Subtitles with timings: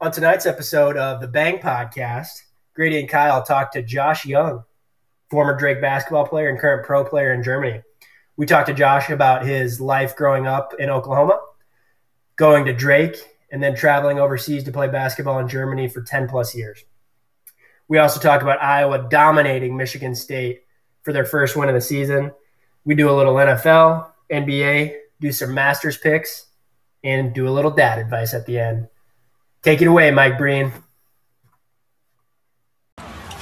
[0.00, 4.62] On tonight's episode of the Bang Podcast, Grady and Kyle talked to Josh Young,
[5.28, 7.82] former Drake basketball player and current pro player in Germany.
[8.36, 11.40] We talked to Josh about his life growing up in Oklahoma,
[12.36, 13.16] going to Drake,
[13.50, 16.84] and then traveling overseas to play basketball in Germany for 10 plus years.
[17.88, 20.62] We also talk about Iowa dominating Michigan State
[21.02, 22.30] for their first win of the season.
[22.84, 26.46] We do a little NFL, NBA, do some Masters picks,
[27.02, 28.86] and do a little dad advice at the end.
[29.62, 30.72] Take it away, Mike Breen.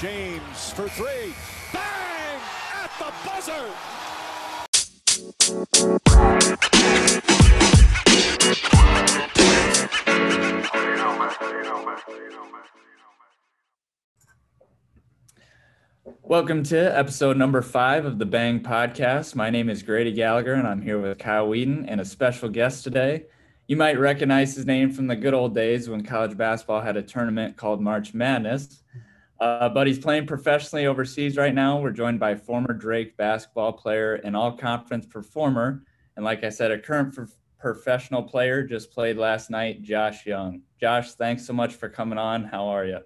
[0.00, 1.34] James for three.
[1.74, 2.40] Bang!
[2.72, 3.66] At the buzzer!
[16.22, 19.34] Welcome to episode number five of the Bang Podcast.
[19.34, 22.84] My name is Grady Gallagher, and I'm here with Kyle Wheaton and a special guest
[22.84, 23.26] today.
[23.68, 27.02] You might recognize his name from the good old days when college basketball had a
[27.02, 28.84] tournament called March Madness.
[29.40, 31.80] Uh, but he's playing professionally overseas right now.
[31.80, 35.82] We're joined by former Drake basketball player and all conference performer.
[36.14, 37.26] And like I said, a current pro-
[37.58, 40.62] professional player just played last night, Josh Young.
[40.80, 42.44] Josh, thanks so much for coming on.
[42.44, 43.00] How are you?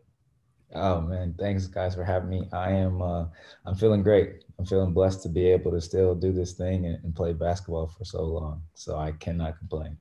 [0.75, 2.49] Oh man, thanks guys for having me.
[2.53, 3.25] I am uh,
[3.67, 4.45] I'm feeling great.
[4.59, 7.89] I'm feeling blessed to be able to still do this thing and, and play basketball
[7.89, 8.63] for so long.
[8.75, 9.97] So I cannot complain.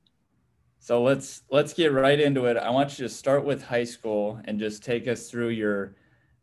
[0.82, 2.56] So let's let's get right into it.
[2.56, 5.94] I want you to start with high school and just take us through your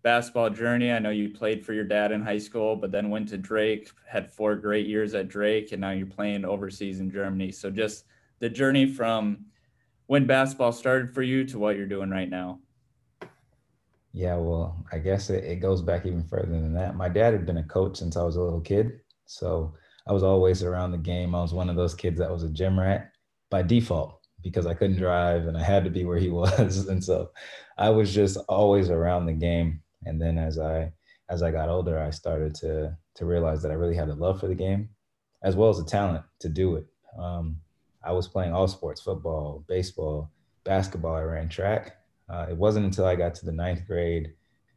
[0.03, 0.91] basketball journey.
[0.91, 3.89] I know you played for your dad in high school, but then went to Drake,
[4.07, 7.51] had four great years at Drake, and now you're playing overseas in Germany.
[7.51, 8.05] So just
[8.37, 9.39] the journey from
[10.05, 12.59] when basketball started for you to what you're doing right now.
[14.13, 16.95] Yeah, well, I guess it, it goes back even further than that.
[16.95, 18.99] My dad had been a coach since I was a little kid.
[19.25, 19.73] So
[20.07, 21.33] I was always around the game.
[21.33, 23.11] I was one of those kids that was a gym rat
[23.49, 26.87] by default because I couldn't drive and I had to be where he was.
[26.87, 27.31] And so
[27.77, 29.81] I was just always around the game.
[30.05, 30.91] And then as I
[31.29, 34.39] as I got older, I started to to realize that I really had a love
[34.39, 34.89] for the game,
[35.43, 36.85] as well as a talent to do it.
[37.17, 37.57] Um,
[38.03, 40.31] I was playing all sports: football, baseball,
[40.63, 41.15] basketball.
[41.15, 41.97] I ran track,
[42.29, 44.33] uh, it wasn't until I got to the ninth grade,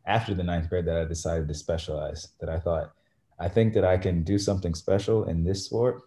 [0.06, 2.28] after the ninth grade, that I decided to specialize.
[2.40, 2.92] That I thought,
[3.38, 6.02] I think that I can do something special in this sport.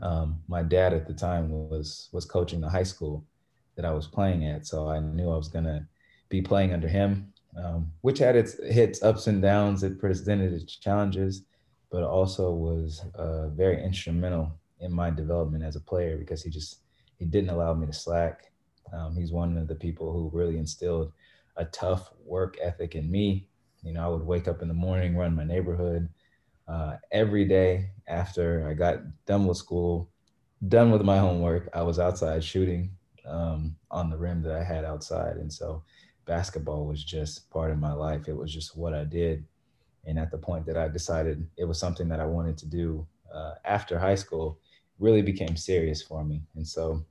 [0.00, 3.24] Um, my dad at the time was was coaching the high school
[3.76, 5.86] that I was playing at, so I knew I was gonna
[6.28, 9.82] be playing under him, um, which had its hits ups and downs.
[9.82, 11.44] It presented its challenges,
[11.90, 16.80] but also was uh, very instrumental in my development as a player because he just
[17.18, 18.50] he didn't allow me to slack.
[18.92, 21.12] Um, he's one of the people who really instilled
[21.56, 23.46] a tough work ethic in me.
[23.82, 26.08] You know, I would wake up in the morning, run my neighborhood
[26.72, 30.08] uh, every day after I got done with school,
[30.68, 31.68] done with my homework.
[31.74, 32.96] I was outside shooting
[33.26, 35.36] um, on the rim that I had outside.
[35.36, 35.82] And so
[36.24, 38.26] basketball was just part of my life.
[38.26, 39.44] It was just what I did.
[40.06, 43.06] And at the point that I decided it was something that I wanted to do
[43.32, 44.58] uh, after high school,
[44.98, 46.42] really became serious for me.
[46.56, 47.04] And so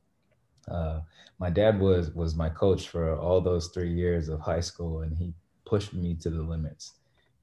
[0.67, 1.01] uh,
[1.39, 5.17] my dad was was my coach for all those three years of high school, and
[5.17, 5.33] he
[5.66, 6.93] pushed me to the limits.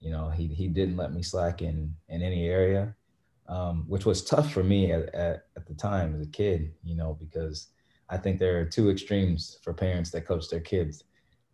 [0.00, 2.94] You know, he he didn't let me slack in in any area,
[3.48, 6.72] um, which was tough for me at, at at the time as a kid.
[6.84, 7.68] You know, because
[8.08, 11.04] I think there are two extremes for parents that coach their kids.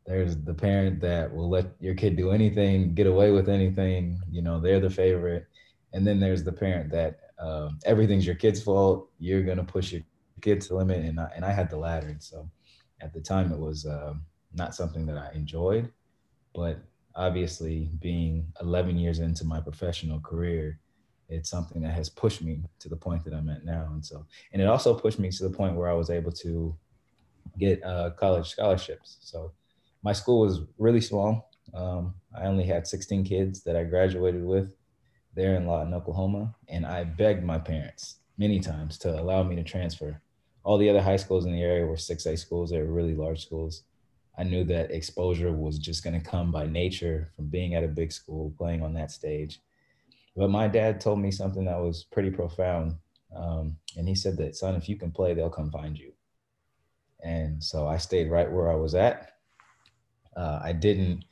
[0.06, 4.20] There's the parent that will let your kid do anything, get away with anything.
[4.30, 5.46] You know, they're the favorite,
[5.94, 9.08] and then there's the parent that um, everything's your kid's fault.
[9.18, 10.02] You're gonna push your
[10.40, 12.08] get to limit, and I, and I had the latter.
[12.08, 12.48] And so
[13.00, 14.14] at the time, it was uh,
[14.52, 15.90] not something that I enjoyed,
[16.54, 16.78] but
[17.16, 20.78] obviously, being 11 years into my professional career,
[21.28, 23.88] it's something that has pushed me to the point that I'm at now.
[23.92, 26.76] And so, and it also pushed me to the point where I was able to
[27.58, 29.18] get uh, college scholarships.
[29.20, 29.52] So
[30.02, 31.50] my school was really small.
[31.72, 34.74] Um, I only had 16 kids that I graduated with
[35.34, 36.54] there in Lawton, Oklahoma.
[36.68, 40.20] And I begged my parents many times to allow me to transfer
[40.64, 42.70] all the other high schools in the area were 6A schools.
[42.70, 43.82] They were really large schools.
[44.36, 47.88] I knew that exposure was just going to come by nature from being at a
[47.88, 49.60] big school, playing on that stage.
[50.36, 52.96] But my dad told me something that was pretty profound.
[53.34, 56.12] Um, and he said that, son, if you can play, they'll come find you.
[57.22, 59.32] And so I stayed right where I was at.
[60.36, 61.24] Uh, I didn't,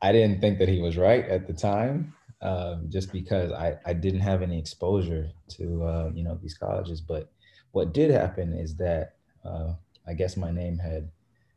[0.00, 3.92] I didn't think that he was right at the time, um, just because I, I
[3.92, 7.00] didn't have any exposure to, uh, you know, these colleges.
[7.02, 7.30] But
[7.72, 9.74] what did happen is that uh,
[10.06, 11.10] I guess my name had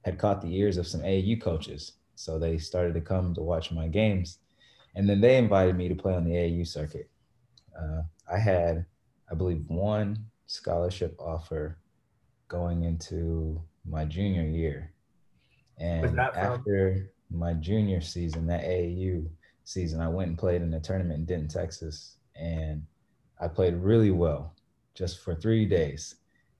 [0.03, 3.71] had caught the ears of some AAU coaches, so they started to come to watch
[3.71, 4.39] my games,
[4.95, 7.09] and then they invited me to play on the AAU circuit.
[7.77, 8.01] Uh,
[8.31, 8.85] I had,
[9.31, 11.77] I believe, one scholarship offer
[12.47, 14.93] going into my junior year,
[15.77, 19.27] And after my junior season, that AAU
[19.63, 22.83] season, I went and played in a tournament in Denton, Texas, and
[23.39, 24.55] I played really well
[24.95, 26.15] just for three days.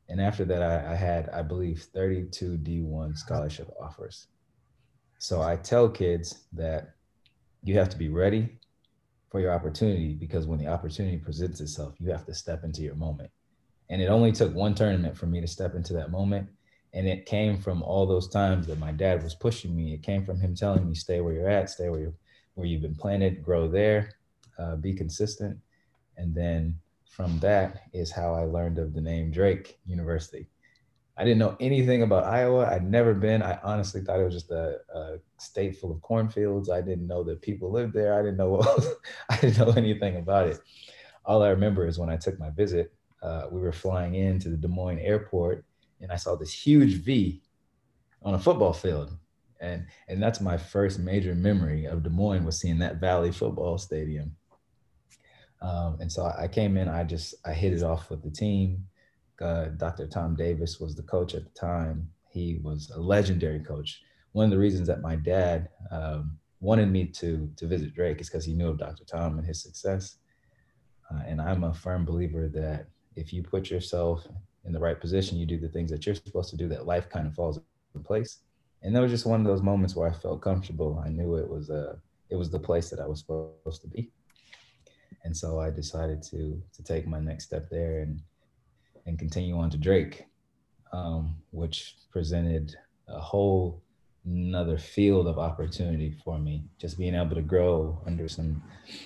[0.09, 4.27] And after that, I, I had, I believe, 32 D1 scholarship offers.
[5.19, 6.95] So I tell kids that
[7.63, 8.57] you have to be ready
[9.29, 12.95] for your opportunity because when the opportunity presents itself, you have to step into your
[12.95, 13.29] moment.
[13.89, 16.49] And it only took one tournament for me to step into that moment.
[16.93, 19.93] And it came from all those times that my dad was pushing me.
[19.93, 22.13] It came from him telling me, stay where you're at, stay where you
[22.55, 24.11] where you've been planted, grow there,
[24.57, 25.57] uh, be consistent.
[26.17, 26.77] And then
[27.09, 30.47] from that is how I learned of the name Drake University.
[31.17, 32.65] I didn't know anything about Iowa.
[32.71, 33.41] I'd never been.
[33.41, 36.69] I honestly thought it was just a, a state full of cornfields.
[36.69, 38.13] I didn't know that people lived there.
[38.13, 38.85] I didn't know what,
[39.29, 40.59] I didn't know anything about it.
[41.25, 44.55] All I remember is when I took my visit, uh, we were flying into the
[44.55, 45.65] Des Moines airport,
[45.99, 47.41] and I saw this huge V
[48.21, 49.17] on a football field,
[49.59, 53.77] and and that's my first major memory of Des Moines was seeing that Valley football
[53.77, 54.37] stadium.
[55.61, 56.87] Um, and so I came in.
[56.87, 58.87] I just I hit it off with the team
[59.41, 60.07] uh, Dr.
[60.07, 62.09] Tom Davis was the coach at the time.
[62.29, 64.01] He was a legendary coach.
[64.33, 68.29] One of the reasons that my dad um, wanted me to to visit Drake is
[68.29, 69.05] because he knew of Dr.
[69.05, 70.17] Tom and his success.
[71.11, 74.27] Uh, and I'm a firm believer that if you put yourself
[74.65, 77.09] in the right position, you do the things that you're supposed to do, that life
[77.09, 77.59] kind of falls
[77.95, 78.39] in place.
[78.83, 81.01] And that was just one of those moments where I felt comfortable.
[81.03, 84.11] I knew it was a it was the place that I was supposed to be.
[85.23, 88.21] And so I decided to to take my next step there and
[89.05, 90.25] and continue on to Drake,
[90.93, 92.75] um, which presented
[93.07, 93.81] a whole
[94.25, 96.63] another field of opportunity for me.
[96.79, 98.61] Just being able to grow under some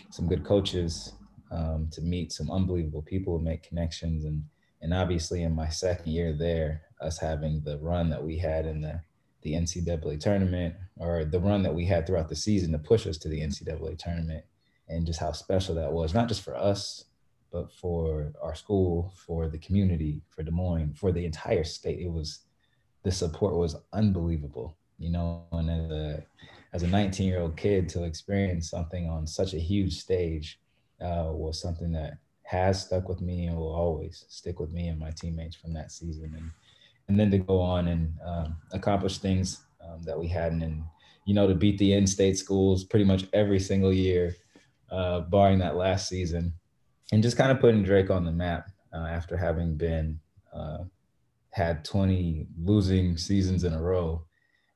[0.09, 1.13] some good coaches,
[1.51, 4.43] um, to meet some unbelievable people, make connections, and
[4.81, 8.81] and obviously in my second year there, us having the run that we had in
[8.81, 9.01] the
[9.41, 13.17] the NCAA tournament, or the run that we had throughout the season to push us
[13.17, 14.45] to the NCAA tournament,
[14.89, 17.05] and just how special that was, not just for us,
[17.51, 22.11] but for our school, for the community, for Des Moines, for the entire state, it
[22.11, 22.39] was
[23.03, 24.77] the support was unbelievable.
[24.97, 26.23] You know, and as a
[26.73, 30.59] as a 19 year old kid to experience something on such a huge stage
[31.01, 34.99] uh, was something that has stuck with me and will always stick with me and
[34.99, 36.33] my teammates from that season.
[36.35, 36.51] And
[37.07, 40.83] and then to go on and um, accomplish things um, that we hadn't, and
[41.25, 44.35] you know, to beat the in-state schools pretty much every single year,
[44.93, 46.53] uh, barring that last season
[47.11, 50.19] and just kind of putting Drake on the map uh, after having been
[50.53, 50.79] uh,
[51.51, 54.25] had 20 losing seasons in a row,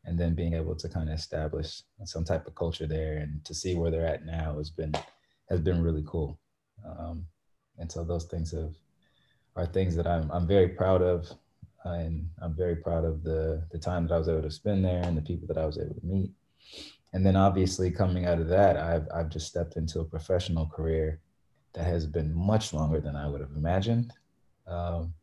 [0.06, 3.54] and then being able to kind of establish some type of culture there and to
[3.54, 4.94] see where they're at now has been
[5.50, 6.40] has been really cool.
[6.88, 7.26] Um,
[7.78, 8.74] and so those things have
[9.56, 11.30] are things that I'm I'm very proud of,
[11.86, 14.86] uh, and I'm very proud of the the time that I was able to spend
[14.86, 16.32] there and the people that I was able to meet.
[17.14, 21.20] And then obviously coming out of that, I've I've just stepped into a professional career
[21.74, 24.14] that has been much longer than I would have imagined.
[24.68, 25.14] Um,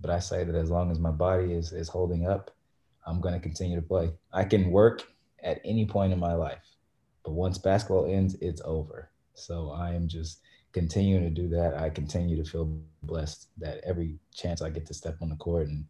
[0.00, 2.50] but I say that as long as my body is is holding up,
[3.06, 4.10] I'm going to continue to play.
[4.32, 5.04] I can work
[5.42, 6.76] at any point in my life,
[7.24, 9.10] but once basketball ends, it's over.
[9.34, 10.40] So I am just
[10.72, 11.76] continuing to do that.
[11.76, 15.68] I continue to feel blessed that every chance I get to step on the court
[15.68, 15.84] and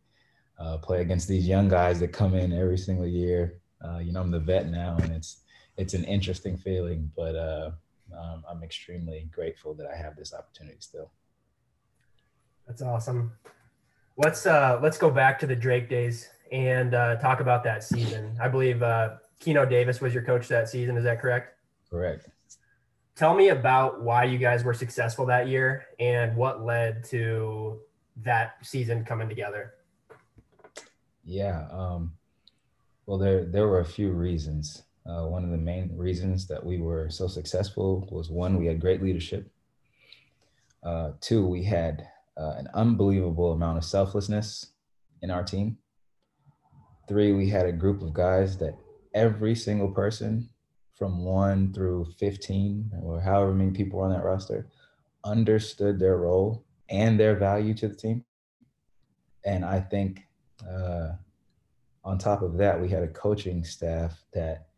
[0.58, 3.60] uh, play against these young guys that come in every single year.
[3.84, 5.43] Uh, you know, I'm the vet now, and it's
[5.76, 7.70] it's an interesting feeling, but uh,
[8.16, 11.10] um, I'm extremely grateful that I have this opportunity still.
[12.66, 13.32] That's awesome.
[14.16, 18.36] Let's uh, let's go back to the Drake days and uh, talk about that season.
[18.40, 20.96] I believe uh, Keno Davis was your coach that season.
[20.96, 21.58] Is that correct?
[21.90, 22.28] Correct.
[23.16, 27.80] Tell me about why you guys were successful that year and what led to
[28.22, 29.74] that season coming together.
[31.24, 31.66] Yeah.
[31.70, 32.12] Um,
[33.06, 34.82] well, there there were a few reasons.
[35.06, 38.80] Uh, one of the main reasons that we were so successful was one, we had
[38.80, 39.50] great leadership.
[40.82, 42.06] Uh, two, we had
[42.38, 44.72] uh, an unbelievable amount of selflessness
[45.22, 45.76] in our team.
[47.06, 48.78] Three, we had a group of guys that
[49.14, 50.48] every single person
[50.94, 54.68] from one through 15 or however many people were on that roster
[55.24, 58.24] understood their role and their value to the team.
[59.44, 60.22] And I think
[60.66, 61.10] uh,
[62.04, 64.68] on top of that, we had a coaching staff that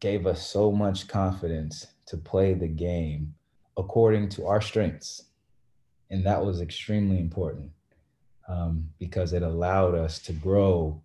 [0.00, 3.34] gave us so much confidence to play the game
[3.76, 5.22] according to our strengths.
[6.10, 7.70] And that was extremely important
[8.48, 11.02] um, because it allowed us to grow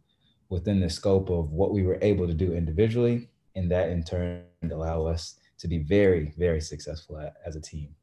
[0.49, 3.29] within the scope of what we were able to do individually.
[3.55, 7.95] And that in turn allowed us to be very, very successful at, as a team.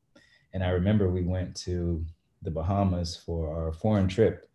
[0.53, 2.05] And I remember we went to
[2.43, 4.49] the Bahamas for our foreign trip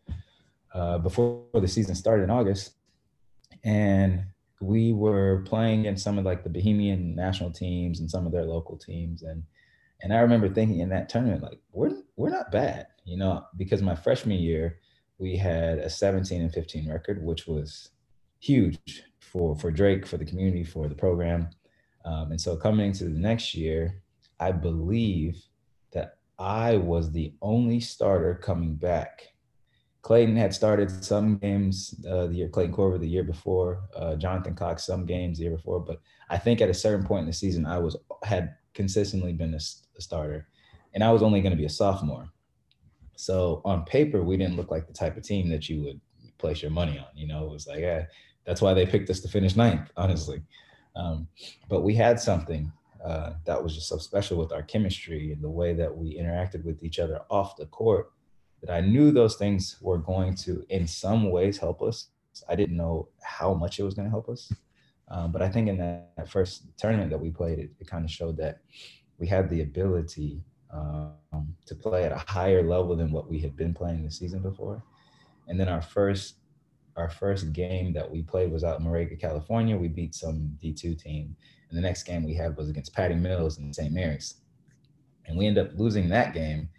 [0.74, 2.74] uh, before the season started in August.
[3.63, 4.25] And
[4.63, 8.46] we were playing in some of like the Bahamian national teams and some of their
[8.46, 9.43] local teams, and
[10.01, 13.82] and I remember thinking in that tournament like we're we're not bad, you know, because
[13.82, 14.79] my freshman year
[15.17, 17.89] we had a 17 and 15 record, which was
[18.39, 21.50] huge for for Drake, for the community, for the program.
[22.05, 24.01] Um, and so coming into the next year,
[24.39, 25.41] I believe
[25.93, 29.33] that I was the only starter coming back.
[30.03, 34.53] Klayton had started some games uh, the year, Klayton Korver the year before, uh, Jonathan
[34.53, 37.33] Cox some games the year before, but I think at a certain point in the
[37.33, 39.60] season, I was had consistently been a,
[39.98, 40.48] a starter,
[40.93, 42.29] and I was only going to be a sophomore.
[43.15, 46.01] So on paper, we didn't look like the type of team that you would
[46.38, 47.07] place your money on.
[47.15, 48.03] You know, it was like, eh,
[48.45, 50.41] that's why they picked us to finish ninth, honestly.
[50.95, 51.27] Um,
[51.69, 52.72] but we had something
[53.05, 56.63] uh, that was just so special with our chemistry and the way that we interacted
[56.63, 58.12] with each other off the court
[58.63, 62.08] that I knew those things were going to, in some ways, help us.
[62.48, 64.51] I didn't know how much it was going to help us.
[65.10, 68.05] Um, but I think in that, that, first tournament that we played, it, it kind
[68.05, 68.60] of showed that
[69.20, 70.41] we had the ability
[70.72, 71.13] um,
[71.65, 74.82] to play at a higher level than what we had been playing the season before.
[75.48, 76.36] And then our first
[76.96, 79.75] our first game that we played was out in Moraga, California.
[79.75, 81.36] We beat some D2 team.
[81.70, 83.91] And the next game we had was against Patty Mills in St.
[83.91, 84.36] Mary's.
[85.25, 86.70] And we ended up losing that game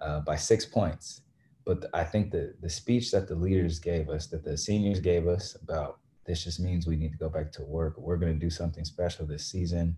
[0.00, 1.22] uh, by six points.
[1.64, 5.26] But I think the, the speech that the leaders gave us, that the seniors gave
[5.26, 7.96] us about this just means we need to go back to work.
[7.98, 9.96] We're going to do something special this season.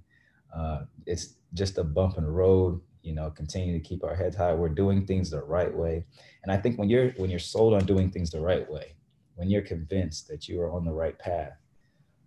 [0.55, 4.37] Uh, it's just a bump in the road you know continue to keep our heads
[4.37, 6.05] high we're doing things the right way
[6.43, 8.97] and i think when you're when you're sold on doing things the right way
[9.37, 11.57] when you're convinced that you are on the right path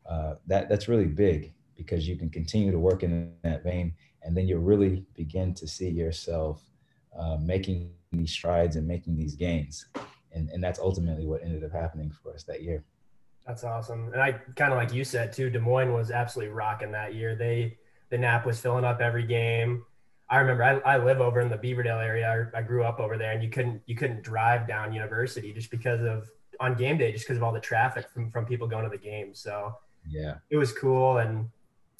[0.09, 3.93] uh, that that's really big because you can continue to work in that vein
[4.23, 6.63] and then you really begin to see yourself
[7.19, 9.87] uh, making these strides and making these gains
[10.33, 12.83] and, and that's ultimately what ended up happening for us that year
[13.45, 16.91] that's awesome and i kind of like you said too des moines was absolutely rocking
[16.91, 17.77] that year they
[18.09, 19.83] the Knapp was filling up every game
[20.29, 22.49] I remember I, I live over in the Beaverdale area.
[22.53, 25.71] I, I grew up over there, and you couldn't you couldn't drive down University just
[25.71, 28.83] because of on game day, just because of all the traffic from from people going
[28.83, 29.33] to the game.
[29.33, 29.75] So
[30.07, 31.17] yeah, it was cool.
[31.17, 31.49] And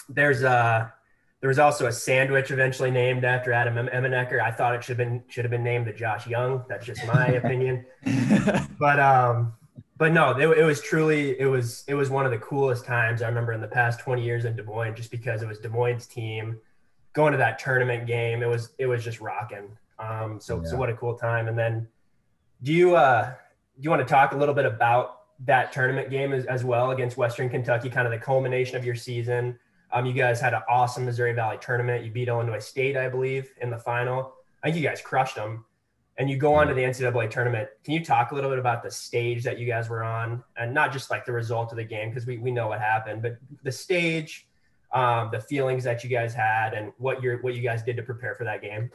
[0.09, 0.93] there's a
[1.41, 4.41] there was also a sandwich eventually named after Adam Emmenecker.
[4.41, 6.65] I thought it should have been should have been named the Josh Young.
[6.67, 7.85] That's just my opinion.
[8.77, 9.53] but um,
[9.97, 13.21] but no, it, it, was truly it was it was one of the coolest times
[13.21, 15.69] I remember in the past 20 years in Des Moines, just because it was Des
[15.69, 16.57] Moines' team
[17.13, 19.77] going to that tournament game, it was it was just rocking.
[19.97, 20.69] Um, so yeah.
[20.69, 21.47] so what a cool time.
[21.47, 21.87] And then,
[22.63, 26.33] do you uh, do you want to talk a little bit about that tournament game
[26.33, 29.57] as, as well against Western Kentucky, kind of the culmination of your season?
[29.91, 32.03] Um, you guys had an awesome Missouri Valley tournament.
[32.05, 34.33] You beat Illinois State, I believe, in the final.
[34.63, 35.65] I think you guys crushed them.
[36.17, 37.69] And you go on to the NCAA tournament.
[37.85, 40.73] Can you talk a little bit about the stage that you guys were on, and
[40.73, 43.37] not just like the result of the game because we we know what happened, but
[43.63, 44.45] the stage,
[44.93, 48.03] um, the feelings that you guys had and what you what you guys did to
[48.03, 48.91] prepare for that game.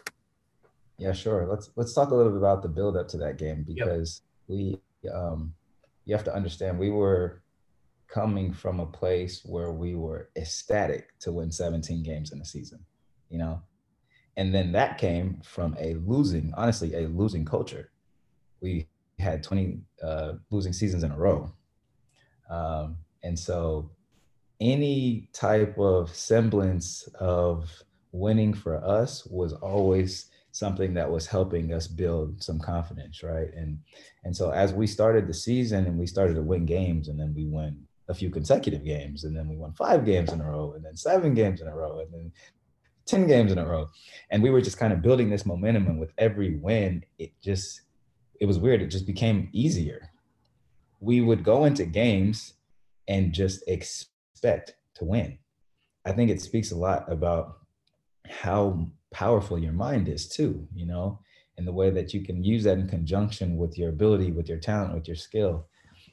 [0.98, 1.46] Yeah, sure.
[1.46, 4.58] Let's let's talk a little bit about the build up to that game because yep.
[4.58, 5.54] we um,
[6.04, 7.42] you have to understand we were
[8.14, 12.78] coming from a place where we were ecstatic to win 17 games in a season,
[13.28, 13.60] you know,
[14.36, 17.90] and then that came from a losing, honestly, a losing culture.
[18.60, 18.86] We
[19.18, 21.52] had 20 uh, losing seasons in a row,
[22.48, 23.90] um, and so
[24.60, 27.68] any type of semblance of
[28.12, 33.52] winning for us was always something that was helping us build some confidence right?
[33.56, 33.80] And
[34.22, 37.34] and so as we started the season and we started to win games and then
[37.34, 40.74] we won a few consecutive games and then we won five games in a row
[40.74, 42.32] and then seven games in a row and then
[43.06, 43.88] 10 games in a row.
[44.30, 47.82] And we were just kind of building this momentum and with every win it just
[48.40, 48.82] it was weird.
[48.82, 50.10] It just became easier.
[51.00, 52.54] We would go into games
[53.06, 54.10] and just expect
[54.44, 55.38] expect to win.
[56.04, 57.60] I think it speaks a lot about
[58.28, 61.18] how powerful your mind is too, you know,
[61.56, 64.58] and the way that you can use that in conjunction with your ability, with your
[64.58, 65.66] talent, with your skill,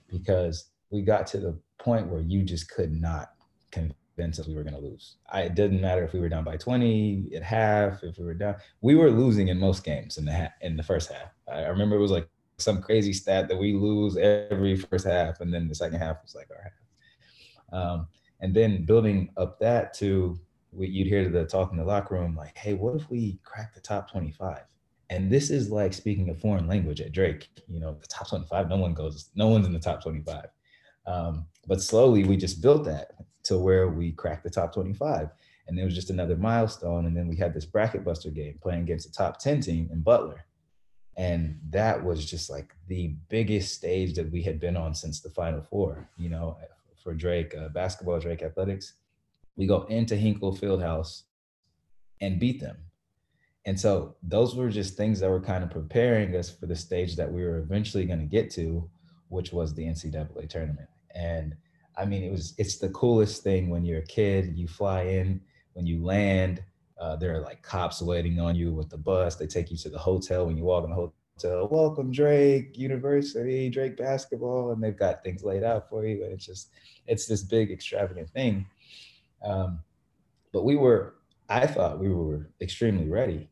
[0.08, 3.32] because we got to the point where you just could not
[3.72, 5.18] convince us we were going to lose.
[5.32, 8.34] I, it didn't matter if we were down by 20 at half, if we were
[8.34, 11.32] down, we were losing in most games in the ha- in the first half.
[11.52, 15.54] I, remember it was like some crazy stat that we lose every first half, and
[15.54, 17.80] then the second half was like our half.
[17.80, 18.08] Um,
[18.42, 20.40] and then building up that to
[20.72, 23.74] we, you'd hear the talk in the locker room like hey what if we crack
[23.74, 24.60] the top 25
[25.10, 28.70] and this is like speaking a foreign language at drake you know the top 25
[28.70, 30.46] no one goes no one's in the top 25
[31.06, 33.12] um, but slowly we just built that
[33.44, 35.30] to where we cracked the top 25
[35.68, 38.82] and it was just another milestone and then we had this bracket buster game playing
[38.82, 40.46] against the top 10 team in butler
[41.18, 45.30] and that was just like the biggest stage that we had been on since the
[45.30, 46.58] final four you know
[47.02, 48.94] for Drake uh, basketball, Drake athletics.
[49.56, 51.24] We go into Hinkle Fieldhouse
[52.22, 52.78] and beat them.
[53.66, 57.16] And so those were just things that were kind of preparing us for the stage
[57.16, 58.90] that we were eventually going to get to,
[59.30, 60.90] which was the NCAA tournament.
[61.16, 61.56] And
[61.98, 64.58] I mean, it was it's the coolest thing when you're a kid.
[64.58, 65.42] You fly in,
[65.74, 66.64] when you land,
[67.00, 69.36] uh, there are like cops waiting on you with the bus.
[69.36, 71.68] They take you to the hotel when you walk in the hotel.
[71.72, 76.24] Welcome Drake University, Drake basketball, and they've got things laid out for you.
[76.24, 76.70] And it's just
[77.08, 78.68] it's this big extravagant thing.
[79.44, 79.80] Um,
[80.54, 81.16] but we were,
[81.50, 83.50] I thought we were extremely ready.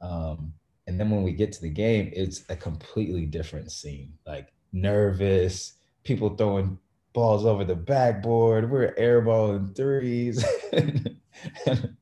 [0.00, 0.52] Um,
[0.86, 4.12] and then when we get to the game, it's a completely different scene.
[4.26, 6.78] Like nervous, people throwing
[7.14, 8.70] balls over the backboard.
[8.70, 10.44] We're airballing threes.
[10.72, 11.16] and,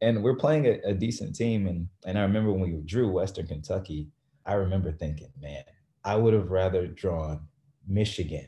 [0.00, 1.66] and, we're playing a, a, decent team.
[1.66, 4.08] And, and I remember when we drew Western Kentucky,
[4.46, 5.64] I remember thinking, man,
[6.04, 7.40] I would have rather drawn
[7.86, 8.46] Michigan,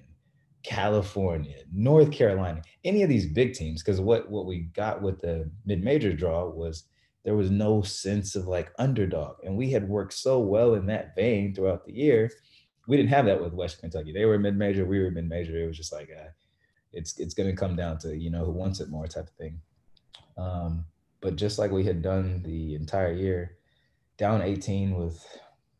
[0.62, 3.82] California, North Carolina, any of these big teams.
[3.82, 6.84] Because what, what we got with the mid major draw was
[7.24, 9.36] there was no sense of like underdog.
[9.42, 12.30] And we had worked so well in that vein throughout the year
[12.86, 14.12] we didn't have that with West Kentucky.
[14.12, 15.56] They were mid major, we were mid major.
[15.56, 16.28] It was just like uh,
[16.92, 19.34] it's it's going to come down to you know who wants it more type of
[19.34, 19.60] thing.
[20.38, 20.84] Um,
[21.20, 23.56] but just like we had done the entire year,
[24.16, 25.24] down 18 with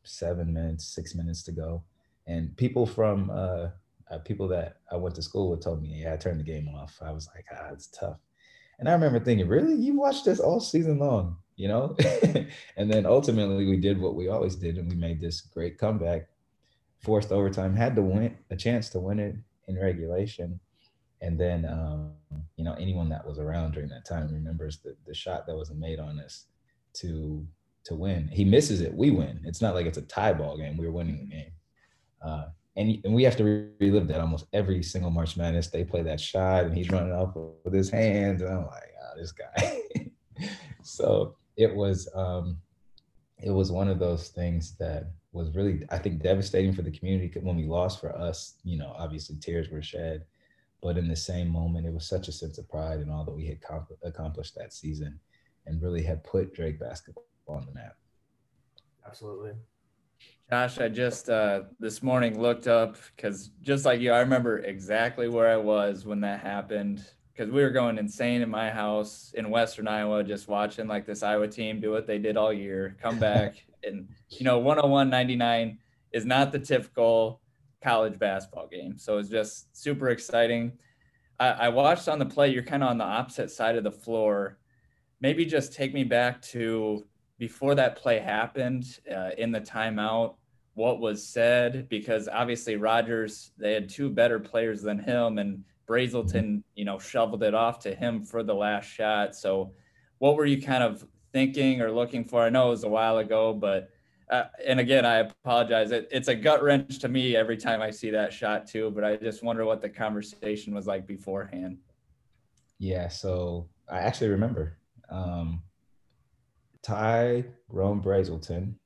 [0.03, 1.83] seven minutes, six minutes to go,
[2.27, 3.69] and people from uh,
[4.11, 6.69] uh, people that I went to school with told me, "Yeah, I turned the game
[6.69, 8.19] off." I was like, "Ah, it's tough."
[8.79, 9.75] And I remember thinking, "Really?
[9.75, 11.97] You watched this all season long?" You know?
[12.77, 16.29] and then ultimately, we did what we always did, and we made this great comeback
[17.07, 19.37] forced overtime, had to win a chance to win it
[19.69, 20.59] in regulation.
[21.23, 22.13] And then, um,
[22.57, 25.71] you know, anyone that was around during that time remembers the, the shot that was
[25.71, 26.47] made on us
[26.95, 27.47] to
[27.85, 28.29] to win.
[28.33, 29.41] He misses it, we win.
[29.45, 30.77] It's not like it's a tie ball game.
[30.77, 31.53] We are winning the game.
[32.21, 35.69] Uh, and, and we have to relive that almost every single March Madness.
[35.69, 38.43] They play that shot and he's running off with his hands.
[38.43, 39.81] And I'm like, oh, this guy.
[40.83, 42.59] so it was um,
[43.39, 47.33] it was one of those things that was really, I think, devastating for the community
[47.41, 48.55] when we lost for us.
[48.65, 50.25] You know, obviously tears were shed,
[50.83, 53.37] but in the same moment, it was such a sense of pride in all that
[53.37, 55.21] we had comp- accomplished that season
[55.67, 57.97] and really had put Drake basketball on the map.
[59.07, 59.53] Absolutely.
[60.51, 65.29] Josh, I just uh, this morning looked up because just like you, I remember exactly
[65.29, 69.51] where I was when that happened because we were going insane in my house in
[69.51, 73.19] Western Iowa, just watching like this Iowa team do what they did all year, come
[73.19, 75.79] back and you know 101 99
[76.13, 77.41] is not the typical
[77.83, 78.99] college basketball game.
[78.99, 80.73] So it's just super exciting.
[81.39, 83.91] I, I watched on the play you're kind of on the opposite side of the
[83.91, 84.59] floor.
[85.21, 87.07] Maybe just take me back to
[87.39, 90.37] before that play happened uh, in the timeout
[90.75, 96.63] what was said because obviously Rogers they had two better players than him and Brazelton
[96.75, 99.35] you know shoveled it off to him for the last shot.
[99.35, 99.73] So
[100.19, 102.41] what were you kind of thinking or looking for?
[102.41, 103.91] I know it was a while ago, but
[104.31, 105.91] uh, and again, I apologize.
[105.91, 108.91] It, it's a gut wrench to me every time I see that shot too.
[108.91, 111.77] But I just wonder what the conversation was like beforehand.
[112.79, 114.79] Yeah, so I actually remember
[115.11, 115.63] um,
[116.83, 118.77] Ty Rome Brazelton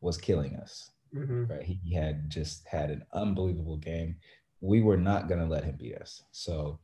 [0.00, 0.90] was killing us.
[1.14, 1.44] Mm-hmm.
[1.46, 4.16] Right, he had just had an unbelievable game.
[4.60, 6.24] We were not going to let him beat us.
[6.32, 6.80] So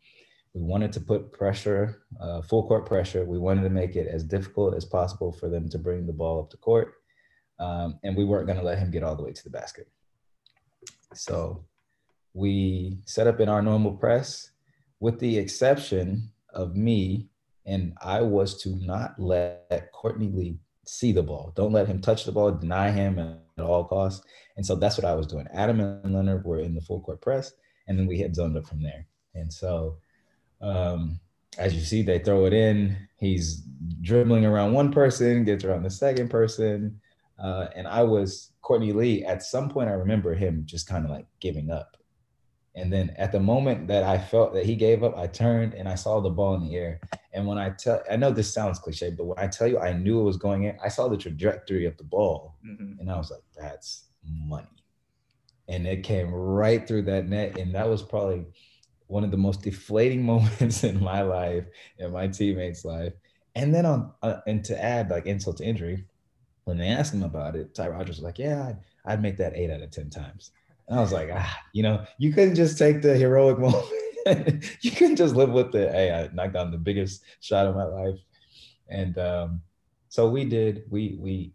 [0.56, 3.26] we wanted to put pressure, uh, full court pressure.
[3.26, 6.40] We wanted to make it as difficult as possible for them to bring the ball
[6.40, 6.94] up to court.
[7.58, 9.86] Um, and we weren't going to let him get all the way to the basket.
[11.12, 11.66] So
[12.32, 14.50] we set up in our normal press,
[14.98, 17.28] with the exception of me,
[17.66, 21.52] and I was to not let Courtney Lee see the ball.
[21.54, 24.24] Don't let him touch the ball, deny him at all costs.
[24.56, 25.46] And so that's what I was doing.
[25.52, 27.52] Adam and Leonard were in the full court press,
[27.88, 29.06] and then we had zoned up from there.
[29.34, 29.98] And so
[30.60, 31.20] um,
[31.58, 32.96] as you see, they throw it in.
[33.18, 33.62] He's
[34.02, 37.00] dribbling around one person, gets around the second person.
[37.42, 39.24] Uh, and I was Courtney Lee.
[39.24, 41.96] At some point, I remember him just kind of like giving up.
[42.74, 45.88] And then at the moment that I felt that he gave up, I turned and
[45.88, 47.00] I saw the ball in the air.
[47.32, 49.94] And when I tell, I know this sounds cliche, but when I tell you I
[49.94, 53.00] knew it was going in, I saw the trajectory of the ball, mm-hmm.
[53.00, 54.66] and I was like, "That's money."
[55.68, 58.46] And it came right through that net, and that was probably
[59.06, 61.64] one of the most deflating moments in my life
[61.98, 63.12] and my teammates' life.
[63.54, 66.04] And then on uh, and to add like insult to injury,
[66.64, 69.56] when they asked him about it, Ty Rogers was like, "Yeah, I'd, I'd make that
[69.56, 70.50] eight out of ten times."
[70.88, 73.58] And I was like, "Ah, you know, you couldn't just take the heroic
[74.26, 74.64] moment.
[74.82, 77.84] you couldn't just live with the hey, I knocked down the biggest shot of my
[77.84, 78.18] life."
[78.88, 79.62] And um,
[80.10, 80.84] so we did.
[80.90, 81.52] We we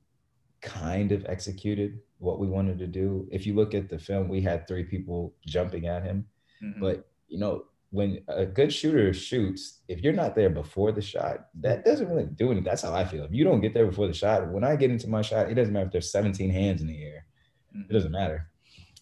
[0.61, 3.27] kind of executed what we wanted to do.
[3.31, 6.25] If you look at the film, we had three people jumping at him,
[6.63, 6.79] mm-hmm.
[6.79, 11.47] but you know, when a good shooter shoots, if you're not there before the shot,
[11.61, 12.63] that doesn't really do anything.
[12.63, 13.23] That's how I feel.
[13.23, 15.55] If you don't get there before the shot, when I get into my shot, it
[15.55, 17.25] doesn't matter if there's 17 hands in the air.
[17.73, 18.49] It doesn't matter.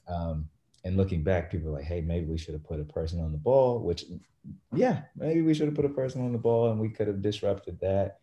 [0.07, 0.47] Um,
[0.83, 3.31] and looking back, people are like, hey, maybe we should have put a person on
[3.31, 4.05] the ball, which,
[4.73, 7.21] yeah, maybe we should have put a person on the ball and we could have
[7.21, 8.19] disrupted that.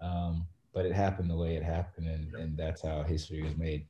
[0.00, 3.86] Um, but it happened the way it happened, and, and that's how history was made.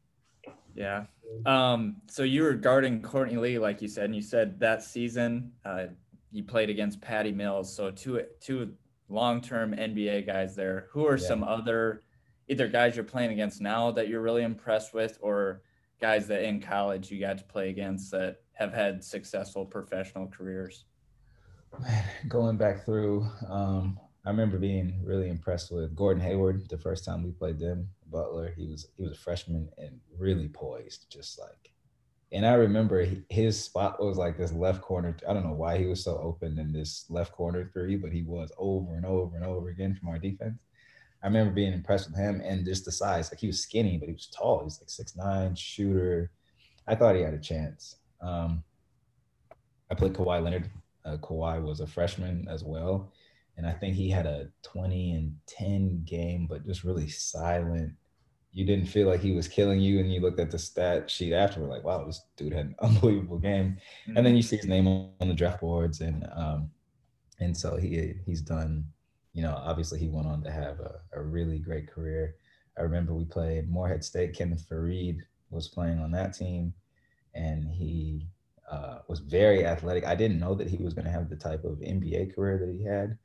[0.74, 1.04] Yeah.
[1.46, 5.52] Um, so you were guarding Courtney Lee, like you said, and you said that season
[5.64, 5.86] uh,
[6.30, 7.74] you played against Patty Mills.
[7.74, 8.74] So two two
[9.08, 10.88] long term NBA guys there.
[10.92, 11.26] Who are yeah.
[11.26, 12.02] some other
[12.48, 15.62] either guys you're playing against now that you're really impressed with, or
[16.00, 20.84] guys that in college you got to play against that have had successful professional careers?
[21.80, 27.04] Man, going back through, um, I remember being really impressed with Gordon Hayward the first
[27.04, 27.88] time we played them.
[28.10, 31.70] Butler, he was he was a freshman and really poised, just like.
[32.32, 35.16] And I remember his spot was like this left corner.
[35.28, 38.22] I don't know why he was so open in this left corner three, but he
[38.22, 40.58] was over and over and over again from our defense.
[41.22, 43.30] I remember being impressed with him and just the size.
[43.30, 44.58] Like he was skinny, but he was tall.
[44.58, 46.30] He was like six nine shooter.
[46.88, 47.96] I thought he had a chance.
[48.20, 48.64] Um,
[49.90, 50.70] I played Kawhi Leonard.
[51.04, 53.12] Uh, Kawhi was a freshman as well
[53.56, 57.92] and I think he had a 20 and 10 game, but just really silent.
[58.52, 61.32] You didn't feel like he was killing you, and you looked at the stat sheet
[61.32, 63.78] afterward, like, wow, this dude had an unbelievable game.
[64.08, 64.16] Mm-hmm.
[64.16, 66.70] And then you see his name on the draft boards, and um,
[67.40, 68.84] and so he he's done.
[69.32, 72.36] You know, obviously he went on to have a, a really great career.
[72.78, 74.34] I remember we played Morehead State.
[74.34, 75.18] Kenneth Faried
[75.50, 76.72] was playing on that team,
[77.34, 78.28] and he
[78.70, 80.04] uh, was very athletic.
[80.04, 82.72] I didn't know that he was going to have the type of NBA career that
[82.72, 83.18] he had.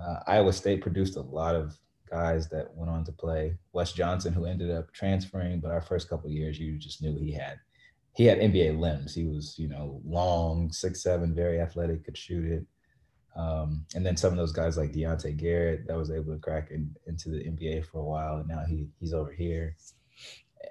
[0.00, 1.76] Uh, Iowa State produced a lot of
[2.10, 3.56] guys that went on to play.
[3.72, 7.32] Wes Johnson, who ended up transferring, but our first couple years, you just knew he
[7.32, 7.58] had
[8.14, 9.14] he had NBA limbs.
[9.14, 12.66] He was, you know, long, six seven, very athletic, could shoot it.
[13.36, 16.70] Um, and then some of those guys like Diante Garrett that was able to crack
[16.70, 19.76] in, into the NBA for a while, and now he he's over here.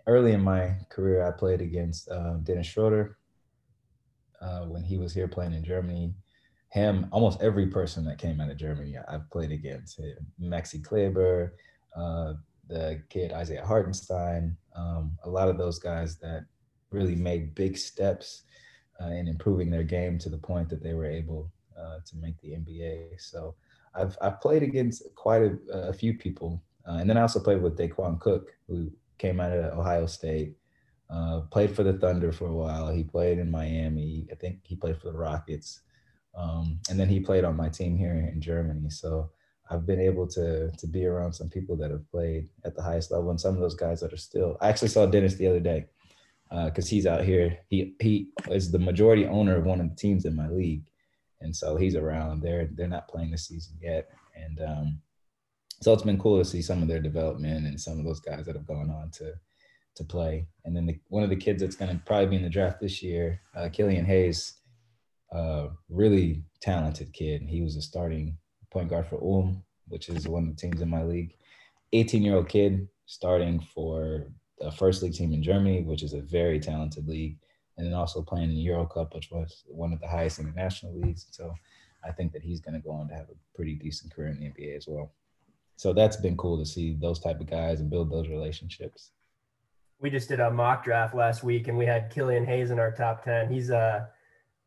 [0.07, 3.17] Early in my career, I played against uh, Dennis Schroeder
[4.41, 6.13] uh, when he was here playing in Germany
[6.75, 10.17] him, almost every person that came out of Germany, I've played against him.
[10.41, 11.53] Maxi Kleber,
[11.95, 12.33] uh,
[12.67, 16.43] the kid Isaiah Hartenstein, um, a lot of those guys that
[16.91, 18.43] really made big steps
[19.01, 22.39] uh, in improving their game to the point that they were able uh, to make
[22.41, 23.21] the NBA.
[23.21, 23.55] So
[23.95, 26.61] I've, I've played against quite a, a few people.
[26.85, 30.57] Uh, and then I also played with Daequan Cook, who came out of Ohio State,
[31.09, 32.91] uh, played for the Thunder for a while.
[32.91, 34.27] He played in Miami.
[34.29, 35.79] I think he played for the Rockets.
[36.35, 38.89] Um, and then he played on my team here in Germany.
[38.89, 39.31] So
[39.69, 43.11] I've been able to to be around some people that have played at the highest
[43.11, 44.57] level, and some of those guys that are still.
[44.61, 45.85] I actually saw Dennis the other day
[46.49, 47.57] because uh, he's out here.
[47.69, 50.83] He he is the majority owner of one of the teams in my league,
[51.41, 52.41] and so he's around.
[52.41, 55.01] They're they're not playing this season yet, and um,
[55.81, 58.45] so it's been cool to see some of their development and some of those guys
[58.45, 59.33] that have gone on to
[59.95, 60.45] to play.
[60.65, 62.81] And then the, one of the kids that's going to probably be in the draft
[62.81, 64.59] this year, uh, Killian Hayes
[65.31, 67.41] uh, really talented kid.
[67.41, 68.37] He was a starting
[68.71, 71.35] point guard for Ulm, which is one of the teams in my league.
[71.93, 74.27] 18 year old kid starting for
[74.59, 77.37] the first league team in Germany, which is a very talented league,
[77.77, 80.97] and then also playing in the Euro Cup, which was one of the highest international
[80.99, 81.27] leagues.
[81.31, 81.53] So
[82.03, 84.39] I think that he's going to go on to have a pretty decent career in
[84.39, 85.13] the NBA as well.
[85.77, 89.11] So that's been cool to see those type of guys and build those relationships.
[89.99, 92.91] We just did a mock draft last week, and we had Killian Hayes in our
[92.91, 93.51] top ten.
[93.51, 94.05] He's a uh,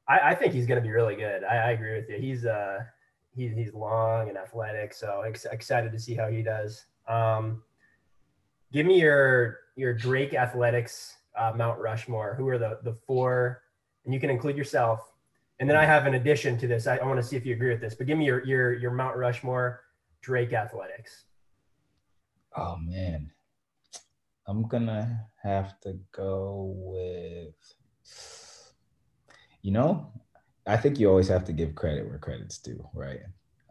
[0.08, 1.44] I, I think he's going to be really good.
[1.44, 2.16] I, I, agree with you.
[2.16, 2.78] He's uh
[3.34, 6.86] he's he's long and athletic, so ex- excited to see how he does.
[7.06, 7.62] Um,
[8.72, 12.34] give me your your Drake Athletics uh, Mount Rushmore.
[12.34, 13.62] Who are the the four?
[14.04, 15.12] And you can include yourself.
[15.60, 16.86] And then I have an addition to this.
[16.86, 17.94] I, I want to see if you agree with this.
[17.94, 19.82] But give me your your your Mount Rushmore
[20.22, 21.24] Drake Athletics.
[22.56, 23.30] Oh man,
[24.46, 27.54] I'm gonna have to go with
[29.62, 30.12] you know,
[30.66, 33.20] I think you always have to give credit where credit's due, right?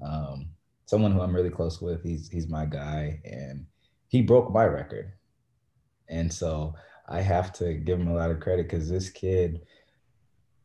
[0.03, 0.49] Um,
[0.85, 3.65] someone who I'm really close with, he's he's my guy, and
[4.07, 5.13] he broke my record,
[6.09, 6.73] and so
[7.07, 9.61] I have to give him a lot of credit because this kid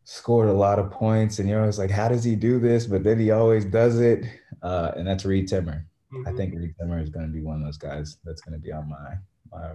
[0.05, 2.87] scored a lot of points, and you're always like, how does he do this?
[2.87, 4.25] But then he always does it,
[4.63, 5.87] uh, and that's Reed Timmer.
[6.13, 6.29] Mm-hmm.
[6.29, 8.65] I think Reed Timmer is going to be one of those guys that's going to
[8.65, 9.17] be on my
[9.51, 9.73] my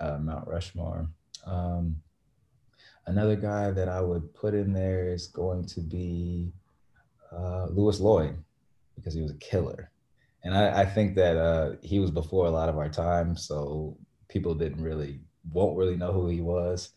[0.00, 1.08] uh, Mount Rushmore.
[1.46, 1.96] Um,
[3.06, 6.52] Another guy that I would put in there is going to be
[7.32, 8.36] uh, Lewis Lloyd
[8.94, 9.90] because he was a killer.
[10.44, 13.96] And I, I think that uh, he was before a lot of our time, so
[14.28, 15.20] people didn't really
[15.52, 16.90] won't really know who he was.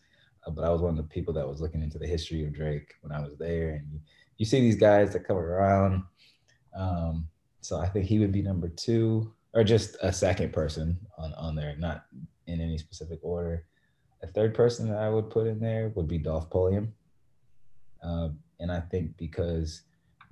[0.46, 2.52] Uh, but I was one of the people that was looking into the history of
[2.52, 4.00] Drake when I was there, and you,
[4.38, 6.02] you see these guys that come around.
[6.76, 7.28] Um,
[7.60, 11.56] so I think he would be number two, or just a second person on on
[11.56, 12.04] there, not
[12.46, 13.64] in any specific order.
[14.22, 16.92] A third person that I would put in there would be Dolph Pulliam.
[18.02, 19.82] Um, and I think because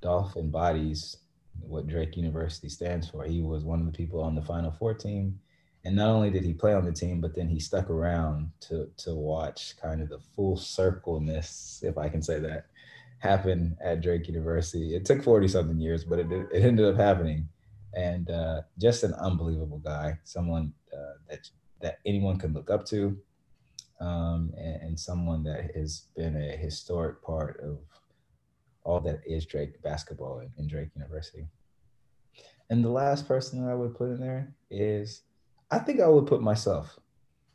[0.01, 1.17] Dolph embodies
[1.59, 4.93] what Drake University stands for, he was one of the people on the Final Four
[4.93, 5.39] team.
[5.83, 8.89] And not only did he play on the team, but then he stuck around to
[8.97, 12.65] to watch kind of the full circleness, if I can say that,
[13.19, 14.95] happen at Drake University.
[14.95, 17.47] It took 40 something years, but it, it ended up happening.
[17.93, 21.47] And uh, just an unbelievable guy, someone uh, that
[21.81, 23.17] that anyone can look up to,
[23.99, 27.79] um, and, and, someone that has been a historic part of
[28.83, 31.47] all that is Drake basketball in, in Drake University.
[32.69, 35.21] And the last person that I would put in there is,
[35.71, 36.99] I think I would put myself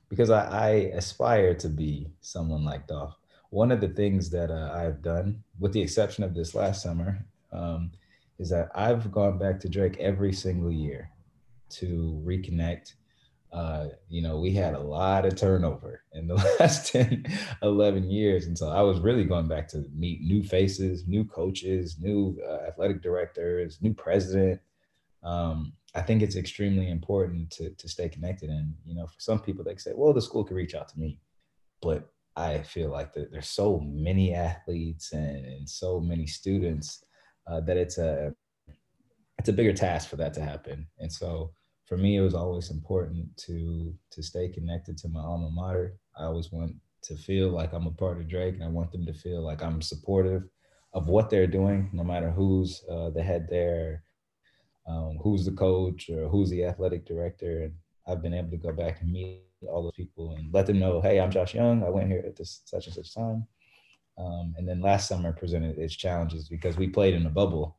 [0.08, 3.16] because I, I aspire to be someone like Dolph.
[3.50, 7.24] One of the things that uh, I've done, with the exception of this last summer,
[7.52, 7.92] um,
[8.38, 11.10] is that I've gone back to Drake every single year
[11.70, 12.94] to reconnect
[13.52, 17.24] uh, you know, we had a lot of turnover in the last 10,
[17.62, 18.46] 11 years.
[18.46, 22.68] And so I was really going back to meet new faces, new coaches, new uh,
[22.68, 24.60] athletic directors, new president.
[25.24, 28.50] Um, I think it's extremely important to, to stay connected.
[28.50, 30.98] And, you know, for some people, they say, well, the school can reach out to
[30.98, 31.18] me.
[31.82, 37.04] But I feel like that there's so many athletes and, and so many students
[37.48, 38.32] uh, that it's a,
[39.38, 40.86] it's a bigger task for that to happen.
[41.00, 41.52] And so,
[41.90, 45.96] for me, it was always important to to stay connected to my alma mater.
[46.16, 49.04] I always want to feel like I'm a part of Drake, and I want them
[49.06, 50.44] to feel like I'm supportive
[50.94, 54.04] of what they're doing, no matter who's uh, the head there,
[54.86, 57.64] um, who's the coach, or who's the athletic director.
[57.64, 57.74] And
[58.06, 61.00] I've been able to go back and meet all those people and let them know,
[61.00, 61.82] hey, I'm Josh Young.
[61.82, 63.48] I went here at this such and such time.
[64.16, 67.78] Um, and then last summer presented its challenges because we played in a bubble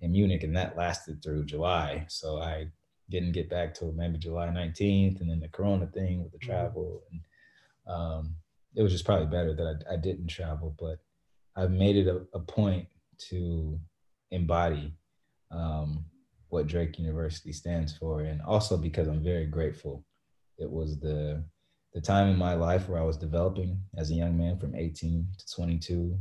[0.00, 2.06] in Munich, and that lasted through July.
[2.08, 2.66] So I
[3.10, 6.50] didn't get back till maybe July 19th, and then the Corona thing with the mm-hmm.
[6.50, 7.20] travel, and
[7.86, 8.36] um,
[8.74, 10.74] it was just probably better that I, I didn't travel.
[10.78, 10.98] But
[11.56, 12.86] I've made it a, a point
[13.30, 13.78] to
[14.30, 14.94] embody
[15.50, 16.04] um,
[16.48, 20.04] what Drake University stands for, and also because I'm very grateful.
[20.58, 21.44] It was the
[21.94, 25.26] the time in my life where I was developing as a young man from 18
[25.38, 26.18] to 22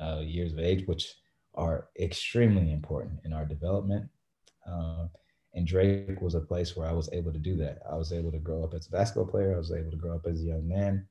[0.00, 1.10] uh, years of age, which
[1.54, 4.10] are extremely important in our development.
[4.70, 5.06] Uh,
[5.56, 7.78] and Drake was a place where I was able to do that.
[7.90, 9.54] I was able to grow up as a basketball player.
[9.54, 11.08] I was able to grow up as a young man,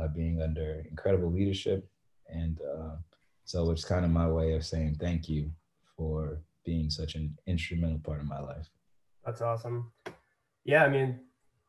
[0.00, 1.86] uh, being under incredible leadership.
[2.26, 2.96] And uh,
[3.44, 5.50] so it's kind of my way of saying thank you
[5.94, 8.66] for being such an instrumental part of my life.
[9.26, 9.92] That's awesome.
[10.64, 11.20] Yeah, I mean,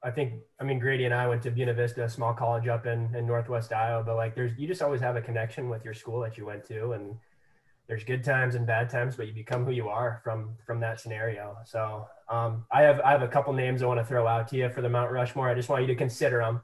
[0.01, 2.85] I think I mean Grady and I went to Buena Vista, a small college up
[2.85, 5.93] in, in Northwest Iowa, but like there's you just always have a connection with your
[5.93, 7.17] school that you went to and
[7.87, 10.99] there's good times and bad times, but you become who you are from from that
[10.99, 11.57] scenario.
[11.65, 14.57] So um, I have I have a couple names I want to throw out to
[14.57, 15.49] you for the Mount Rushmore.
[15.49, 16.61] I just want you to consider them.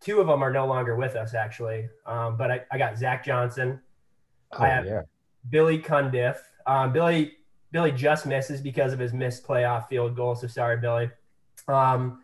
[0.00, 3.24] Two of them are no longer with us actually, um, but I, I got Zach
[3.24, 3.80] Johnson.
[4.52, 5.02] Oh, I have yeah.
[5.50, 6.38] Billy Cundiff.
[6.66, 7.36] Um, Billy
[7.72, 10.34] Billy just misses because of his missed playoff field goal.
[10.36, 11.10] So sorry, Billy.
[11.66, 12.22] Um,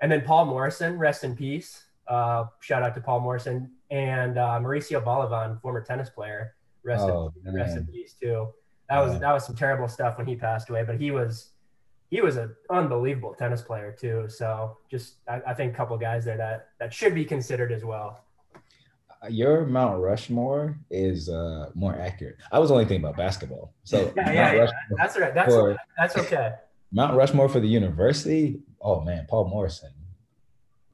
[0.00, 1.84] and then Paul Morrison, rest in peace.
[2.06, 7.32] Uh, shout out to Paul Morrison and uh, Mauricio Ballivian, former tennis player rest oh,
[7.44, 8.48] in, rest in peace too.
[8.88, 11.50] That was that was some terrible stuff when he passed away, but he was
[12.10, 14.26] he was an unbelievable tennis player too.
[14.28, 17.84] So just I, I think a couple guys there that that should be considered as
[17.84, 18.24] well.
[19.22, 22.36] Uh, your Mount Rushmore is uh, more accurate.
[22.50, 24.70] I was only thinking about basketball, so yeah, yeah, yeah.
[24.96, 25.34] that's right.
[25.34, 26.54] That's for, that's okay.
[26.92, 28.60] Mount Rushmore for the university.
[28.80, 29.92] Oh man, Paul Morrison.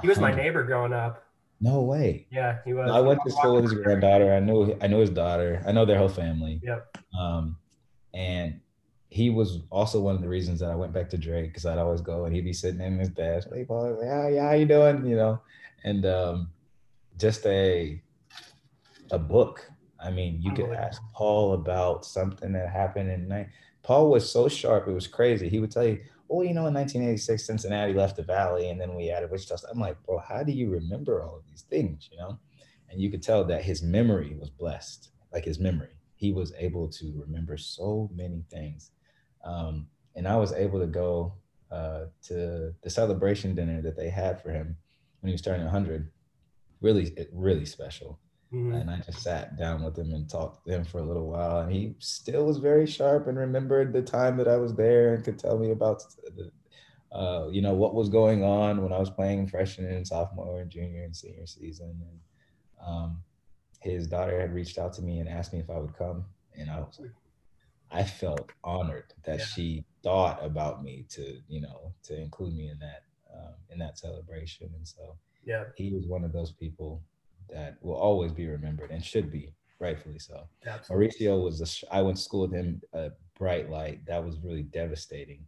[0.03, 1.26] He was my neighbor growing up.
[1.61, 2.27] No way.
[2.31, 2.91] Yeah, he was.
[2.91, 4.33] I went to school with his granddaughter.
[4.33, 5.63] I knew I knew his daughter.
[5.67, 6.61] I know their whole family.
[6.63, 6.99] Yep.
[7.19, 7.57] Um,
[8.13, 8.61] and
[9.09, 11.79] he was also one of the reasons that I went back to Drake because I'd
[11.79, 13.49] always go and he'd be sitting in his desk.
[13.53, 15.07] Hey, Paul, yeah, yeah, how you doing?
[15.07, 15.41] You know,
[15.85, 16.51] and um,
[17.19, 18.03] just a
[19.11, 19.71] a book.
[19.99, 23.49] I mean, you could ask Paul about something that happened in night.
[23.83, 25.49] Paul was so sharp; it was crazy.
[25.49, 28.95] He would tell you, oh, you know, in 1986, Cincinnati left the Valley, and then
[28.95, 29.57] we added Wichita.
[29.71, 32.09] I'm like, bro, how do you remember all of these things?
[32.11, 32.39] You know,
[32.91, 35.91] and you could tell that his memory was blessed, like his memory.
[36.15, 38.91] He was able to remember so many things,
[39.45, 41.35] um, and I was able to go
[41.71, 44.77] uh, to the celebration dinner that they had for him
[45.21, 46.11] when he was turning 100.
[46.81, 48.19] Really, really special.
[48.53, 48.75] Mm-hmm.
[48.75, 51.61] And I just sat down with him and talked to him for a little while.
[51.61, 55.25] And he still was very sharp and remembered the time that I was there and
[55.25, 56.03] could tell me about,
[56.37, 56.51] the,
[57.17, 60.71] uh, you know, what was going on when I was playing freshman and sophomore and
[60.71, 62.01] junior and senior season.
[62.09, 62.21] And
[62.87, 63.23] um,
[63.81, 66.25] his daughter had reached out to me and asked me if I would come.
[66.55, 67.11] and I was like,
[67.91, 69.45] I felt honored that Yeah.
[69.45, 73.03] she thought about me to, you know, to include me in that
[73.35, 74.71] um, in that celebration.
[74.75, 77.03] And so Yeah, he was one of those people
[77.51, 80.49] that will always be remembered and should be rightfully so.
[80.67, 81.09] absolutely.
[81.09, 84.05] Mauricio was a sh- I went to school with him a bright light.
[84.07, 85.47] That was really devastating.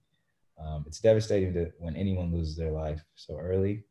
[0.63, 3.85] Um, it's devastating to when anyone loses their life so early.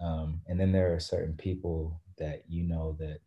[0.00, 3.18] Um, and then there are certain people that you know that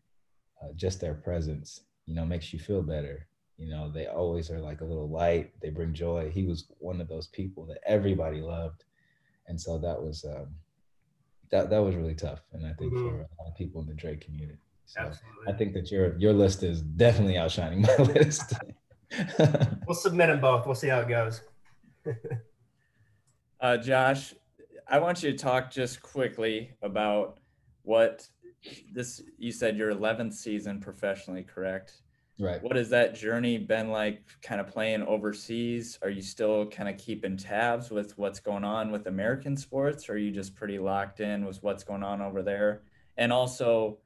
[0.61, 3.27] uh, just their presence, you know, makes you feel better.
[3.57, 5.51] You know, they always are like a little light.
[5.61, 6.31] They bring joy.
[6.31, 8.83] He was one of those people that everybody loved,
[9.47, 10.55] and so that was um,
[11.53, 12.41] that that was really tough.
[12.51, 13.01] And I think Mhm.
[13.01, 14.57] for a lot of people in the Drake community.
[14.85, 15.53] So Absolutely.
[15.53, 18.53] I think that your your list is definitely outshining my list.
[19.87, 20.65] We'll submit them both.
[20.65, 21.41] We'll see how it goes.
[23.61, 24.33] Uh, Josh,
[24.89, 27.39] I want you to talk just quickly about
[27.83, 28.27] what
[28.91, 29.21] this.
[29.37, 32.01] You said your 11th season professionally, correct?
[32.39, 32.61] Right.
[32.61, 34.21] What has that journey been like?
[34.41, 35.99] Kind of playing overseas?
[36.01, 40.09] Are you still kind of keeping tabs with what's going on with American sports?
[40.09, 42.83] Or are you just pretty locked in with what's going on over there?
[43.17, 43.99] And also,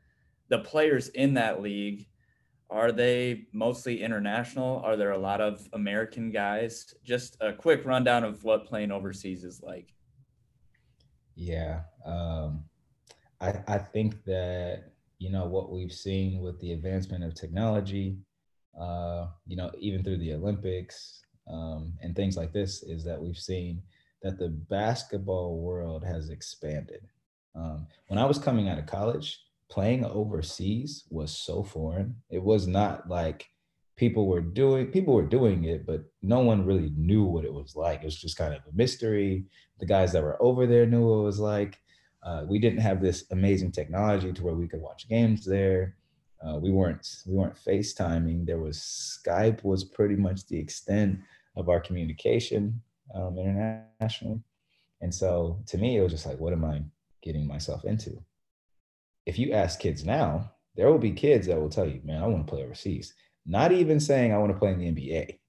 [0.49, 2.07] the players in that league
[2.69, 4.81] are they mostly international?
[4.83, 6.93] Are there a lot of American guys?
[7.03, 9.93] Just a quick rundown of what playing overseas is like.
[11.35, 11.81] Yeah.
[12.05, 12.65] Um,
[13.39, 18.17] I, I think that, you know, what we've seen with the advancement of technology,
[18.79, 23.37] uh, you know, even through the Olympics um, and things like this, is that we've
[23.37, 23.81] seen
[24.21, 27.01] that the basketball world has expanded.
[27.55, 32.15] Um, when I was coming out of college, playing overseas was so foreign.
[32.29, 33.47] It was not like
[33.95, 37.75] people were doing people were doing it, but no one really knew what it was
[37.75, 38.01] like.
[38.01, 39.45] It was just kind of a mystery
[39.79, 41.79] the guys that were over there knew what it was like.
[42.27, 45.95] Uh, we didn't have this amazing technology to where we could watch games there.
[46.45, 48.45] Uh, we weren't we weren't FaceTiming.
[48.45, 51.19] There was Skype was pretty much the extent
[51.55, 52.81] of our communication
[53.15, 54.41] um, internationally.
[54.99, 56.81] And so to me, it was just like, what am I
[57.23, 58.21] getting myself into?
[59.25, 62.27] If you ask kids now, there will be kids that will tell you, man, I
[62.27, 63.13] want to play overseas.
[63.45, 65.39] Not even saying I want to play in the NBA.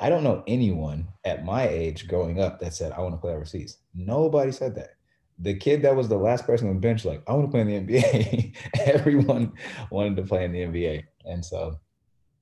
[0.00, 3.34] I don't know anyone at my age growing up that said, I want to play
[3.34, 3.78] overseas.
[3.94, 4.96] Nobody said that.
[5.38, 7.60] The kid that was the last person on the bench, like, I want to play
[7.60, 8.56] in the NBA.
[8.86, 9.52] Everyone
[9.90, 11.04] wanted to play in the NBA.
[11.24, 11.78] And so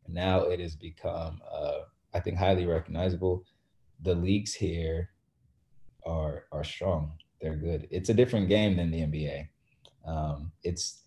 [0.09, 1.81] now it has become, uh,
[2.13, 3.45] I think, highly recognizable.
[4.03, 5.11] The leagues here
[6.07, 7.15] are are strong.
[7.41, 7.89] They're good.
[7.91, 9.49] It's a different game than the NBA.
[10.07, 11.03] Um, it's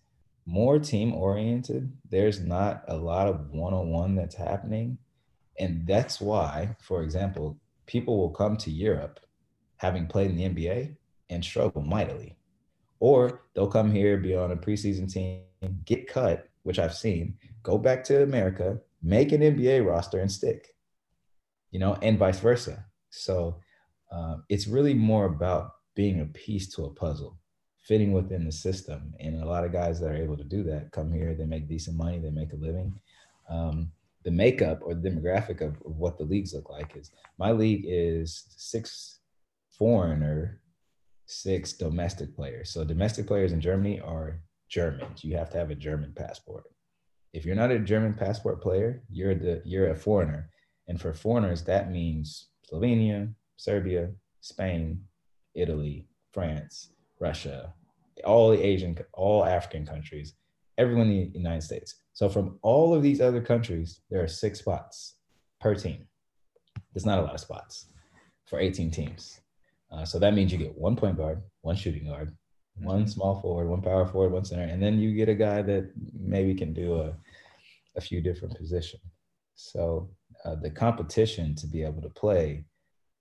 [0.46, 1.92] more team oriented.
[2.10, 4.98] There's not a lot of one on one that's happening.
[5.58, 9.20] And that's why, for example, people will come to Europe
[9.76, 10.96] having played in the NBA
[11.30, 12.36] and struggle mightily.
[13.00, 15.42] Or they'll come here, be on a preseason team,
[15.84, 20.74] get cut, which I've seen, go back to America, make an NBA roster and stick,
[21.70, 22.84] you know, and vice versa.
[23.10, 23.60] So
[24.10, 27.38] um, it's really more about being a piece to a puzzle,
[27.82, 29.14] fitting within the system.
[29.20, 31.68] And a lot of guys that are able to do that come here, they make
[31.68, 32.98] decent money, they make a living.
[33.48, 33.92] Um,
[34.24, 37.84] the makeup or the demographic of, of what the leagues look like is my league
[37.86, 39.20] is six
[39.70, 40.60] foreigner,
[41.28, 42.70] six domestic players.
[42.70, 45.22] So domestic players in Germany are Germans.
[45.22, 46.64] You have to have a German passport.
[47.34, 50.50] If you're not a German passport player, you're the you're a foreigner.
[50.88, 54.10] And for foreigners, that means Slovenia, Serbia,
[54.40, 55.02] Spain,
[55.54, 57.74] Italy, France, Russia,
[58.24, 60.34] all the Asian, all African countries,
[60.78, 61.96] everyone in the United States.
[62.14, 65.16] So from all of these other countries, there are six spots
[65.60, 66.06] per team.
[66.94, 67.92] There's not a lot of spots
[68.46, 69.40] for 18 teams.
[69.90, 72.36] Uh, so that means you get one point guard, one shooting guard,
[72.80, 75.90] one small forward, one power forward, one center, and then you get a guy that
[76.18, 77.12] maybe can do a,
[77.96, 79.02] a few different positions.
[79.54, 80.10] So
[80.44, 82.64] uh, the competition to be able to play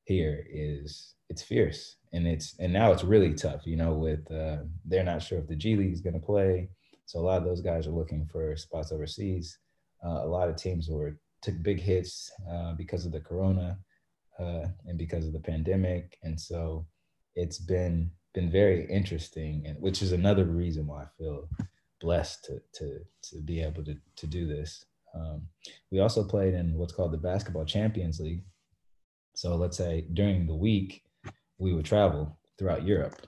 [0.04, 4.58] here is it's fierce and it's and now it's really tough you know with uh,
[4.86, 6.70] they're not sure if the g league is going to play.
[7.06, 9.58] So a lot of those guys are looking for spots overseas.
[10.06, 13.78] Uh, a lot of teams were took big hits uh, because of the corona
[14.40, 16.18] uh, and because of the pandemic.
[16.24, 16.88] And so
[17.36, 21.50] it's been been very interesting and which is another reason why i feel
[22.00, 24.86] blessed to to to be able to to do this.
[25.16, 25.48] Um,
[25.92, 28.44] we also played in what's called the basketball champions league.
[29.36, 31.04] So let's say during the week,
[31.58, 33.26] we would travel throughout Europe.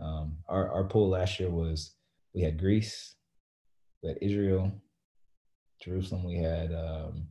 [0.00, 1.94] Um, our, our pool last year was
[2.34, 3.14] we had Greece,
[4.02, 4.72] we had Israel,
[5.82, 7.28] Jerusalem, we had um,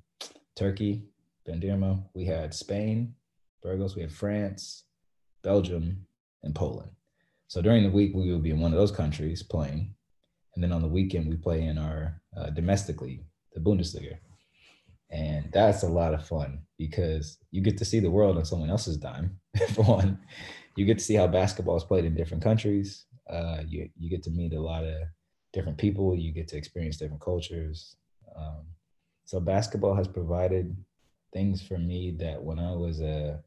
[0.56, 1.04] Turkey,
[1.48, 3.16] Bandirma, we had Spain,
[3.62, 4.84] Burgos, we have France,
[5.44, 6.06] Belgium,
[6.44, 6.92] and Poland.
[7.48, 9.94] So during the week, we will be in one of those countries playing.
[10.56, 14.18] And then on the weekend, we play in our uh, the Bundesliga.
[15.10, 18.70] And that's a lot of fun because you get to see the world on someone
[18.70, 19.40] else's dime,
[19.74, 20.20] for one.
[20.76, 23.06] You get to see how basketball is played in different countries.
[23.30, 24.96] Uh, you, you get to meet a lot of
[25.54, 26.16] different people.
[26.16, 27.96] You get to experience different cultures.
[28.36, 28.66] Um,
[29.26, 30.76] so basketball has provided
[31.34, 33.42] things for me that when I was a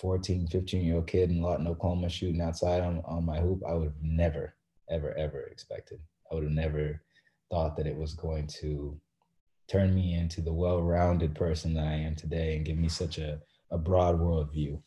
[0.00, 3.74] 14, 15 year old kid in Lawton, Oklahoma, shooting outside on, on my hoop, I
[3.74, 4.54] would have never,
[4.90, 6.00] ever, ever expected.
[6.30, 7.02] I would have never
[7.50, 9.00] thought that it was going to
[9.68, 13.40] turn me into the well-rounded person that I am today and give me such a,
[13.70, 14.80] a broad worldview.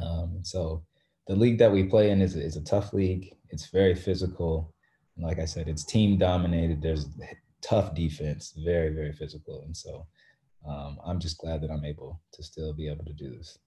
[0.00, 0.82] Um, so
[1.26, 3.34] the league that we play in is, is a tough league.
[3.50, 4.74] It's very physical.
[5.16, 6.80] And like I said, it's team dominated.
[6.80, 7.08] There's
[7.62, 9.62] tough defense, very, very physical.
[9.64, 10.06] And so
[10.66, 13.58] um, I'm just glad that I'm able to still be able to do this.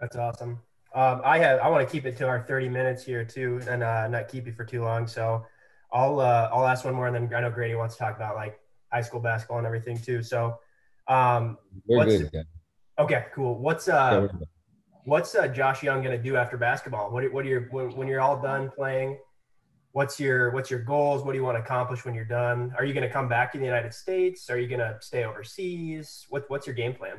[0.00, 0.60] That's awesome.
[0.94, 3.82] Um, I have I want to keep it to our 30 minutes here too, and
[3.82, 5.06] uh, not keep you for too long.
[5.06, 5.44] So
[5.92, 8.34] I'll uh, I'll ask one more, and then I know Grady wants to talk about
[8.34, 8.58] like
[8.92, 10.22] high school basketball and everything too.
[10.22, 10.58] So
[11.08, 12.26] um, We're good.
[12.26, 12.42] Okay.
[12.98, 13.58] okay, cool.
[13.58, 14.46] What's uh yeah,
[15.04, 17.10] what's uh, Josh Young gonna do after basketball?
[17.10, 19.18] What what are your when, when you're all done playing?
[19.92, 21.24] What's your what's your goals?
[21.24, 22.74] What do you want to accomplish when you're done?
[22.76, 24.50] Are you gonna come back to the United States?
[24.50, 26.26] Are you gonna stay overseas?
[26.28, 27.18] What what's your game plan?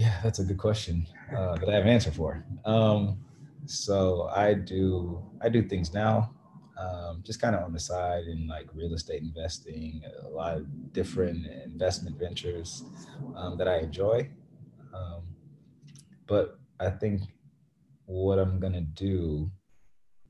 [0.00, 2.42] Yeah, that's a good question uh, that I have an answer for.
[2.64, 3.18] Um,
[3.66, 6.34] so I do I do things now,
[6.78, 10.94] um, just kind of on the side in like real estate investing, a lot of
[10.94, 12.82] different investment ventures
[13.36, 14.30] um, that I enjoy.
[14.94, 15.24] Um,
[16.26, 17.20] but I think
[18.06, 19.50] what I'm gonna do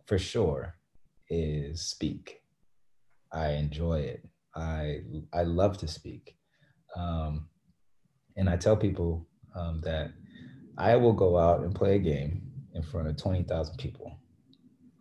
[0.05, 0.75] for sure
[1.29, 2.43] is speak.
[3.33, 4.29] I enjoy it.
[4.53, 5.03] I
[5.33, 6.37] I love to speak,
[6.97, 7.47] um,
[8.37, 10.13] and I tell people um, that
[10.79, 12.43] I will go out and play a game
[12.75, 14.17] in front of 20,000 people.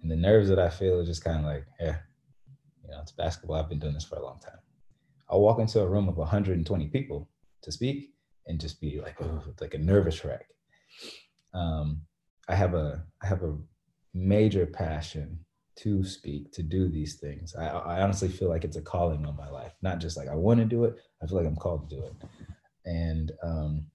[0.02, 1.98] And the nerves that I feel is just kind of like, yeah,
[2.84, 3.58] you know, it's basketball.
[3.58, 4.60] I've been doing this for a long time.
[5.30, 7.30] I'll walk into a room of 120 people
[7.62, 8.14] to speak
[8.48, 10.48] and just be like, oh, like a nervous wreck.
[11.54, 12.02] Um,
[12.48, 13.58] I have a, I have a
[14.14, 15.46] major passion
[15.78, 17.56] to speak, to do these things.
[17.56, 20.36] I, I honestly feel like it's a calling on my life, not just like I
[20.36, 20.96] want to do it.
[21.22, 22.14] I feel like I'm called to do it.
[22.86, 23.86] And um,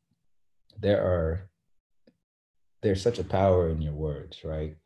[0.80, 1.48] there are
[2.82, 4.76] there's such a power in your words, right?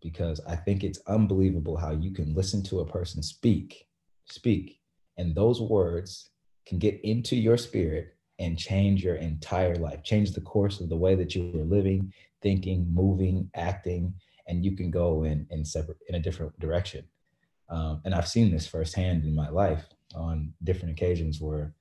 [0.00, 3.88] Because I think it's unbelievable how you can listen to a person speak,
[4.26, 4.80] speak,
[5.18, 6.30] and those words
[6.64, 10.96] can get into your spirit and change your entire life, change the course of the
[10.96, 14.14] way that you were living, thinking, moving, acting,
[14.46, 17.04] and you can go in in separate in a different direction.
[17.68, 19.84] Um, and I've seen this firsthand in my life
[20.14, 21.74] on different occasions where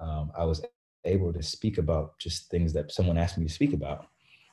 [0.00, 0.64] um, I was
[1.04, 4.06] able to speak about just things that someone asked me to speak about.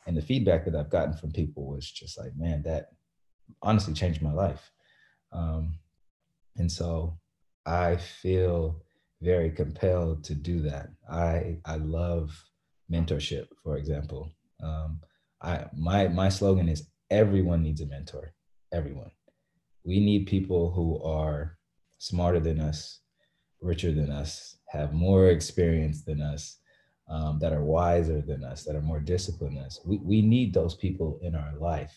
[0.08, 2.90] And the feedback that I've gotten from people was just like, man, that
[3.62, 4.72] honestly changed my life.
[5.32, 5.76] Um,
[6.58, 7.18] and so
[7.66, 8.84] I feel
[9.22, 10.90] very compelled to do that.
[11.10, 12.44] I I love
[12.92, 14.32] mentorship, for example.
[14.62, 15.00] Um,
[15.42, 18.34] I my my slogan is everyone needs a mentor.
[18.74, 19.12] Everyone.
[19.84, 21.58] We need people who are
[21.98, 23.00] smarter than us,
[23.62, 26.58] richer than us, have more experience than us,
[27.10, 29.82] um, that are wiser than us, that are more disciplined than us.
[29.86, 31.94] We, we need those people in our life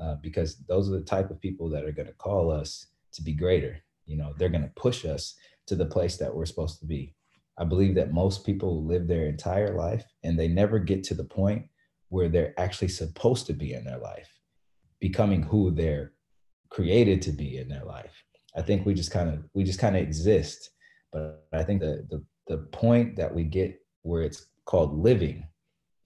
[0.00, 3.22] uh, because those are the type of people that are going to call us to
[3.22, 3.78] be greater.
[4.04, 5.34] You know, they're going to push us
[5.66, 7.14] to the place that we're supposed to be.
[7.56, 11.24] I believe that most people live their entire life and they never get to the
[11.24, 11.66] point
[12.08, 14.28] where they're actually supposed to be in their life,
[14.98, 16.12] becoming who they're
[16.70, 18.24] created to be in their life.
[18.56, 20.70] I think we just kind of we just kind of exist
[21.12, 25.46] but I think the, the, the point that we get where it's called living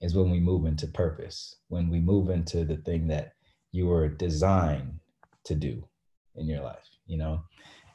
[0.01, 3.33] is when we move into purpose, when we move into the thing that
[3.71, 4.99] you were designed
[5.45, 5.83] to do
[6.35, 7.43] in your life, you know?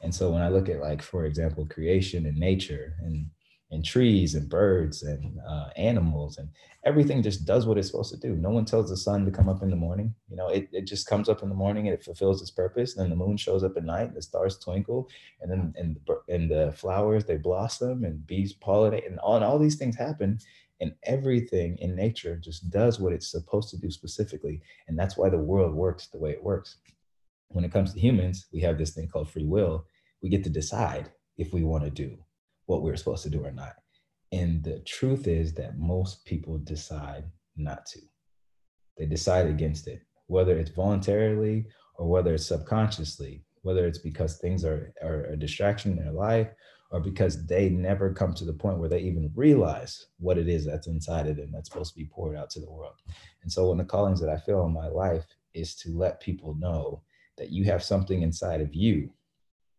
[0.03, 3.27] And so when I look at like, for example, creation and nature and
[3.71, 6.49] and trees and birds and uh, animals and
[6.85, 8.35] everything just does what it's supposed to do.
[8.35, 10.15] No one tells the sun to come up in the morning.
[10.31, 12.97] You know, it, it just comes up in the morning and it fulfills its purpose.
[12.97, 15.09] And Then the moon shows up at night, the stars twinkle,
[15.41, 19.45] and then and the, and the flowers they blossom and bees pollinate and all, and
[19.45, 20.39] all these things happen.
[20.81, 24.63] And everything in nature just does what it's supposed to do specifically.
[24.87, 26.77] And that's why the world works the way it works.
[27.49, 29.87] When it comes to humans, we have this thing called free will.
[30.23, 32.19] We get to decide if we want to do
[32.69, 33.77] what we are supposed to do or not.
[34.31, 37.25] And the truth is that most people decide
[37.57, 38.01] not to.
[38.99, 41.65] They decide against it, whether it's voluntarily
[41.97, 46.49] or whether it's subconsciously, whether it's because things are, are a distraction in their life
[46.91, 50.67] or because they never come to the point where they even realize what it is
[50.67, 52.97] that's inside of them that's supposed to be poured out to the world.
[53.43, 56.21] And so, one of the callings that I feel in my life is to let
[56.21, 57.03] people know
[57.39, 59.11] that you have something inside of you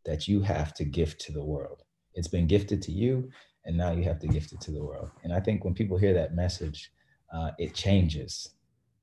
[0.06, 1.84] that you have to gift to the world
[2.16, 3.30] It's been gifted to you,
[3.66, 5.12] and now you have to gift it to the world.
[5.24, 6.92] And I think when people hear that message,
[7.34, 8.56] uh, it changes.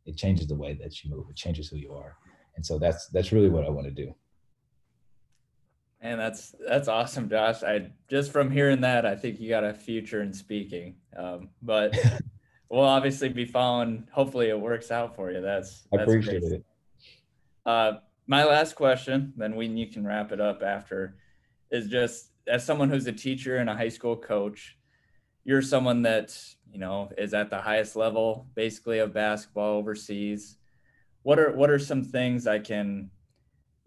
[0.04, 1.26] It changes the way that you move.
[1.30, 2.16] It changes who you are.
[2.57, 4.14] And so that's that's really what I want to do.
[6.00, 7.62] And that's that's awesome, Josh.
[7.62, 10.96] I just from hearing that, I think you got a future in speaking.
[11.16, 11.96] Um, but
[12.70, 14.07] we'll obviously be following.
[14.12, 15.40] Hopefully, it works out for you.
[15.40, 16.52] That's, that's I appreciate great.
[16.52, 16.64] it.
[17.64, 17.92] Uh,
[18.26, 21.16] my last question, then we you can wrap it up after,
[21.70, 24.76] is just as someone who's a teacher and a high school coach,
[25.44, 26.36] you're someone that
[26.70, 30.57] you know is at the highest level, basically of basketball overseas.
[31.22, 33.11] What are what are some things I can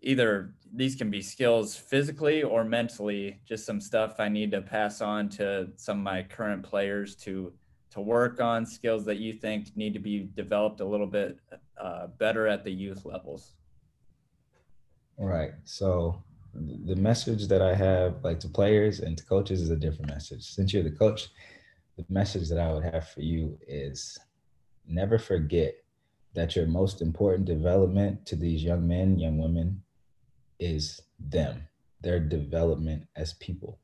[0.02, 5.02] either these can be skills physically or mentally just some stuff i need to pass
[5.02, 7.52] on to some of my current players to
[7.92, 11.40] to work on skills that you think need to be developed a little bit
[11.82, 13.56] uh, better at the youth levels
[15.18, 16.24] right so
[16.54, 20.44] the message that i have like to players and to coaches is a different message
[20.44, 21.30] since you're the coach
[21.98, 24.18] the message that i would have for you is
[24.88, 25.76] never forget
[26.34, 29.82] that your most important development to these young men young women
[30.60, 31.68] is them,
[32.02, 33.80] their development as people.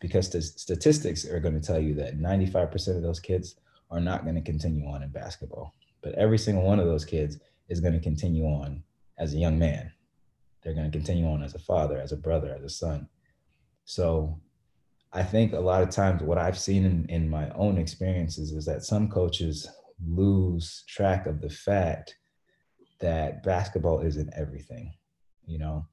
[0.00, 3.56] Because the statistics are going to tell you that 95% of those kids
[3.90, 5.74] are not going to continue on in basketball.
[6.02, 7.38] But every single one of those kids
[7.68, 8.82] is going to continue on
[9.18, 9.92] as a young man.
[10.62, 13.08] They're going to continue on as a father, as a brother, as a son.
[13.84, 14.40] So
[15.12, 18.64] I think a lot of times what I've seen in, in my own experiences is
[18.66, 19.68] that some coaches
[20.06, 22.16] lose track of the fact
[23.00, 24.94] that basketball isn't everything.
[25.44, 25.86] You know,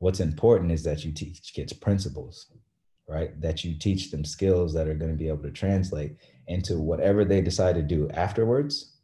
[0.00, 2.46] what's important is that you teach kids principles
[3.10, 6.16] right that you teach them skills that are going to be able to translate
[6.48, 8.96] into whatever they decide to do afterwards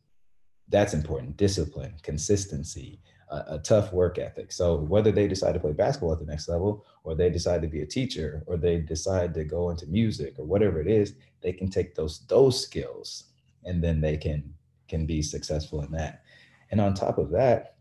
[0.69, 4.53] that's important discipline consistency a, a, tough work ethic.
[4.53, 7.69] So whether they decide to play basketball at the next level or they decide to
[7.69, 11.53] be a teacher or they decide to go into music or whatever it is they
[11.53, 13.25] can take those those skills
[13.65, 14.55] and then they can
[14.89, 16.23] can be successful in that.
[16.71, 17.77] And on top of that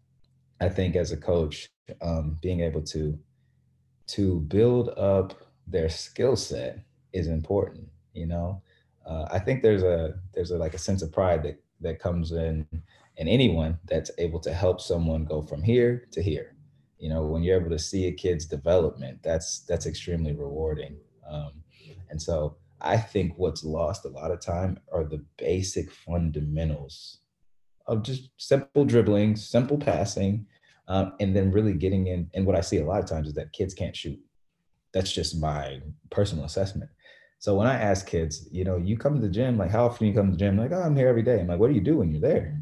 [0.61, 1.69] i think as a coach
[2.01, 3.17] um, being able to
[4.07, 5.33] to build up
[5.67, 6.79] their skill set
[7.13, 8.61] is important you know?
[9.05, 12.31] Uh, i think there's a there's a like a sense of pride that that comes
[12.31, 12.65] in
[13.17, 16.55] in anyone that's able to help someone go from here to here
[16.97, 20.97] you know when you're able to see a kid's development that's that's extremely rewarding
[21.29, 21.51] um,
[22.09, 27.19] and so i think what's lost a lot of time are the basic fundamentals
[27.87, 30.45] of just simple dribbling simple passing
[30.87, 32.29] um, and then really getting in.
[32.33, 34.19] And what I see a lot of times is that kids can't shoot.
[34.93, 36.89] That's just my personal assessment.
[37.39, 40.07] So when I ask kids, you know, you come to the gym, like how often
[40.07, 40.57] you come to the gym?
[40.57, 41.39] Like, oh, I'm here every day.
[41.39, 42.59] I'm like, what do you do when you're there?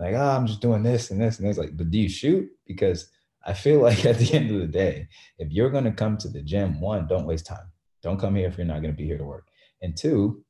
[0.00, 2.48] Like, oh, I'm just doing this and this and it's like, but do you shoot?
[2.66, 3.10] Because
[3.44, 6.28] I feel like at the end of the day, if you're going to come to
[6.28, 7.70] the gym, one, don't waste time.
[8.02, 9.46] Don't come here if you're not going to be here to work.
[9.80, 10.44] And two,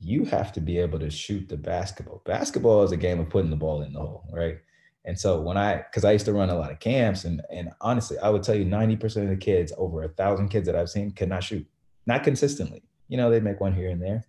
[0.00, 2.22] you have to be able to shoot the basketball.
[2.24, 4.58] Basketball is a game of putting the ball in the hole, right?
[5.04, 7.70] And so when I, because I used to run a lot of camps, and and
[7.80, 10.76] honestly, I would tell you, ninety percent of the kids, over a thousand kids that
[10.76, 11.66] I've seen, could not shoot,
[12.06, 12.82] not consistently.
[13.08, 14.26] You know, they'd make one here and there.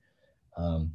[0.56, 0.94] Um,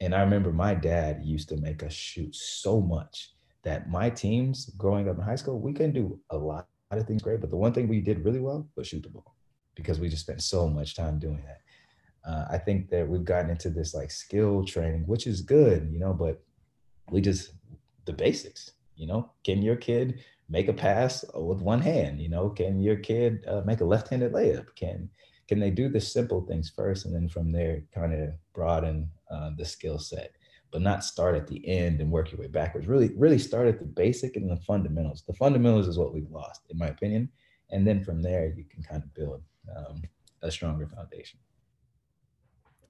[0.00, 3.32] and I remember my dad used to make us shoot so much
[3.62, 7.22] that my teams growing up in high school, we couldn't do a lot of things
[7.22, 9.34] great, but the one thing we did really well was shoot the ball
[9.74, 12.30] because we just spent so much time doing that.
[12.30, 15.98] Uh, I think that we've gotten into this like skill training, which is good, you
[15.98, 16.42] know, but
[17.10, 17.52] we just
[18.04, 22.20] the basics you know, can your kid make a pass with one hand?
[22.20, 24.66] You know, can your kid uh, make a left-handed layup?
[24.76, 25.10] Can
[25.46, 29.50] can they do the simple things first, and then from there, kind of broaden uh,
[29.56, 30.32] the skill set,
[30.72, 32.86] but not start at the end and work your way backwards.
[32.86, 35.24] Really, really start at the basic and the fundamentals.
[35.26, 37.28] The fundamentals is what we've lost, in my opinion,
[37.70, 39.42] and then from there, you can kind of build
[39.76, 40.02] um,
[40.42, 41.38] a stronger foundation.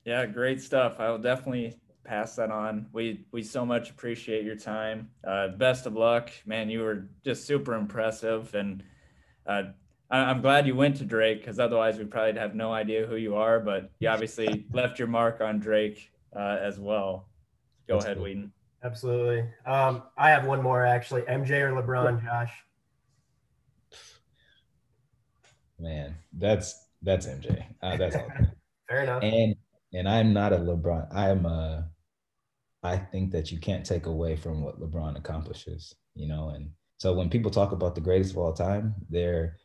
[0.05, 0.97] Yeah, great stuff.
[0.99, 2.87] I will definitely pass that on.
[2.93, 5.09] We we so much appreciate your time.
[5.27, 6.69] Uh, best of luck, man.
[6.69, 8.85] You were just super impressive, and
[9.47, 9.63] uh,
[10.11, 13.17] I, am glad you went to Drake because otherwise we probably have no idea who
[13.17, 13.61] you are.
[13.61, 17.29] But you obviously left your mark on Drake uh, as well.
[17.89, 18.25] Go That's ahead, cool.
[18.25, 18.53] Whedon.
[18.83, 19.45] Absolutely.
[19.67, 21.23] Um, I have one more actually.
[21.23, 22.53] MJ or LeBron, Josh?
[25.79, 27.65] Man, that's that's MJ.
[27.83, 28.29] Uh, that's all.
[28.89, 29.23] Fair enough.
[29.23, 29.55] And
[29.93, 31.15] and I'm not a LeBron.
[31.15, 31.89] I'm a
[32.83, 36.51] I think that you can't take away from what LeBron accomplishes, you know.
[36.51, 39.57] And so when people talk about the greatest of all time, their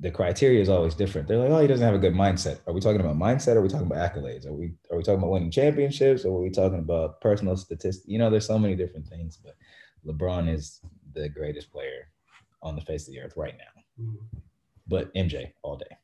[0.00, 1.26] the criteria is always different.
[1.26, 2.60] They're like, oh, he doesn't have a good mindset.
[2.66, 3.54] Are we talking about mindset?
[3.54, 4.46] Or are we talking about accolades?
[4.46, 6.24] Are we are we talking about winning championships?
[6.24, 8.06] Or are we talking about personal statistics?
[8.06, 9.54] You know, there's so many different things, but
[10.06, 10.80] LeBron is
[11.14, 12.08] the greatest player
[12.62, 14.04] on the face of the earth right now.
[14.04, 14.38] Mm-hmm.
[14.86, 15.96] But MJ all day.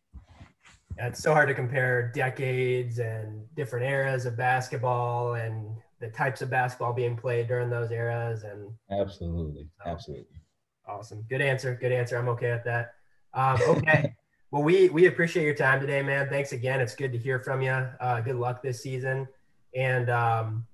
[0.96, 5.66] Yeah, it's so hard to compare decades and different eras of basketball and
[6.00, 8.42] the types of basketball being played during those eras.
[8.44, 10.40] And absolutely, absolutely.
[10.86, 11.24] Awesome.
[11.28, 11.78] Good answer.
[11.80, 12.16] Good answer.
[12.16, 12.94] I'm okay with that.
[13.34, 14.14] Um, okay.
[14.50, 16.28] well, we we appreciate your time today, man.
[16.28, 16.80] Thanks again.
[16.80, 17.70] It's good to hear from you.
[17.70, 19.26] Uh, good luck this season,
[19.74, 20.66] and um,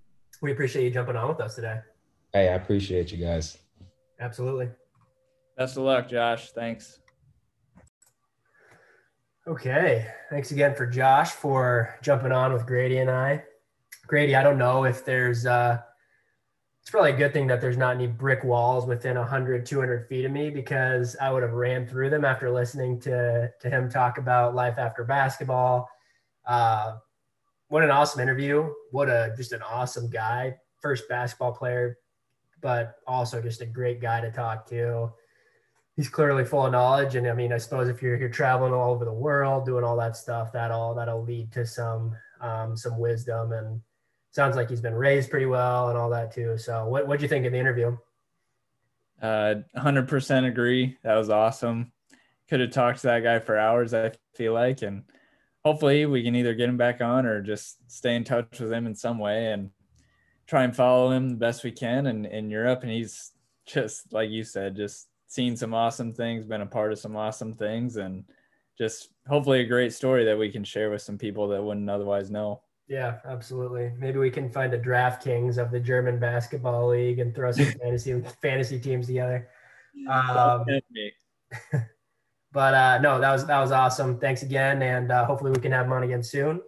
[0.43, 1.81] we appreciate you jumping on with us today.
[2.33, 3.59] Hey, I appreciate you guys.
[4.21, 4.69] Absolutely.
[5.57, 6.51] Best of luck, Josh.
[6.51, 7.01] Thanks.
[9.47, 10.07] Okay.
[10.31, 13.43] Thanks again for Josh for jumping on with Grady and I.
[14.07, 15.81] Grady, I don't know if there's uh,
[16.89, 20.25] it's probably a good thing that there's not any brick walls within 100 200 feet
[20.25, 24.17] of me because i would have ran through them after listening to to him talk
[24.17, 25.87] about life after basketball.
[26.47, 26.95] Uh,
[27.69, 28.73] what an awesome interview.
[28.91, 30.57] What a just an awesome guy.
[30.81, 31.99] First basketball player
[32.63, 35.13] but also just a great guy to talk to.
[35.95, 38.95] He's clearly full of knowledge and i mean i suppose if you're you're traveling all
[38.95, 43.53] over the world doing all that stuff that'll that'll lead to some um, some wisdom
[43.53, 43.83] and
[44.31, 46.59] sounds like he's been raised pretty well and all that too.
[46.59, 47.97] So what what do you think of the interview?
[49.21, 50.97] Uh, 100% agree.
[51.03, 51.93] That was awesome.
[52.49, 54.83] Could have talked to that guy for hours, I feel like.
[54.83, 55.03] And
[55.65, 58.87] hopefully we can either get him back on or just stay in touch with him
[58.87, 59.71] in some way and
[60.47, 62.83] try and follow him the best we can in, in Europe.
[62.83, 63.33] And he's
[63.67, 67.55] just, like you said, just seen some awesome things, been a part of some awesome
[67.55, 68.25] things, and
[68.79, 72.31] just hopefully a great story that we can share with some people that wouldn't otherwise
[72.31, 72.63] know.
[72.89, 73.93] Yeah, absolutely.
[73.99, 78.23] Maybe we can find a DraftKings of the German basketball league and throw some fantasy
[78.41, 79.49] fantasy teams together.
[80.09, 80.65] Um,
[82.53, 84.19] but uh, no, that was that was awesome.
[84.19, 86.63] Thanks again, and uh, hopefully we can have him on again soon.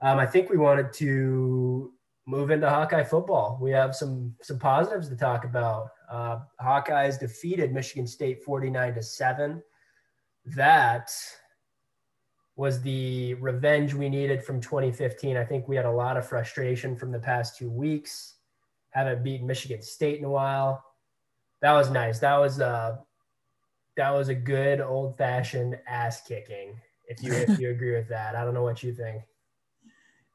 [0.00, 1.92] Um, I think we wanted to
[2.26, 3.58] move into Hawkeye football.
[3.60, 5.88] We have some some positives to talk about.
[6.08, 9.62] Uh, Hawkeyes defeated Michigan State forty nine to seven.
[10.44, 11.10] That
[12.60, 15.34] was the revenge we needed from 2015.
[15.34, 18.34] I think we had a lot of frustration from the past two weeks.
[18.90, 20.84] Haven't beaten Michigan State in a while.
[21.62, 22.18] That was nice.
[22.18, 23.00] That was a
[23.96, 26.78] that was a good old fashioned ass kicking.
[27.08, 29.22] If you if you agree with that, I don't know what you think.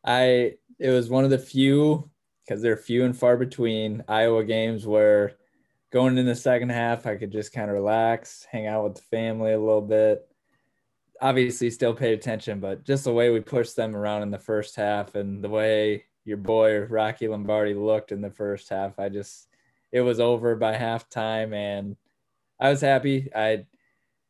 [0.03, 2.09] I it was one of the few
[2.43, 5.33] because they're few and far between Iowa games where
[5.93, 9.03] going in the second half I could just kind of relax, hang out with the
[9.03, 10.27] family a little bit
[11.21, 14.75] obviously still paid attention, but just the way we pushed them around in the first
[14.75, 19.47] half and the way your boy Rocky Lombardi looked in the first half, I just
[19.91, 21.95] it was over by halftime and
[22.59, 23.29] I was happy.
[23.35, 23.65] I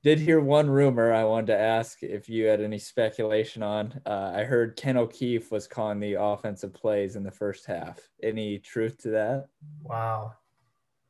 [0.04, 4.00] did hear one rumor I wanted to ask if you had any speculation on.
[4.06, 8.00] Uh, I heard Ken O'Keefe was calling the offensive plays in the first half.
[8.22, 9.48] Any truth to that?
[9.82, 10.34] Wow.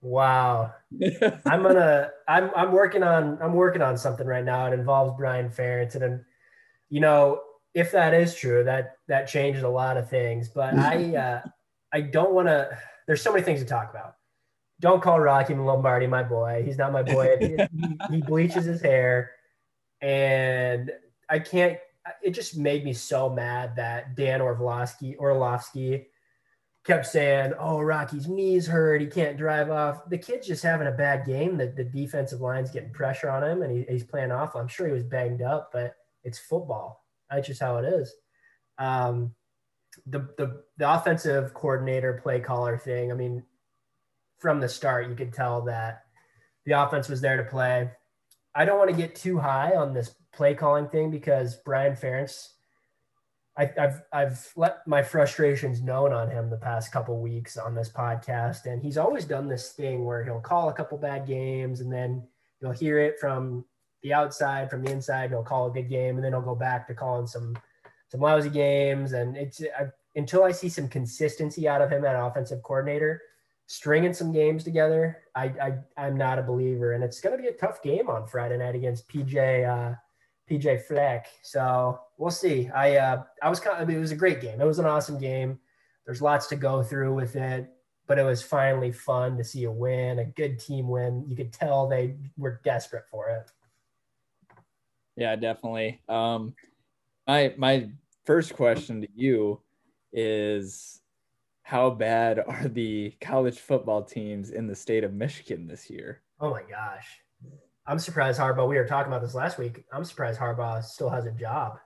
[0.05, 0.71] Wow.
[1.47, 4.67] I'm gonna I'm I'm working on I'm working on something right now.
[4.67, 6.23] It involves Brian Ferentz and
[6.89, 7.41] you know,
[7.73, 10.47] if that is true, that that changes a lot of things.
[10.47, 11.41] But I uh
[11.91, 12.77] I don't wanna
[13.07, 14.17] there's so many things to talk about.
[14.79, 16.61] Don't call Rocky Lombardi my boy.
[16.63, 17.37] He's not my boy.
[18.11, 19.31] he, he bleaches his hair
[20.01, 20.91] and
[21.27, 21.79] I can't
[22.21, 26.05] it just made me so mad that Dan Orlovsky Orlovsky
[26.85, 29.01] kept saying, "Oh, Rocky's knees hurt.
[29.01, 31.57] He can't drive off." The kid's just having a bad game.
[31.57, 34.55] The, the defensive line's getting pressure on him, and he, he's playing off.
[34.55, 37.03] I'm sure he was banged up, but it's football.
[37.29, 38.13] That's just how it is.
[38.77, 39.33] Um,
[40.05, 43.11] the the the offensive coordinator, play caller thing.
[43.11, 43.43] I mean,
[44.39, 46.03] from the start, you could tell that
[46.65, 47.89] the offense was there to play.
[48.53, 52.49] I don't want to get too high on this play calling thing because Brian Ferentz
[53.57, 57.89] I, have I've let my frustrations known on him the past couple weeks on this
[57.89, 61.91] podcast, and he's always done this thing where he'll call a couple bad games, and
[61.91, 62.27] then
[62.61, 63.63] you'll hear it from
[64.03, 65.29] the outside, from the inside.
[65.29, 67.57] He'll call a good game, and then he'll go back to calling some
[68.09, 69.13] some lousy games.
[69.13, 69.85] And it's I,
[70.15, 73.21] until I see some consistency out of him at offensive coordinator,
[73.67, 76.91] stringing some games together, I, I I'm not a believer.
[76.91, 79.65] And it's going to be a tough game on Friday night against PJ.
[79.65, 79.95] Uh,
[80.49, 81.27] PJ Fleck.
[81.41, 82.69] So we'll see.
[82.69, 84.61] I uh, I was kind of, I mean, it was a great game.
[84.61, 85.59] It was an awesome game.
[86.05, 87.67] There's lots to go through with it,
[88.07, 91.25] but it was finally fun to see a win, a good team win.
[91.27, 93.51] You could tell they were desperate for it.
[95.15, 96.01] Yeah, definitely.
[96.07, 96.53] Um,
[97.27, 97.89] my my
[98.25, 99.61] first question to you
[100.13, 101.01] is
[101.63, 106.21] how bad are the college football teams in the state of Michigan this year?
[106.39, 107.07] Oh my gosh.
[107.87, 108.67] I'm surprised Harbaugh.
[108.67, 109.85] We were talking about this last week.
[109.91, 111.79] I'm surprised Harbaugh still has a job.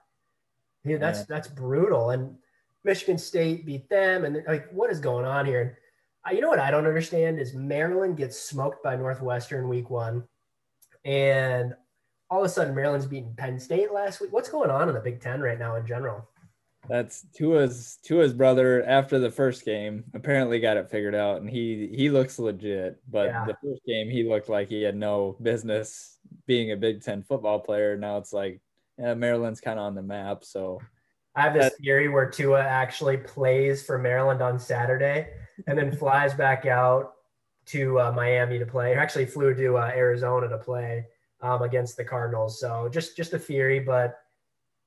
[0.86, 1.26] Yeah, that's yeah.
[1.28, 2.12] that's brutal.
[2.12, 2.36] And
[2.84, 5.62] Michigan State beat them, and like, what is going on here?
[6.26, 10.24] And you know what I don't understand is Maryland gets smoked by Northwestern week one,
[11.04, 11.74] and
[12.30, 14.32] all of a sudden Maryland's beating Penn State last week.
[14.32, 16.30] What's going on in the Big Ten right now in general?
[16.88, 21.90] That's Tua's Tua's brother after the first game apparently got it figured out and he
[21.94, 23.00] he looks legit.
[23.10, 23.46] But Yeah.
[23.46, 26.18] the first game he looked like he had no business
[26.48, 27.98] being a Big Ten football player.
[27.98, 28.62] Now it's like
[28.98, 30.44] yeah, Maryland's kind of on the map.
[30.44, 30.82] So
[31.36, 35.30] I have this theory where Tua actually plays for Maryland on Saturday
[35.68, 37.14] and then flies back out
[37.68, 38.94] to uh, Miami to play.
[38.94, 41.06] Or actually flew to uh, Arizona to play
[41.42, 42.60] um, against the Cardinals.
[42.60, 44.20] So just just a theory, but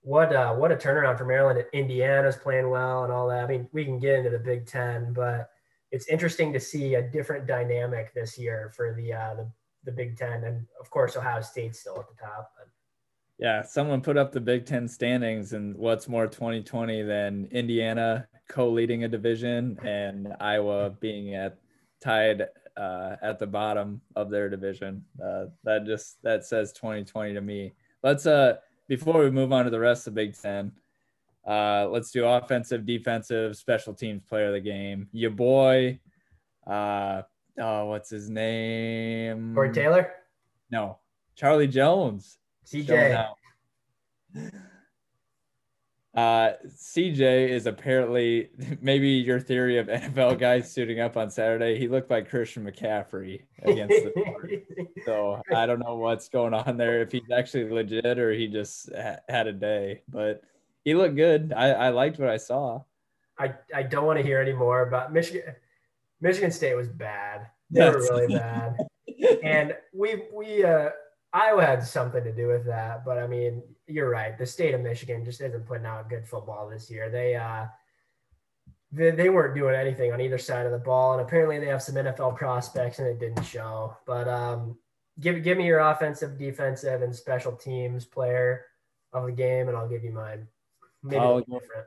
[0.03, 1.65] what uh, what a turnaround for Maryland.
[1.73, 3.45] Indiana's playing well and all that.
[3.45, 5.51] I mean, we can get into the Big Ten, but
[5.93, 9.51] it's interesting to see a different dynamic this year for the uh, the,
[9.85, 12.51] the Big Ten, and of course Ohio State's still at the top.
[12.59, 12.69] But
[13.39, 19.05] yeah, someone put up the Big Ten standings and what's more 2020 than Indiana co-leading
[19.05, 21.59] a division and Iowa being at
[22.03, 25.05] tied uh, at the bottom of their division.
[25.25, 27.73] Uh, that just that says 2020 to me.
[28.03, 28.57] Let's uh
[28.89, 30.73] before we move on to the rest of the Big Ten,
[31.47, 35.09] uh, let's do offensive, defensive, special teams player of the game.
[35.13, 35.99] Your boy,
[36.67, 37.23] uh,
[37.61, 39.55] oh, what's his name?
[39.55, 40.13] Corey Taylor,
[40.71, 40.99] No,
[41.37, 42.39] Charlie Jones.
[42.67, 43.29] CJ.
[46.15, 48.51] Uh, CJ is apparently
[48.83, 51.79] maybe your theory of NFL guys suiting up on Saturday.
[51.79, 54.63] He looked like Christian McCaffrey against the.
[55.05, 57.03] So I don't know what's going on there.
[57.03, 60.43] If he's actually legit or he just ha- had a day, but
[60.85, 61.53] he looked good.
[61.57, 62.83] I, I liked what I saw.
[63.37, 65.57] I, I don't want to hear anymore about Michigan.
[66.21, 67.49] Michigan State was bad.
[67.71, 68.77] They were really bad.
[69.45, 70.91] And we we uh
[71.33, 74.37] Iowa had something to do with that, but I mean, you're right.
[74.37, 77.11] The state of Michigan just isn't putting out good football this year.
[77.11, 77.67] They uh
[78.93, 81.83] they, they weren't doing anything on either side of the ball, and apparently they have
[81.83, 83.97] some NFL prospects, and it didn't show.
[84.07, 84.77] But um,
[85.19, 88.67] give give me your offensive, defensive, and special teams player
[89.13, 90.47] of the game, and I'll give you mine.
[91.03, 91.87] Maybe I'll go- different.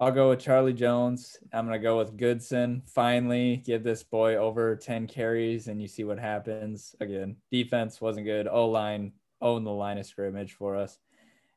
[0.00, 1.36] I'll go with Charlie Jones.
[1.52, 2.82] I'm gonna go with Goodson.
[2.86, 6.96] Finally, give this boy over 10 carries, and you see what happens.
[7.00, 8.48] Again, defense wasn't good.
[8.48, 10.98] O line owned the line of scrimmage for us,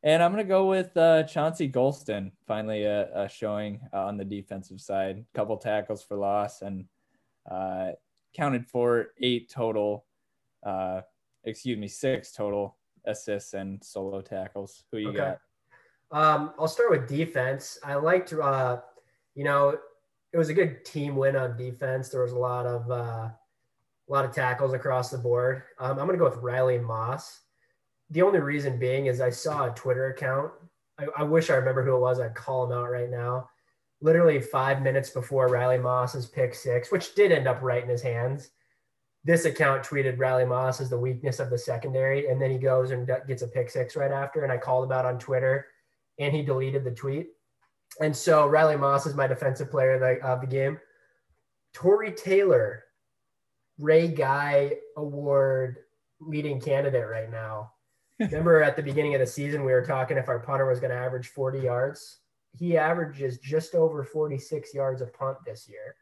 [0.03, 2.31] and I'm gonna go with uh, Chauncey Golston.
[2.47, 5.25] Finally, a, a showing uh, on the defensive side.
[5.33, 6.85] Couple tackles for loss, and
[7.49, 7.91] uh,
[8.35, 10.05] counted for eight total.
[10.63, 11.01] Uh,
[11.43, 14.83] excuse me, six total assists and solo tackles.
[14.91, 15.17] Who you Okay.
[15.17, 15.39] got?
[16.11, 17.79] Um, I'll start with defense.
[17.83, 18.81] I liked, uh,
[19.35, 19.77] you know,
[20.31, 22.09] it was a good team win on defense.
[22.09, 23.33] There was a lot of uh, a
[24.07, 25.63] lot of tackles across the board.
[25.79, 27.41] Um, I'm going to go with Riley Moss.
[28.09, 30.51] The only reason being is I saw a Twitter account.
[30.97, 32.19] I, I wish I remember who it was.
[32.19, 33.49] I'd call him out right now.
[34.01, 38.01] Literally five minutes before Riley Moss's pick six, which did end up right in his
[38.01, 38.49] hands.
[39.23, 42.91] This account tweeted Riley Moss is the weakness of the secondary, and then he goes
[42.91, 44.43] and gets a pick six right after.
[44.43, 45.67] And I called him out on Twitter
[46.19, 47.29] and he deleted the tweet.
[47.99, 50.79] And so Riley Moss is my defensive player of the, of the game.
[51.73, 52.83] Tory Taylor,
[53.79, 55.77] Ray Guy Award
[56.19, 57.73] leading candidate right now.
[58.19, 60.91] Remember at the beginning of the season, we were talking if our punter was going
[60.91, 62.19] to average 40 yards.
[62.57, 65.95] He averages just over 46 yards of punt this year,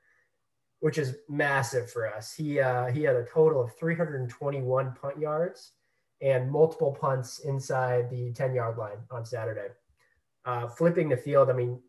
[0.79, 2.33] which is massive for us.
[2.33, 5.73] He uh, he had a total of 321 punt yards
[6.21, 9.67] and multiple punts inside the 10 yard line on Saturday
[10.45, 11.49] uh, flipping the field.
[11.49, 11.79] I mean,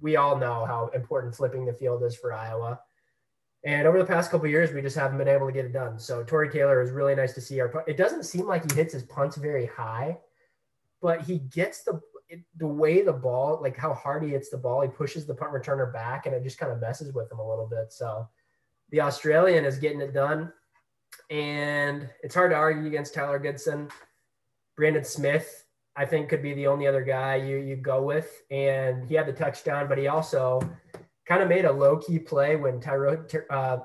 [0.00, 2.80] we all know how important flipping the field is for Iowa.
[3.64, 5.98] And over the past couple years, we just haven't been able to get it done.
[5.98, 7.60] So Tory Taylor is really nice to see.
[7.60, 10.18] Our it doesn't seem like he hits his punts very high,
[11.02, 12.00] but he gets the
[12.56, 15.52] the way the ball, like how hard he hits the ball, he pushes the punt
[15.52, 17.92] returner back, and it just kind of messes with him a little bit.
[17.92, 18.28] So
[18.90, 20.52] the Australian is getting it done,
[21.28, 23.88] and it's hard to argue against Tyler Goodson.
[24.76, 28.42] Brandon Smith I think could be the only other guy you you go with.
[28.50, 30.60] And he had the touchdown, but he also
[31.30, 33.78] kind of made a low key play when Tyrone uh,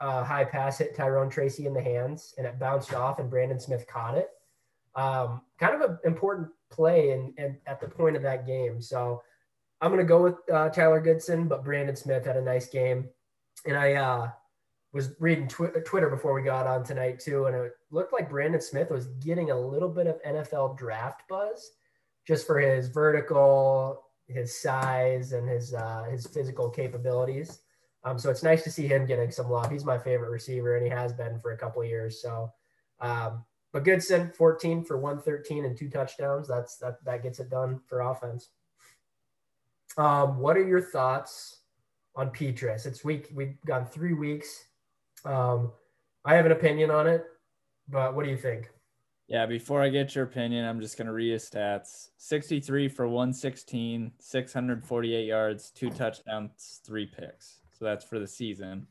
[0.00, 3.58] uh, high pass hit Tyrone Tracy in the hands and it bounced off and Brandon
[3.58, 4.28] Smith caught it.
[4.94, 8.82] Um, kind of an important play and at the point of that game.
[8.82, 9.22] So
[9.80, 13.08] I'm gonna go with uh, Tyler Goodson, but Brandon Smith had a nice game,
[13.64, 14.30] and I uh,
[14.92, 18.60] was reading tw- Twitter before we got on tonight too, and it looked like Brandon
[18.60, 21.70] Smith was getting a little bit of NFL draft buzz
[22.26, 27.60] just for his vertical, his size, and his uh, his physical capabilities.
[28.04, 29.70] Um, so it's nice to see him getting some love.
[29.70, 32.22] He's my favorite receiver, and he has been for a couple years.
[32.22, 32.50] So,
[33.00, 36.48] um, but Goodson, 14 for 113 and two touchdowns.
[36.48, 38.50] That's that that gets it done for offense.
[39.96, 41.60] Um, what are your thoughts
[42.16, 42.86] on Petras?
[42.86, 43.28] It's week.
[43.34, 44.66] We've gone three weeks.
[45.24, 45.72] Um,
[46.24, 47.24] I have an opinion on it,
[47.88, 48.70] but what do you think?
[49.30, 53.06] Yeah, before I get your opinion, I'm just going to read his stats 63 for
[53.06, 57.60] 116, 648 yards, two touchdowns, three picks.
[57.70, 58.88] So that's for the season.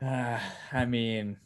[0.00, 0.38] Uh,
[0.72, 1.36] I mean,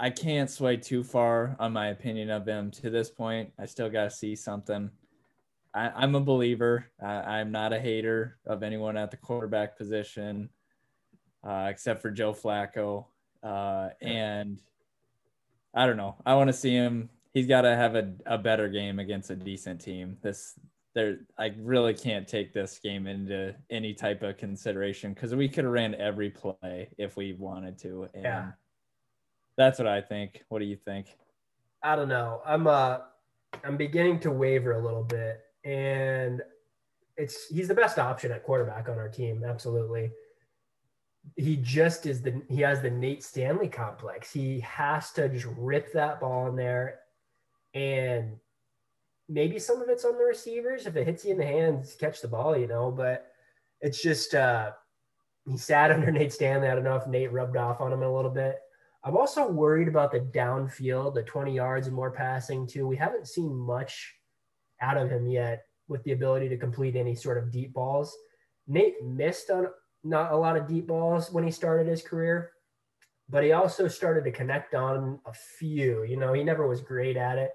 [0.00, 3.52] I can't sway too far on my opinion of him to this point.
[3.60, 4.90] I still got to see something.
[5.72, 6.86] I, am a believer.
[7.00, 10.50] I, am not a hater of anyone at the quarterback position,
[11.44, 13.06] uh, except for Joe Flacco.
[13.40, 14.60] Uh, and
[15.74, 16.16] I don't know.
[16.26, 17.08] I want to see him.
[17.32, 20.18] He's got to have a, a better game against a decent team.
[20.22, 20.54] This
[20.94, 25.64] there, I really can't take this game into any type of consideration because we could
[25.64, 28.08] have ran every play if we wanted to.
[28.14, 28.50] And yeah.
[29.56, 30.42] that's what I think.
[30.48, 31.16] What do you think?
[31.82, 32.42] I don't know.
[32.44, 32.98] I'm uh
[33.64, 36.42] I'm beginning to waver a little bit and
[37.16, 39.44] it's he's the best option at quarterback on our team.
[39.44, 40.10] Absolutely.
[41.36, 44.32] He just is the he has the Nate Stanley complex.
[44.32, 47.00] He has to just rip that ball in there,
[47.74, 48.36] and
[49.28, 50.86] maybe some of it's on the receivers.
[50.86, 52.90] If it hits you in the hands, catch the ball, you know.
[52.90, 53.26] But
[53.80, 54.72] it's just uh,
[55.48, 56.68] he sat under Nate Stanley.
[56.68, 58.58] I don't know if Nate rubbed off on him a little bit.
[59.04, 62.86] I'm also worried about the downfield, the 20 yards and more passing too.
[62.86, 64.14] We haven't seen much
[64.80, 68.16] out of him yet with the ability to complete any sort of deep balls.
[68.68, 69.66] Nate missed on
[70.04, 72.52] not a lot of deep balls when he started his career,
[73.28, 76.04] but he also started to connect on a few.
[76.04, 77.52] You know, he never was great at it.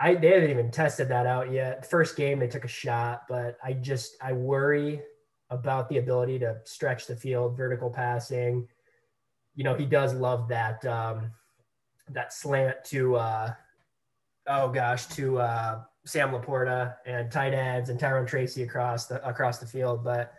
[0.00, 1.88] I they haven't even tested that out yet.
[1.88, 5.02] First game they took a shot, but I just I worry
[5.50, 8.66] about the ability to stretch the field, vertical passing.
[9.54, 11.30] You know, he does love that um,
[12.10, 13.52] that slant to uh,
[14.48, 19.58] oh gosh to uh, Sam LaPorta and tight ends and Tyrone Tracy across the across
[19.58, 20.02] the field.
[20.02, 20.32] But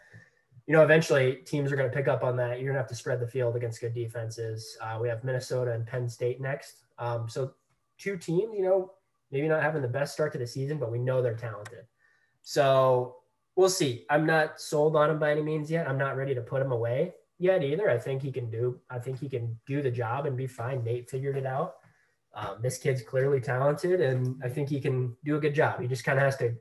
[0.68, 2.60] you know, eventually teams are going to pick up on that.
[2.60, 4.78] You're going to have to spread the field against good defenses.
[4.82, 6.86] Uh, we have Minnesota and Penn State next.
[6.98, 7.54] Um, so
[7.98, 8.92] two teams, you know,
[9.32, 11.86] maybe not having the best start to the season, but we know they're talented.
[12.42, 13.18] So
[13.56, 14.06] we'll see.
[14.10, 15.88] I'm not sold on him by any means yet.
[15.88, 17.90] I'm not ready to put him away yet either.
[17.90, 18.80] I think he can do.
[18.90, 20.84] I think he can do the job and be fine.
[20.84, 21.76] Nate figured it out
[22.36, 25.80] um, this kid's clearly talented and I think he can do a good job.
[25.80, 26.54] He just kind of has to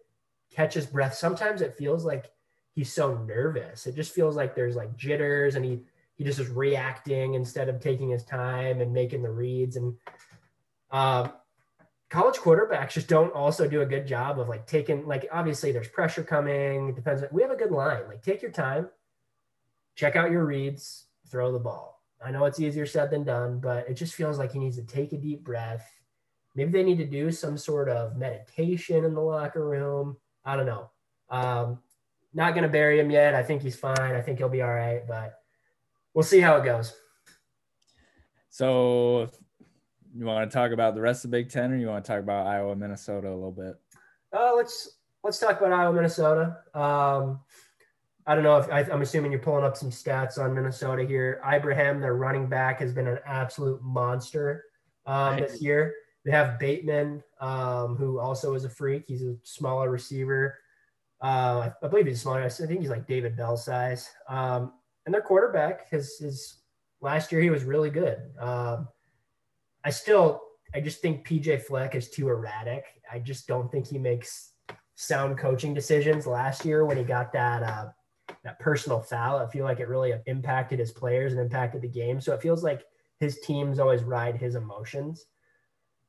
[0.50, 1.14] catch his breath.
[1.14, 2.30] Sometimes it feels like
[2.74, 3.86] he's so nervous.
[3.86, 5.80] It just feels like there's like jitters and he
[6.16, 9.76] he just is reacting instead of taking his time and making the reads.
[9.76, 9.96] And
[10.92, 11.32] um,
[12.08, 15.88] college quarterbacks just don't also do a good job of like taking like obviously there's
[15.88, 16.90] pressure coming.
[16.90, 17.24] It depends.
[17.32, 18.06] We have a good line.
[18.06, 18.88] Like take your time,
[19.96, 21.94] check out your reads, throw the ball
[22.24, 24.82] I know it's easier said than done, but it just feels like he needs to
[24.82, 25.86] take a deep breath.
[26.54, 30.16] Maybe they need to do some sort of meditation in the locker room.
[30.44, 30.90] I don't know.
[31.28, 31.80] Um,
[32.34, 33.34] not going to bury him yet.
[33.34, 33.98] I think he's fine.
[33.98, 35.40] I think he'll be all right, but
[36.12, 36.94] we'll see how it goes.
[38.50, 39.30] So,
[40.16, 42.08] you want to talk about the rest of the Big Ten, or you want to
[42.08, 43.74] talk about Iowa, Minnesota a little bit?
[44.32, 46.58] Uh, let's let's talk about Iowa, Minnesota.
[46.74, 47.40] Um,
[48.26, 51.42] I don't know if I, am assuming you're pulling up some stats on Minnesota here.
[51.46, 54.64] Ibrahim, their running back, has been an absolute monster
[55.06, 55.94] um, this year.
[56.24, 59.04] They have Bateman, um, who also is a freak.
[59.06, 60.58] He's a smaller receiver.
[61.22, 62.42] Uh, I believe he's smaller.
[62.42, 64.10] I think he's like David Bell size.
[64.28, 64.72] Um,
[65.06, 66.62] and their quarterback, his, his
[67.00, 68.18] last year, he was really good.
[68.38, 68.88] Um,
[69.84, 70.42] I still,
[70.74, 72.84] I just think PJ Fleck is too erratic.
[73.10, 74.52] I just don't think he makes
[74.96, 76.26] sound coaching decisions.
[76.26, 77.62] Last year, when he got that.
[77.62, 77.86] Uh,
[78.42, 79.38] that personal foul.
[79.38, 82.20] I feel like it really impacted his players and impacted the game.
[82.20, 82.84] So it feels like
[83.18, 85.26] his teams always ride his emotions,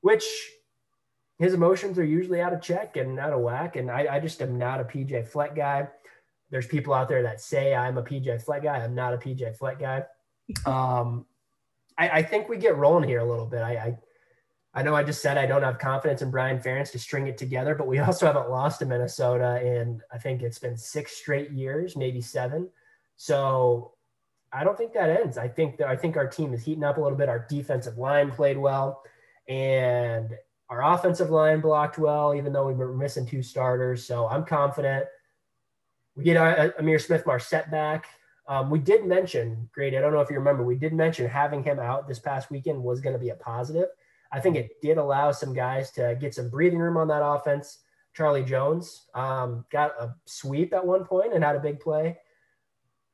[0.02, 0.24] which
[1.38, 3.76] his emotions are usually out of check and out of whack.
[3.76, 5.88] And I, I just am not a PJ Fleck guy.
[6.50, 8.78] There's people out there that say I'm a PJ Fleck guy.
[8.78, 10.06] I'm not a PJ Fleck guy.
[10.66, 11.26] Um,
[11.98, 13.62] I, I think we get rolling here a little bit.
[13.62, 13.98] I, I
[14.78, 17.38] I know I just said I don't have confidence in Brian Ferentz to string it
[17.38, 21.52] together, but we also haven't lost to Minnesota in I think it's been six straight
[21.52, 22.70] years, maybe seven.
[23.16, 23.94] So
[24.52, 25.38] I don't think that ends.
[25.38, 27.30] I think that I think our team is heating up a little bit.
[27.30, 29.02] Our defensive line played well,
[29.48, 30.36] and
[30.70, 34.06] our offensive line blocked well, even though we were missing two starters.
[34.06, 35.06] So I'm confident.
[36.16, 38.08] We get our, Ihmir Smith-Marsette back.
[38.48, 39.96] Um, we did mention, great.
[39.96, 42.84] I don't know if you remember, we did mention having him out this past weekend
[42.84, 43.90] was going to be a positive.
[44.32, 47.80] I think it did allow some guys to get some breathing room on that offense.
[48.14, 52.18] Charlie Jones um, got a sweep at one point and had a big play.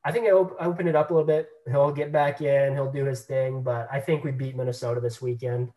[0.04, 1.48] I think it op- opened it up a little bit.
[1.66, 5.22] He'll get back in, he'll do his thing, but I think we beat Minnesota this
[5.22, 5.72] weekend.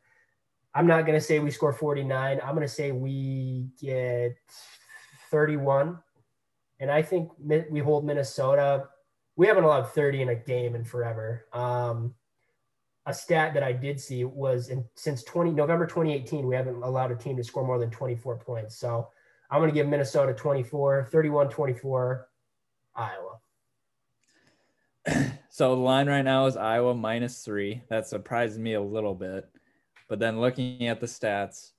[0.76, 2.42] I'm not going to say we score 49.
[2.44, 4.36] I'm going to say we get
[5.32, 5.98] 31.
[6.82, 8.90] And I think we hold Minnesota.
[9.38, 11.46] We haven't allowed 30 in a game in forever.
[11.54, 12.14] Um,
[13.06, 17.12] a stat that I did see was in since 20 November 2018, we haven't allowed
[17.12, 18.78] a team to score more than 24 points.
[18.78, 19.08] So
[19.50, 22.28] I'm going to give Minnesota 24, 31 24,
[22.96, 23.40] Iowa.
[25.56, 27.82] So the line right now is Iowa minus three.
[27.88, 29.50] That surprised me a little bit.
[30.08, 31.72] But then looking at the stats,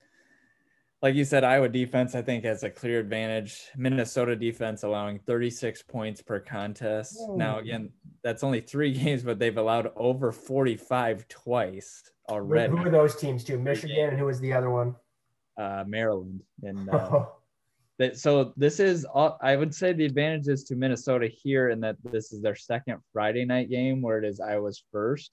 [1.03, 3.69] like you said, Iowa defense, I think, has a clear advantage.
[3.77, 7.17] Minnesota defense allowing 36 points per contest.
[7.31, 7.91] Now, again,
[8.25, 12.73] that's only three games, but they've allowed over 45 twice already.
[12.73, 13.59] Who are those teams too?
[13.59, 14.97] Michigan, and who was the other one?
[15.57, 16.43] Uh, Maryland.
[16.63, 17.27] And uh,
[17.99, 21.97] that, so this is, all, I would say, the advantages to Minnesota here, in that
[22.05, 25.31] this is their second Friday night game, where it is Iowa's first.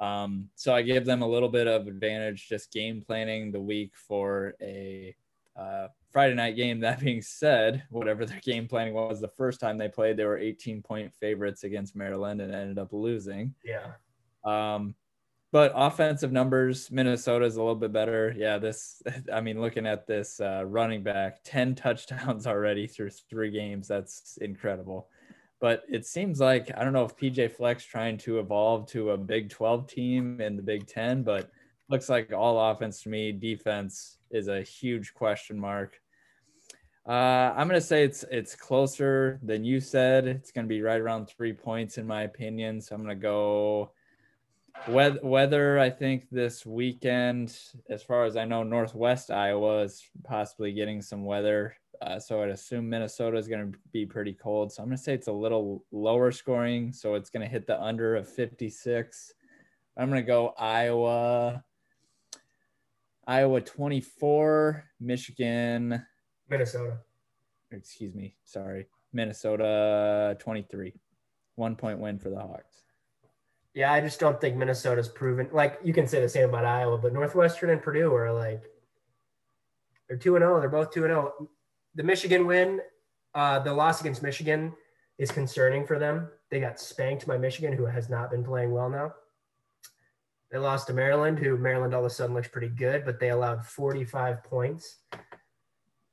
[0.00, 3.92] Um, so I give them a little bit of advantage just game planning the week
[3.94, 5.14] for a
[5.56, 6.80] uh, Friday night game.
[6.84, 10.38] That being said, whatever their game planning was the first time they played, they were
[10.38, 13.54] 18 point favorites against Maryland and ended up losing.
[13.64, 13.92] Yeah.
[14.44, 14.94] Um,
[15.54, 18.34] but offensive numbers, Minnesota is a little bit better.
[18.36, 19.00] Yeah, this,
[19.32, 23.86] I mean, looking at this uh, running back, 10 touchdowns already through three games.
[23.86, 25.08] That's incredible.
[25.64, 29.16] But it seems like I don't know if PJ Fleck's trying to evolve to a
[29.16, 31.50] Big 12 team in the Big 10, but
[31.88, 33.32] looks like all offense to me.
[33.32, 35.98] Defense is a huge question mark.
[37.08, 40.26] Uh, I'm gonna say it's it's closer than you said.
[40.26, 42.82] It's gonna be right around three points in my opinion.
[42.82, 43.92] So I'm gonna go
[44.86, 45.20] weather.
[45.22, 45.78] Weather.
[45.78, 47.58] I think this weekend,
[47.88, 51.74] as far as I know, Northwest Iowa is possibly getting some weather.
[52.02, 54.72] Uh, so I'd assume Minnesota is going to be pretty cold.
[54.72, 56.92] So I'm going to say it's a little lower scoring.
[56.92, 59.32] So it's going to hit the under of 56.
[59.96, 61.64] I'm going to go Iowa.
[63.26, 66.04] Iowa 24, Michigan,
[66.48, 66.98] Minnesota.
[67.70, 68.36] Excuse me.
[68.44, 68.86] Sorry.
[69.12, 70.92] Minnesota 23.
[71.56, 72.82] One point win for the Hawks.
[73.74, 75.48] Yeah, I just don't think Minnesota's proven.
[75.52, 78.62] Like you can say the same about Iowa, but Northwestern and Purdue are like
[80.08, 80.56] they're two and zero.
[80.56, 80.60] Oh.
[80.60, 81.48] They're both two and zero.
[81.94, 82.80] The Michigan win,
[83.34, 84.72] uh, the loss against Michigan
[85.18, 86.28] is concerning for them.
[86.50, 89.14] They got spanked by Michigan, who has not been playing well now.
[90.50, 93.30] They lost to Maryland, who Maryland all of a sudden looks pretty good, but they
[93.30, 94.98] allowed 45 points.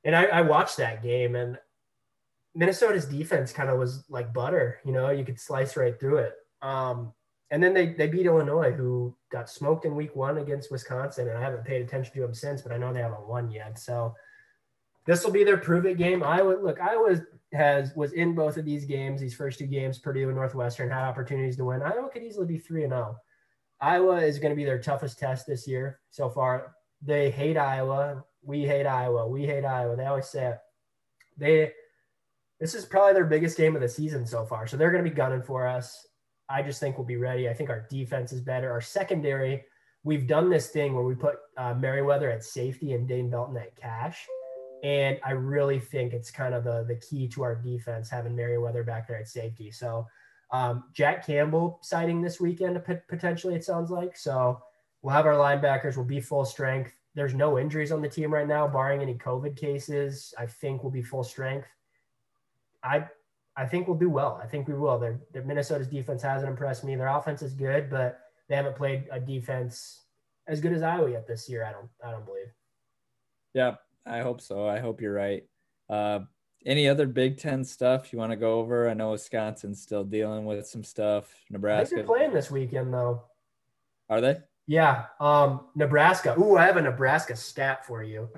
[0.04, 1.58] And I, I watched that game, and
[2.54, 4.80] Minnesota's defense kind of was like butter.
[4.84, 6.34] You know, you could slice right through it.
[6.60, 7.12] Um,
[7.50, 11.28] and then they, they beat Illinois, who got smoked in week one against Wisconsin.
[11.28, 13.78] And I haven't paid attention to them since, but I know they haven't won yet.
[13.78, 14.14] So
[15.06, 16.22] this will be their prove it game.
[16.22, 17.20] Iowa, look, Iowa
[17.52, 19.98] has was in both of these games, these first two games.
[19.98, 21.82] Purdue and Northwestern had opportunities to win.
[21.82, 23.16] Iowa could easily be three and zero.
[23.16, 23.86] Oh.
[23.86, 26.76] Iowa is going to be their toughest test this year so far.
[27.02, 28.24] They hate Iowa.
[28.44, 29.28] We hate Iowa.
[29.28, 29.96] We hate Iowa.
[29.96, 30.58] They always say it.
[31.36, 31.72] They
[32.60, 34.68] this is probably their biggest game of the season so far.
[34.68, 36.06] So they're going to be gunning for us.
[36.48, 37.48] I just think we'll be ready.
[37.48, 38.70] I think our defense is better.
[38.70, 39.64] Our secondary,
[40.04, 43.74] we've done this thing where we put uh, Merriweather at safety and Dane Belton at
[43.74, 44.26] cash.
[44.82, 48.82] And I really think it's kind of the, the key to our defense having Merriweather
[48.84, 49.70] back there at safety.
[49.70, 50.06] So
[50.50, 54.16] um, Jack Campbell sighting this weekend potentially, it sounds like.
[54.16, 54.60] So
[55.00, 56.92] we'll have our linebackers, we'll be full strength.
[57.14, 60.34] There's no injuries on the team right now, barring any COVID cases.
[60.38, 61.68] I think we'll be full strength.
[62.82, 63.06] I
[63.54, 64.40] I think we'll do well.
[64.42, 64.98] I think we will.
[64.98, 66.96] Their, their Minnesota's defense hasn't impressed me.
[66.96, 70.04] Their offense is good, but they haven't played a defense
[70.48, 71.64] as good as Iowa yet this year.
[71.64, 72.50] I don't I don't believe.
[73.52, 73.74] Yeah,
[74.06, 74.66] I hope so.
[74.66, 75.44] I hope you're right.
[75.88, 76.20] Uh,
[76.64, 78.88] any other Big Ten stuff you want to go over?
[78.88, 81.32] I know Wisconsin's still dealing with some stuff.
[81.50, 83.22] Nebraska they're playing this weekend though.
[84.08, 84.38] Are they?
[84.66, 85.06] Yeah.
[85.20, 86.34] Um, Nebraska.
[86.38, 88.28] Ooh, I have a Nebraska stat for you.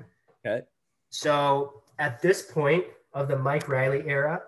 [0.45, 0.65] Okay.
[1.11, 4.43] So at this point of the Mike Riley era,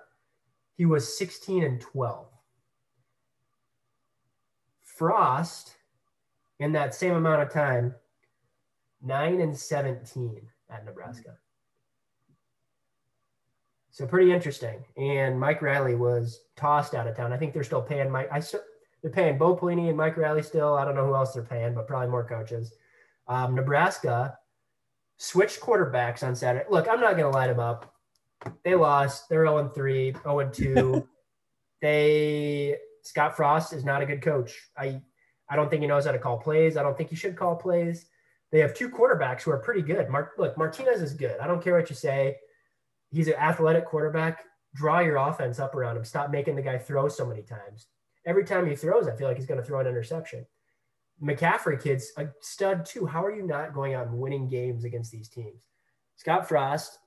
[0.76, 2.26] he was 16 and 12.
[4.82, 5.76] Frost,
[6.58, 7.94] in that same amount of time,
[9.02, 10.40] 9 and 17
[10.70, 11.36] at Nebraska.
[13.90, 14.84] So pretty interesting.
[14.96, 17.32] And Mike Riley was tossed out of town.
[17.32, 18.28] I think they're still paying Mike.
[18.30, 18.42] I
[19.02, 20.74] they're paying Bo Pelini and Mike Riley still.
[20.74, 22.74] I don't know who else they're paying, but probably more coaches.
[23.28, 24.36] Um, Nebraska
[25.16, 26.66] switched quarterbacks on Saturday.
[26.70, 27.94] Look, I'm not going to light them up.
[28.64, 29.28] They lost.
[29.28, 31.08] They're 0 3, 0 2.
[31.80, 34.68] they Scott Frost is not a good coach.
[34.76, 35.00] I
[35.48, 36.76] I don't think he knows how to call plays.
[36.76, 38.06] I don't think he should call plays.
[38.56, 40.08] They have two quarterbacks who are pretty good.
[40.08, 41.38] Mark, look, Martinez is good.
[41.42, 42.38] I don't care what you say.
[43.10, 44.44] He's an athletic quarterback.
[44.74, 46.06] Draw your offense up around him.
[46.06, 47.88] Stop making the guy throw so many times.
[48.24, 50.46] Every time he throws, I feel like he's going to throw an interception.
[51.22, 53.04] McCaffrey, kid's a stud too.
[53.04, 55.60] How are you not going out and winning games against these teams?
[56.16, 56.98] Scott Frost,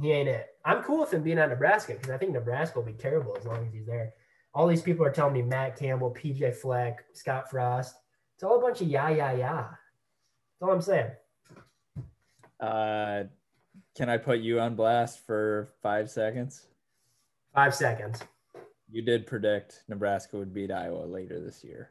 [0.00, 0.46] he ain't it.
[0.64, 3.44] I'm cool with him being at Nebraska because I think Nebraska will be terrible as
[3.44, 4.12] long as he's there.
[4.54, 7.96] all these people are telling me Matt Campbell, PJ Fleck, Scott Frost.
[8.36, 9.66] It's all a bunch of yeah, yeah, yeah.
[10.58, 11.10] That's all I'm saying.
[12.58, 13.24] Uh,
[13.94, 16.66] can I put you on blast for five seconds?
[17.54, 18.20] Five seconds.
[18.90, 21.90] You did predict Nebraska would beat Iowa later this year.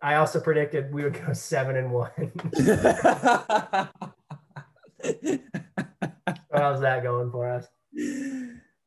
[0.00, 2.10] I also predicted we would go seven and one.
[6.52, 7.66] How's that going for us?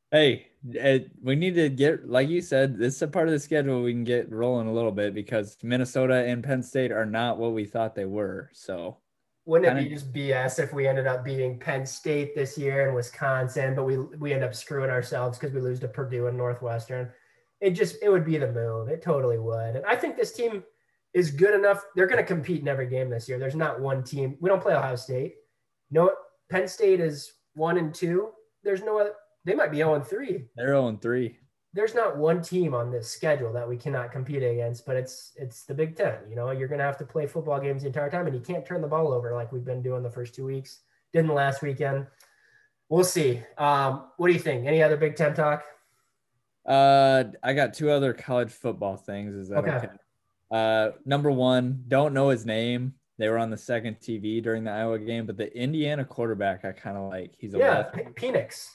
[0.10, 3.40] Hey, Eh, we need to get, like you said, this is a part of the
[3.40, 7.40] schedule we can get rolling a little bit because Minnesota and Penn State are not
[7.40, 8.50] what we thought they were.
[8.54, 8.98] So,
[9.46, 12.96] wouldn't it be just BS if we ended up beating Penn State this year and
[12.96, 17.12] Wisconsin, but we we end up screwing ourselves because we lose to Purdue and Northwestern?
[17.60, 18.88] It just it would be the move.
[18.88, 19.76] It totally would.
[19.78, 20.64] And I think this team
[21.16, 21.84] is good enough.
[21.96, 23.40] They're going to compete in every game this year.
[23.40, 24.38] There's not one team.
[24.40, 25.36] We don't play Ohio State.
[25.90, 26.12] No,
[26.52, 28.30] Penn State is one and two.
[28.64, 29.14] There's no other.
[29.46, 30.46] They might be 0 and 3.
[30.56, 31.38] They're 0 and 3.
[31.74, 35.64] There's not one team on this schedule that we cannot compete against, but it's it's
[35.64, 36.16] the Big Ten.
[36.30, 38.66] You know, you're gonna have to play football games the entire time, and you can't
[38.66, 40.80] turn the ball over like we've been doing the first two weeks.
[41.14, 42.08] Didn't last weekend.
[42.90, 43.42] We'll see.
[43.58, 44.68] Um, what do you think?
[44.68, 45.64] Any other Big Ten talk?
[46.66, 49.34] Uh, I got two other college football things.
[49.34, 49.72] Is that okay?
[49.72, 49.88] okay?
[50.52, 52.96] Uh, number one, don't know his name.
[53.18, 56.74] They were on the second TV during the Iowa game, but the Indiana quarterback, I
[56.74, 57.34] kind of like.
[57.38, 58.68] He's a yeah, Penix.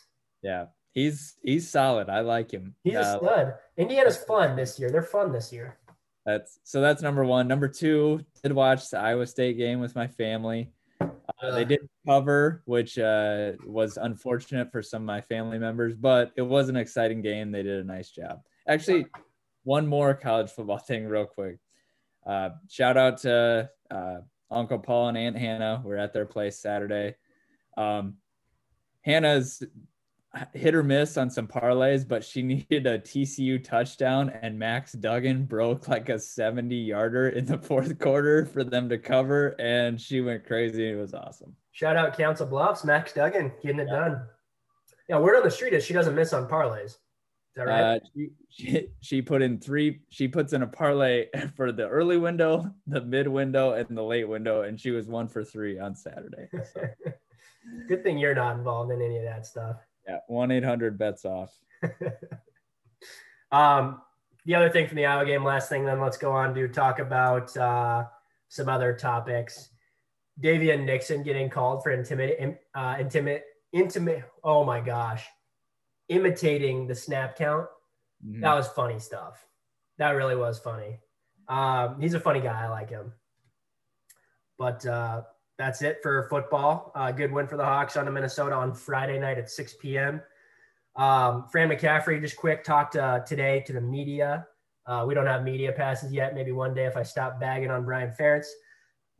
[0.42, 2.08] Yeah, he's he's solid.
[2.08, 2.74] I like him.
[2.84, 3.54] He's uh, a stud.
[3.76, 4.90] Indiana's fun this year.
[4.90, 5.78] They're fun this year.
[6.24, 6.80] That's so.
[6.80, 7.46] That's number one.
[7.48, 10.70] Number two, did watch the Iowa State game with my family.
[11.00, 16.32] Uh, they did cover, which uh, was unfortunate for some of my family members, but
[16.36, 17.50] it was an exciting game.
[17.50, 18.40] They did a nice job.
[18.66, 19.06] Actually,
[19.64, 21.58] one more college football thing, real quick.
[22.26, 24.16] Uh, shout out to uh,
[24.50, 25.82] Uncle Paul and Aunt Hannah.
[25.84, 27.14] We're at their place Saturday.
[27.76, 28.14] Um,
[29.02, 29.62] Hannah's
[30.54, 35.44] hit or miss on some parlays, but she needed a TCU touchdown, and Max Duggan
[35.44, 40.20] broke like a 70 yarder in the fourth quarter for them to cover, and she
[40.20, 40.90] went crazy.
[40.90, 41.54] It was awesome.
[41.72, 43.98] Shout out Council Bluffs, Max Duggan getting it yeah.
[43.98, 44.22] done.
[45.08, 46.96] Yeah, word on the street is she doesn't miss on parlays
[47.56, 47.82] that right?
[47.82, 50.00] Uh, she, she, she put in three.
[50.10, 51.26] She puts in a parlay
[51.56, 55.26] for the early window, the mid window, and the late window, and she was one
[55.26, 56.48] for three on Saturday.
[56.74, 56.82] So.
[57.88, 59.76] Good thing you're not involved in any of that stuff.
[60.06, 61.52] Yeah, one eight hundred bets off.
[63.52, 64.00] um,
[64.44, 66.98] the other thing from the Iowa game, last thing, then let's go on to talk
[67.00, 68.04] about uh,
[68.48, 69.70] some other topics.
[70.40, 74.24] Daviyon Nixon getting called for intimate, uh, intimate, intimate.
[74.44, 75.24] Oh my gosh,
[76.08, 77.66] imitating the snap count.
[78.24, 78.42] Mm-hmm.
[78.42, 79.44] That was funny stuff.
[79.98, 81.00] That really was funny.
[81.48, 82.64] Um, he's a funny guy.
[82.64, 83.12] I like him.
[84.58, 85.22] But uh,
[85.58, 86.92] that's it for football.
[86.94, 90.20] Uh, good win for the Hawks on the Minnesota on Friday night at 6 p.m.
[90.96, 94.46] Um, Fran McCaffery just quick talked uh, today to the media.
[94.86, 96.34] Uh, we don't have media passes yet.
[96.34, 98.46] Maybe one day if I stop bagging on Brian Ferentz.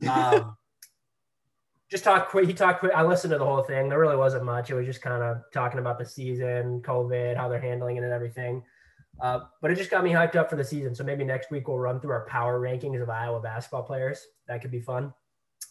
[0.09, 0.55] Um,
[1.91, 2.47] just talk quick.
[2.47, 2.93] He talked quick.
[2.95, 3.89] I listened to the whole thing.
[3.89, 4.69] There really wasn't much.
[4.69, 8.13] It was just kind of talking about the season, COVID, how they're handling it, and
[8.13, 8.63] everything.
[9.19, 10.93] Uh, but it just got me hyped up for the season.
[10.93, 14.25] So maybe next week we'll run through our power rankings of Iowa basketball players.
[14.47, 15.13] That could be fun.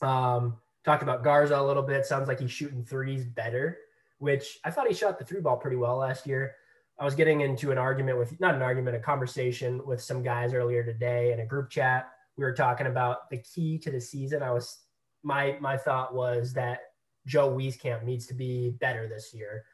[0.02, 2.06] Um, talked about Garza a little bit.
[2.06, 3.78] Sounds like he's shooting threes better,
[4.18, 6.54] which I thought he shot the three ball pretty well last year.
[6.98, 10.54] I was getting into an argument with, not an argument, a conversation with some guys
[10.54, 12.08] earlier today in a group chat.
[12.36, 14.42] We were talking about the key to the season.
[14.42, 14.78] I was
[15.22, 16.80] my my thought was that
[17.26, 19.64] Joe Wieskamp needs to be better this year.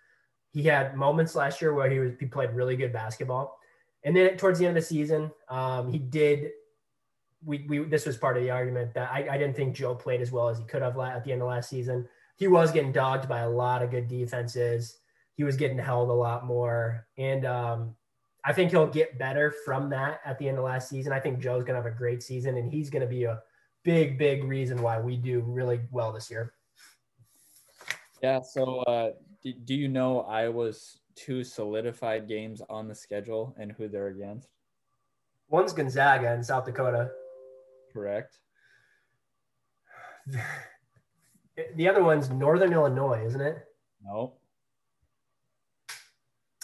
[0.53, 3.59] He had moments last year where he was he played really good basketball,
[4.05, 6.51] and then towards the end of the season, um, he did.
[7.45, 10.21] We, we this was part of the argument that I, I didn't think Joe played
[10.21, 12.09] as well as he could have at the end of last season.
[12.37, 14.99] He was getting dogged by a lot of good defenses.
[15.35, 17.97] He was getting held a lot more, and um,
[18.45, 21.13] I think he'll get better from that at the end of last season.
[21.13, 23.41] I think Joe's gonna have a great season, and he's gonna be a
[23.83, 26.55] big, big reason why we do really well this year.
[28.23, 28.41] Yeah.
[28.41, 29.13] So, uh,
[29.43, 34.49] do, do you know Iowa's two solidified games on the schedule and who they're against?
[35.49, 37.11] One's Gonzaga in South Dakota.
[37.93, 38.39] Correct.
[41.77, 43.59] The other one's Northern Illinois, isn't it?
[44.03, 44.37] No.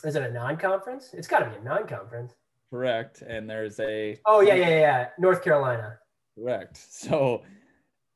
[0.02, 1.10] Is it a non-conference?
[1.12, 2.34] It's got to be a non-conference.
[2.70, 3.22] Correct.
[3.22, 4.18] And there's a.
[4.26, 5.08] Oh yeah, yeah, yeah.
[5.18, 5.98] North Carolina.
[6.36, 6.78] Correct.
[6.90, 7.42] So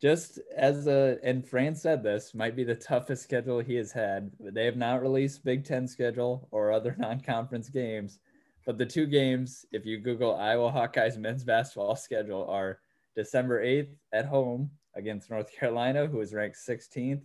[0.01, 4.31] just as a and Fran said this might be the toughest schedule he has had.
[4.41, 8.19] They have not released Big Ten schedule or other non-conference games,
[8.67, 12.81] but the two games, if you Google Iowa Hawkeyes men's basketball schedule, are
[13.17, 17.23] December 8th at home against North Carolina, who is ranked 16th,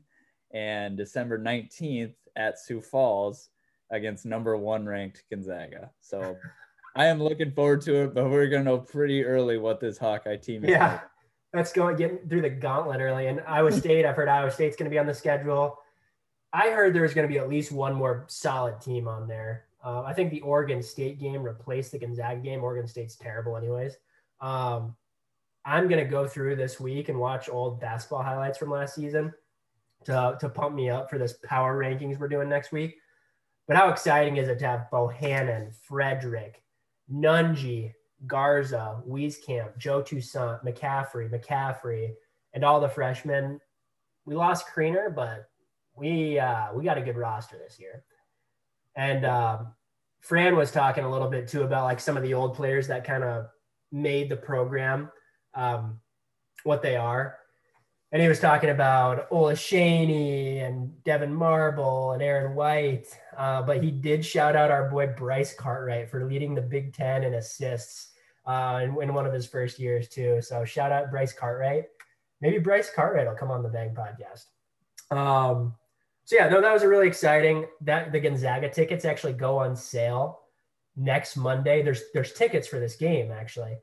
[0.54, 3.50] and December 19th at Sioux Falls
[3.92, 5.92] against number one ranked Gonzaga.
[6.02, 6.38] So
[6.96, 10.38] I am looking forward to it, but we're gonna know pretty early what this Hawkeye
[10.38, 10.72] team is.
[10.72, 10.94] Yeah.
[10.94, 11.02] like.
[11.54, 13.28] Let's go getting through the gauntlet early.
[13.28, 15.80] And Iowa State, I've heard Iowa State's going to be on the schedule.
[16.52, 19.66] I heard there's going to be at least one more solid team on there.
[19.84, 22.64] Uh, I think the Oregon State game replaced the Gonzaga game.
[22.64, 23.96] Oregon State's terrible, anyways.
[24.42, 24.96] Um,
[25.68, 29.34] I'm going to go through this week and watch old basketball highlights from last season
[30.06, 32.96] to, to pump me up for this power rankings we're doing next week.
[33.68, 36.54] But how exciting is it to have Bohannon, Fredrick,
[37.12, 37.92] Nunge,
[38.26, 42.14] Garza, Wieskamp, Joe Toussaint, McCaffery, McCaffery,
[42.54, 43.60] and all the freshmen.
[44.26, 45.50] We lost Kriener, but
[45.98, 48.06] we uh, we got a good roster this year.
[48.96, 49.74] And um,
[50.22, 53.04] Fran was talking a little bit too about like some of the old players that
[53.04, 53.48] kind of
[53.92, 55.12] made the program
[55.58, 56.00] um,
[56.64, 57.38] what they are.
[58.14, 63.08] And he was talking about Olaseni and Devyn Marble and Aaron White.
[63.36, 67.26] Uh, but he did shout out our boy Bryce Cartwright for leading the Big Ten
[67.26, 68.14] in assists
[68.46, 70.42] uh, in, in one of his first years, too.
[70.42, 71.84] So shout out Bryce Cartwright.
[72.40, 74.46] Maybe Bryce Cartwright will come on the Bang podcast.
[75.16, 75.76] Um,
[76.24, 77.66] so yeah, no, that was a really exciting.
[77.82, 80.40] That the Gonzaga tickets actually go on sale
[80.96, 81.82] next Monday.
[81.82, 83.78] There's there's tickets for this game actually.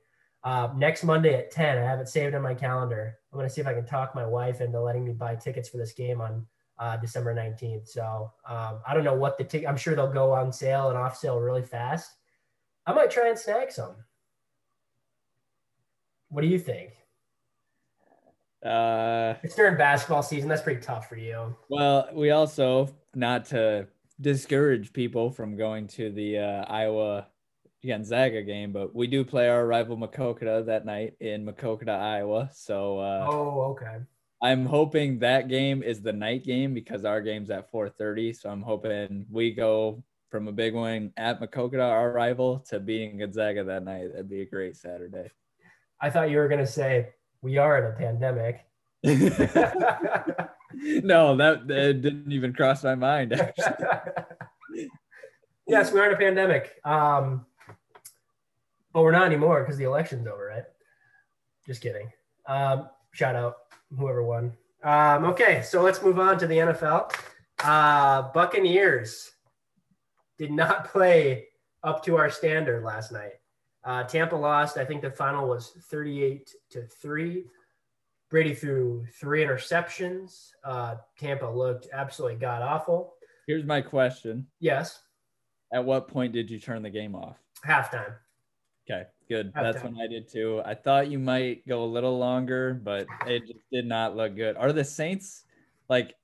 [0.45, 1.79] Uh, next Monday at 10.
[1.79, 3.17] I have it saved on my calendar.
[3.33, 5.71] I'm going to see if I can talk my wife into letting me buy tickets
[5.71, 6.47] for this game on
[6.79, 7.89] uh, December 19th.
[7.89, 10.99] So um, I don't know what the ticket, I'm sure they'll go on sale and
[10.99, 12.11] off sale really fast.
[12.87, 13.95] I might try and snag some.
[16.29, 16.91] What do you think?
[18.63, 20.49] Uh, It's during basketball season.
[20.49, 21.57] That's pretty tough for you.
[21.71, 23.87] well, we also not to
[24.21, 27.29] discourage people from going to the uh, Iowa
[27.87, 32.51] Gonzaga game, but we do play our rival Maquoketa that night in Maquoketa, Iowa.
[32.53, 33.99] So uh, Oh, okay.
[34.43, 38.37] I'm hoping that game is the night game because our game's at 4:30.
[38.37, 43.19] So I'm hoping we go from a big win at Maquoketa, our rival, to beating
[43.19, 44.13] Gonzaga that night.
[44.13, 45.31] That'd be a great Saturday.
[46.01, 48.67] I thought you were going to say we are in a pandemic.
[51.05, 53.33] no, that, that didn't even cross my mind.
[53.33, 53.87] Actually.
[55.67, 56.73] yes, we are in a pandemic.
[56.85, 57.47] Um,
[58.95, 60.65] but we're not anymore because the election's over, right?
[61.67, 62.11] Just kidding.
[62.47, 63.57] Um, shout out
[63.99, 64.53] whoever won.
[64.83, 67.13] Um, okay, so let's move on to the NFL.
[67.63, 69.33] Uh, Buccaneers
[70.39, 71.49] did not play
[71.83, 73.33] up to our standard last night.
[73.83, 74.79] Uh, Tampa lost.
[74.79, 77.45] I think the final was 38 to 3.
[78.31, 80.51] Brady threw three interceptions.
[80.65, 83.15] Uh, Tampa looked absolutely god awful.
[83.47, 85.01] Here's my question: Yes,
[85.73, 87.37] At what point did you turn the game off?
[87.65, 88.15] halftime.
[88.89, 89.53] Okay, good.
[89.55, 90.61] That's when I did too.
[90.65, 94.57] I thought you might go a little longer, but it just did not look good.
[94.57, 95.45] Are the Saints
[95.89, 96.15] like?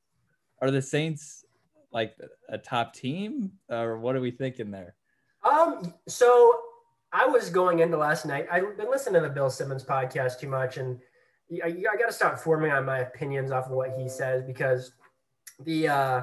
[0.61, 1.47] Are the Saints
[1.93, 2.15] like
[2.49, 4.95] a top team, or what are we thinking there?
[5.43, 6.61] Um, so
[7.13, 8.47] I was going into last night.
[8.51, 10.99] I've been listening to the Bill Simmons podcast too much, and
[11.65, 14.93] I, I got to stop forming on my opinions off of what he says because
[15.65, 16.23] the uh,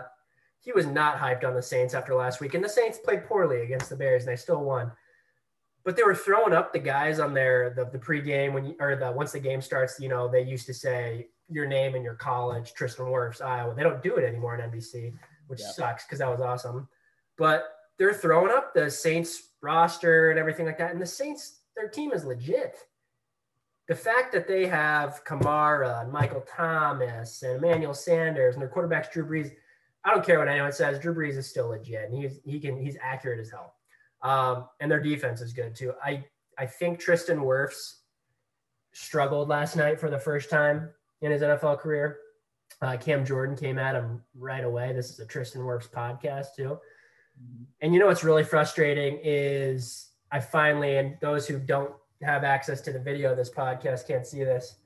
[0.60, 3.62] he was not hyped on the Saints after last week, and the Saints played poorly
[3.62, 4.92] against the Bears, and they still won.
[5.88, 8.98] But they were throwing up the guys on their the, the pregame when you, or
[8.98, 9.98] the once the game starts.
[10.02, 13.74] You know, they used to say your name and your college, Tristan Wirfs, Iowa.
[13.74, 15.14] They don't do it anymore in NBC,
[15.48, 15.68] which Yeah.
[15.68, 16.90] sucks because that was awesome.
[17.38, 20.92] But they're throwing up the Saints roster and everything like that.
[20.92, 22.86] And the Saints, their team is legit.
[23.88, 29.10] The fact that they have Kamara and Michael Thomas and Emmanuel Sanders and their quarterbacks
[29.10, 29.56] Drew Brees,
[30.04, 31.00] I don't care what anyone says.
[31.00, 32.10] Drew Brees is still legit.
[32.10, 33.77] And he's he can he's accurate as hell.
[34.22, 35.94] Um, and their defense is good too.
[36.04, 36.26] I
[36.58, 38.00] I think Tristan Wirfs
[38.94, 40.90] struggled last night for the first time
[41.22, 42.18] in his NFL career.
[42.82, 44.92] Uh, Cam Jordan came at him right away.
[44.94, 46.80] This is a Tristan Wirfs podcast too.
[47.82, 52.82] And you know what's really frustrating is I finally, and those who don't have access
[52.82, 54.78] to the video of this podcast can't see this.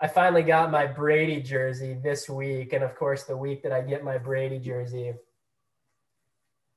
[0.00, 2.72] I finally got my Brady jersey this week.
[2.72, 5.12] And of course, the week that I get my Brady jersey,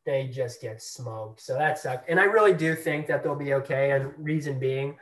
[0.05, 1.41] they just get smoked.
[1.41, 2.09] So that sucked.
[2.09, 3.91] And I really do think that they'll be okay.
[3.91, 4.97] And reason being,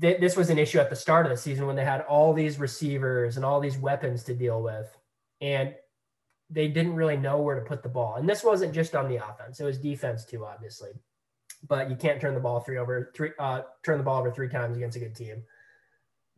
[0.00, 2.32] th- this was an issue at the start of the season when they had all
[2.32, 4.86] these receivers and all these weapons to deal with.
[5.40, 5.74] And
[6.48, 8.16] they didn't really know where to put the ball.
[8.16, 10.90] And this wasn't just on the offense; it was defense too, obviously.
[11.66, 14.48] But you can't turn the ball three over three, uh, turn the ball over three
[14.48, 15.42] times against a good team.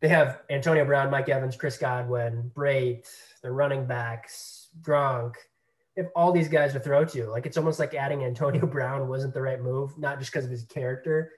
[0.01, 3.09] They have Antonio Brown, Mike Evans, Chris Godwin, Brate,
[3.43, 5.35] the running backs, Gronk.
[5.99, 7.27] Have all these guys to throw to.
[7.27, 10.51] Like it's almost like adding Antonio Brown wasn't the right move, not just because of
[10.51, 11.33] his character,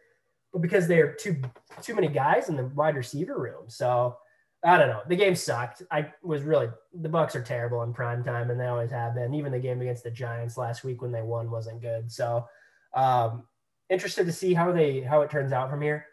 [0.53, 1.41] but because they are too
[1.83, 3.65] too many guys in the wide receiver room.
[3.69, 4.17] So
[4.63, 5.01] I don't know.
[5.09, 5.83] The game sucked.
[5.91, 9.33] I was really the Bucks are terrible in prime time, and they always have been.
[9.35, 12.13] Even the game against the Giants last week when they won wasn't good.
[12.13, 12.47] So,
[12.95, 13.45] um,
[13.89, 16.05] interested to see how they how it turns out from here.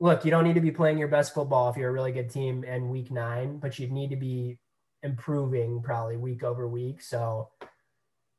[0.00, 2.30] Look, you don't need to be playing your best football if you're a really good
[2.30, 4.58] team in week nine, but you'd need to be
[5.06, 7.00] improving probably week over week.
[7.00, 7.48] So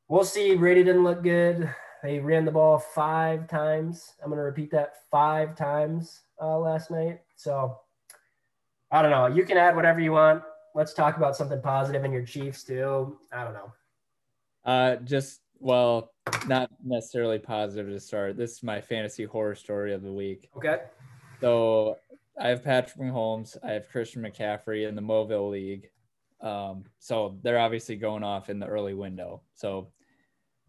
[0.06, 0.54] we'll see.
[0.54, 1.74] Brady didn't look good.
[2.02, 4.14] They ran the ball five times.
[4.22, 7.20] I'm going to repeat that five times uh, last night.
[7.34, 7.76] So
[8.92, 9.26] I don't know.
[9.26, 10.42] You can add whatever you want.
[10.74, 13.18] Let's talk about something positive in your Chiefs too.
[13.32, 13.72] I don't know.
[14.64, 16.12] Uh, just well,
[16.46, 18.36] not necessarily positive to start.
[18.36, 20.50] This is my fantasy horror story of the week.
[20.56, 20.82] Okay.
[21.40, 21.96] So
[22.40, 25.90] I have Patrick Mahomes, I have Christian McCaffrey in the Mobile League.
[26.40, 29.42] Um, so they're obviously going off in the early window.
[29.54, 29.92] So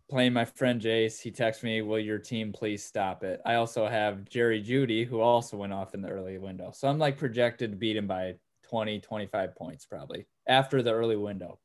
[0.10, 3.42] playing my friend Jace, he texts me, Will your team please stop it?
[3.46, 6.72] I also have Jerry Jeudy, who also went off in the early window.
[6.74, 8.36] So I'm like projected to beat him by
[8.70, 11.60] 20, 25 points probably after the early window.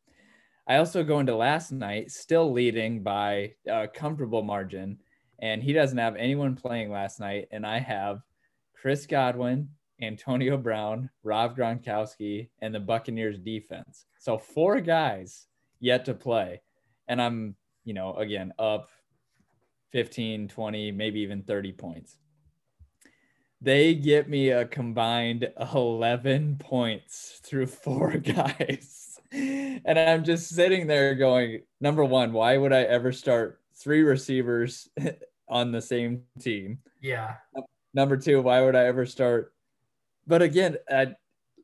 [0.66, 4.98] I also go into last night still leading by a comfortable margin,
[5.38, 7.48] and he doesn't have anyone playing last night.
[7.50, 8.20] And I have
[8.74, 9.68] Chris Godwin,
[10.00, 14.06] Antonio Brown, Rob Gronkowski, and the Buccaneers defense.
[14.18, 15.46] So four guys
[15.80, 16.62] yet to play.
[17.08, 18.88] And I'm, you know, again, up
[19.92, 22.18] 15, 20, maybe even 30 points.
[23.60, 29.18] They get me a combined 11 points through four guys.
[29.32, 34.88] and I'm just sitting there going, number one, why would I ever start three receivers
[35.48, 36.80] on the same team?
[37.00, 37.36] Yeah.
[37.94, 39.53] Number two, why would I ever start?
[40.26, 40.76] But again,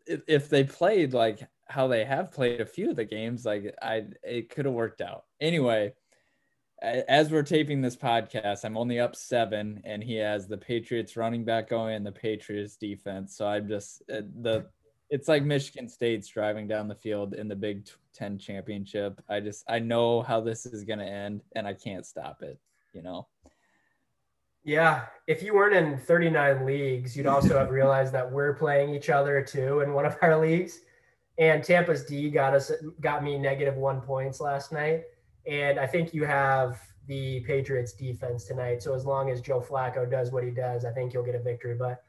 [0.06, 4.04] if they played like how they have played a few of the games, like I,
[4.22, 5.24] it could have worked out.
[5.40, 5.94] Anyway,
[6.82, 11.44] as we're taping this podcast, I'm only up seven, and he has the Patriots running
[11.44, 13.36] back going and the Patriots defense.
[13.36, 14.66] So I'm just uh, the
[15.10, 19.20] it's like Michigan State's driving down the field in the Big Ten championship.
[19.28, 22.58] I just I know how this is gonna end, and I can't stop it.
[22.92, 23.28] You know.
[24.64, 29.08] Yeah, if you weren't in 39 leagues, you'd also have realized that we're playing each
[29.08, 30.80] other too in one of our leagues.
[31.38, 32.70] And Tampa's D got us
[33.00, 35.04] got me negative one points last night.
[35.46, 38.82] And I think you have the Patriots defense tonight.
[38.82, 41.42] So as long as Joe Flacco does what he does, I think you'll get a
[41.42, 41.74] victory.
[41.74, 42.02] But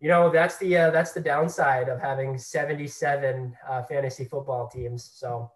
[0.00, 5.10] you know that's the uh, that's the downside of having 77 uh, fantasy football teams.
[5.14, 5.50] So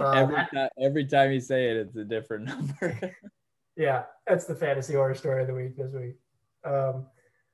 [0.00, 2.44] um, every, time, every time you say it, it's a different
[2.80, 3.16] number.
[3.76, 6.16] yeah, that's the fantasy horror story of the week this week.
[6.64, 7.06] Um,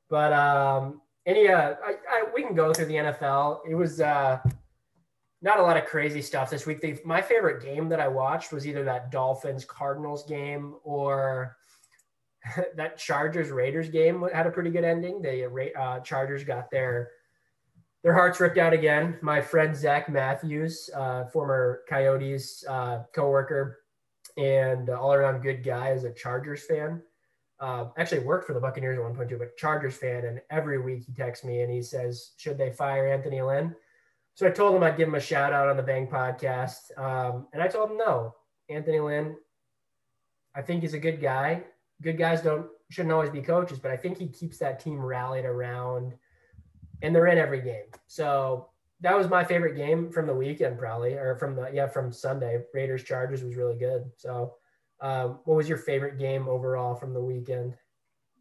[0.09, 3.60] but um, any uh, I, I, we can go through the NFL.
[3.68, 4.40] It was uh,
[5.42, 6.80] not a lot of crazy stuff this week.
[6.80, 11.56] They, my favorite game that I watched was either that Dolphins Cardinals game or
[12.76, 15.22] that Chargers Raiders game had a pretty good ending.
[15.22, 17.10] The uh, Chargers got their
[18.02, 19.18] their hearts ripped out again.
[19.20, 23.80] My friend Zach Matthews, uh, former Coyotes uh, coworker
[24.41, 27.03] and all around good guy, is a Chargers fan.
[27.61, 30.25] Uh, actually worked for the Buccaneers at one point too, but Chargers fan.
[30.25, 33.77] And every week he texts me and he says, "Should they fire Anthony Lynn?"
[34.35, 36.97] So I told him I'd give him a shout out on the Bang podcast.
[36.99, 38.35] Um, and I told him no.
[38.71, 39.37] Anthony Lynn,
[40.55, 41.65] I think he's a good guy.
[42.01, 45.45] Good guys don't shouldn't always be coaches, but I think he keeps that team rallied
[45.45, 46.15] around
[47.03, 47.85] and they're in every game.
[48.07, 48.69] So
[49.01, 52.62] that was my favorite game from the weekend, probably, or from the yeah, from Sunday.
[52.74, 54.05] Raiders Chargers was really good.
[54.16, 54.55] So
[55.01, 57.74] um, what was your favorite game overall from the weekend?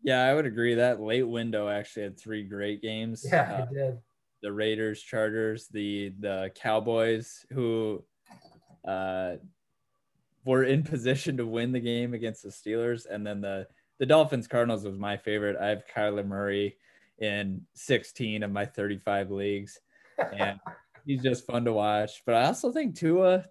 [0.04, 0.76] Yeah, I would agree.
[0.76, 3.26] That late window actually had three great games.
[3.30, 3.98] Yeah, uh, it did
[4.42, 8.04] the Raiders, Chargers, the the Cowboys, who
[8.88, 9.36] uh,
[10.46, 13.68] were in position to win the game against the Steelers, and then the
[14.00, 15.58] the Dolphins Cardinals was my favorite.
[15.58, 16.78] I have Kyler Murray
[17.18, 19.78] in 16 of my 35 leagues,
[20.38, 20.60] and
[21.06, 22.22] he's just fun to watch.
[22.26, 23.46] But I also think Tua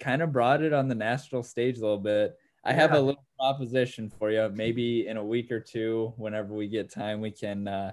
[0.00, 2.36] kind of brought it on the national stage a little bit.
[2.64, 4.50] I have a little proposition for you.
[4.52, 7.92] Maybe in a week or two, whenever we get time, we can uh,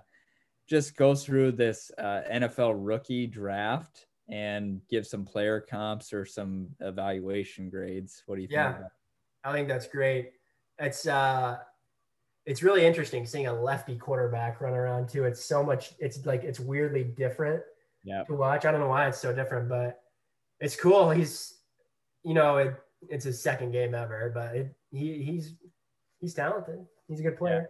[0.67, 6.69] just go through this uh, NFL rookie draft and give some player comps or some
[6.79, 8.23] evaluation grades.
[8.25, 8.85] What do you yeah, think?
[8.85, 10.31] Yeah, I think that's great.
[10.79, 11.57] It's uh,
[12.45, 15.25] it's really interesting seeing a lefty quarterback run around too.
[15.25, 15.93] It's so much.
[15.99, 17.61] It's like it's weirdly different
[18.03, 18.23] yeah.
[18.23, 18.65] to watch.
[18.65, 19.99] I don't know why it's so different, but
[20.59, 21.09] it's cool.
[21.09, 21.55] He's,
[22.23, 22.75] you know, it,
[23.09, 25.55] it's his second game ever, but it, he he's
[26.19, 26.85] he's talented.
[27.07, 27.69] He's a good player.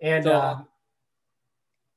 [0.00, 0.16] Yeah.
[0.16, 0.68] And so, um,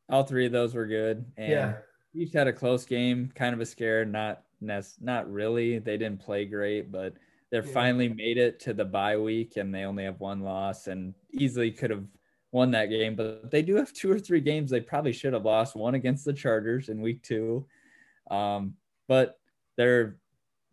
[0.09, 1.25] all three of those were good.
[1.37, 1.73] And yeah.
[2.13, 4.05] each had a close game, kind of a scare.
[4.05, 5.79] Not ness not really.
[5.79, 7.13] They didn't play great, but
[7.51, 7.73] they yeah.
[7.73, 11.71] finally made it to the bye week and they only have one loss and easily
[11.71, 12.03] could have
[12.51, 13.15] won that game.
[13.15, 15.75] But they do have two or three games they probably should have lost.
[15.75, 17.65] One against the Chargers in week two.
[18.29, 18.75] Um,
[19.07, 19.39] but
[19.77, 20.17] they're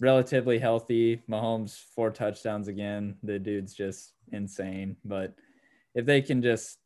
[0.01, 1.23] relatively healthy.
[1.29, 3.17] Mahomes four touchdowns again.
[3.23, 4.97] The dude's just insane.
[5.05, 5.35] But
[5.95, 6.79] if they can just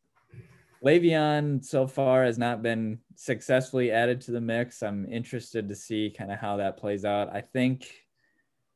[0.83, 4.81] Le'Veon so far has not been successfully added to the mix.
[4.81, 7.33] I'm interested to see kind of how that plays out.
[7.33, 7.85] I think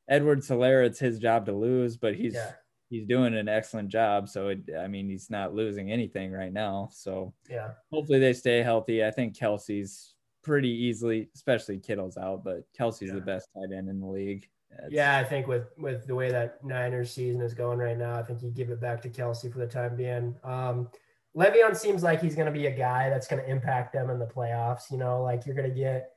[0.09, 2.51] Edwards-Helaire, it's his job to lose, but he's Yeah.
[2.89, 4.29] He's doing an excellent job.
[4.29, 6.89] So it, I mean, he's not losing anything right now.
[6.91, 7.71] So Yeah.
[7.91, 9.03] hopefully they stay healthy.
[9.03, 13.15] I think Kelce's pretty easily, especially Kittle's out, but Kelce's Yeah.
[13.15, 14.47] the best tight end in the league.
[14.71, 18.15] It's- Yeah, I think with with the way that Niners season is going right now,
[18.19, 20.35] I think you give it back to Kelce for the time being.
[20.43, 20.89] Um,
[21.35, 24.19] Le'Veon seems like he's going to be a guy that's going to impact them in
[24.19, 24.91] the playoffs.
[24.91, 26.12] You know, like you're going to get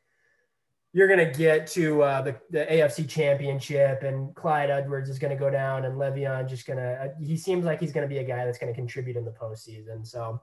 [0.97, 5.31] you're going to get to uh, the the AFC Championship, and Clyde Edwards is going
[5.31, 7.13] to go down, and Le'Veon just going to.
[7.21, 9.31] He seems like he's going to be a guy that's going to contribute in the
[9.31, 10.07] postseason.
[10.07, 10.41] So,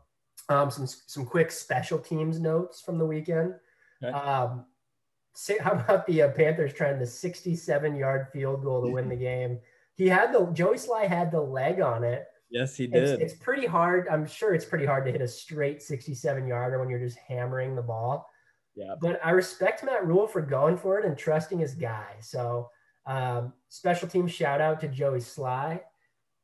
[0.49, 3.55] um, some some quick special teams notes from the weekend.
[4.03, 4.13] Okay.
[4.13, 4.65] Um,
[5.33, 9.15] say, how about the uh, Panthers trying the 67 yard field goal to win the
[9.31, 9.57] game?
[9.95, 12.27] He had the Joey Slye had the leg on it.
[12.51, 13.21] yes, he It's, did.
[13.23, 14.07] it's pretty hard.
[14.07, 17.75] I'm sure it's pretty hard to hit a straight 67 yarder when you're just hammering
[17.75, 18.29] the ball.
[18.75, 18.95] Yeah.
[18.99, 22.15] But I respect Matt Rhule for going for it and trusting his guy.
[22.21, 22.69] So
[23.05, 25.81] um, special team shout out to Joey Slye.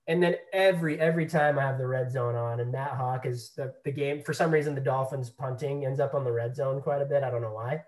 [0.07, 3.51] And then every every time I have the red zone on, and Matt Haack is
[3.56, 4.23] the, the game.
[4.23, 7.22] For some reason, the Dolphins punting ends up on the red zone quite a bit.
[7.22, 7.84] I don't know why,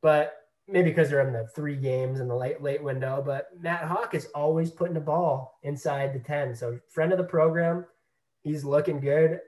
[0.00, 0.36] but
[0.68, 3.20] maybe because they're in the three games in the late late window.
[3.26, 6.54] But Matt Haack is always putting the ball inside the ten.
[6.54, 7.84] So friend of the program,
[8.42, 9.40] he's looking good.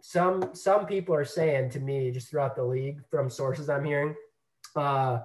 [0.00, 4.14] Some some people are saying to me just throughout the league from sources I'm hearing,
[4.76, 5.20] uh,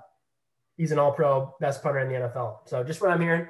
[0.78, 2.68] he's an All Pro, best punter in the NFL.
[2.68, 3.48] So just what I'm hearing.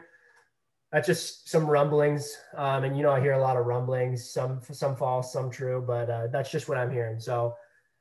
[0.91, 4.59] That's just some rumblings, um, and you know I hear a lot of rumblings, some
[4.73, 7.17] some false, some true, but uh, that's just what I'm hearing.
[7.17, 7.55] So,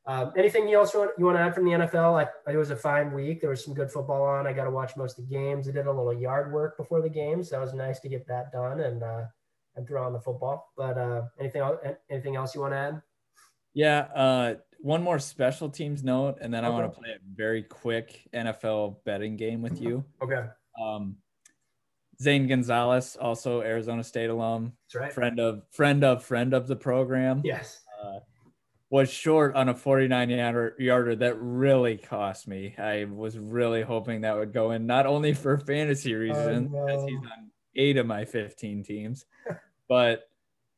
[0.06, 2.20] um, anything else you want, you want to add from the NFL?
[2.20, 3.40] I, it was a fine week.
[3.40, 4.48] There was some good football on.
[4.48, 5.68] I got to watch most of the games.
[5.68, 8.26] I did a little yard work before the game, so that was nice to get
[8.26, 9.22] that done and uh,
[9.76, 10.72] and throw on the football.
[10.76, 11.62] But uh, anything
[12.10, 13.02] anything else you want to add?
[13.74, 14.00] Yeah.
[14.14, 18.26] Uh, one more special teams note, and then I want to play a very quick
[18.32, 20.04] NFL betting game with you.
[20.22, 20.46] Okay,
[20.80, 21.16] Um,
[22.20, 25.12] Zane Gonzalez, also Arizona State alum, that's right.
[25.12, 27.82] friend of friend of friend of the program, Yes.
[28.02, 28.20] uh,
[28.88, 32.74] was short on a 49 yarder, yarder that really cost me.
[32.78, 37.06] I was really hoping that would go in, not only for fantasy reasons, because no.
[37.06, 39.26] he's on eight of my 15 teams,
[39.88, 40.29] but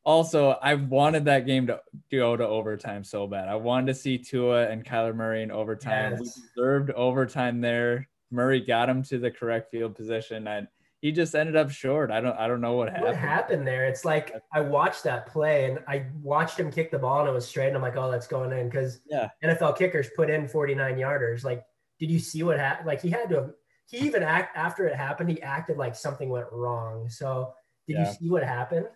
[0.05, 1.79] also I wanted that game to
[2.11, 3.47] go to overtime so bad.
[3.47, 6.13] I wanted to see Tua and Kyler Murray in overtime.
[6.19, 6.35] We Yes.
[6.55, 8.07] deserved overtime there.
[8.31, 10.67] Murray got him to the correct field position, and
[11.01, 12.11] he just ended up short.
[12.11, 13.05] I don't I don't know what happened.
[13.07, 13.85] What happened there?
[13.85, 17.33] It's like I watched that play and I watched him kick the ball and it
[17.33, 17.67] was straight.
[17.67, 19.29] And I'm like, oh, that's going in because Yeah.
[19.43, 21.43] NFL kickers put in 49 yarders.
[21.43, 21.63] Like,
[21.99, 22.87] did you see what happened?
[22.87, 23.35] Like, he had to.
[23.35, 23.53] have-
[23.89, 25.29] He even act after it happened.
[25.29, 27.09] He acted like something went wrong.
[27.09, 27.53] So,
[27.85, 28.07] did Yeah.
[28.07, 28.87] you see what happened?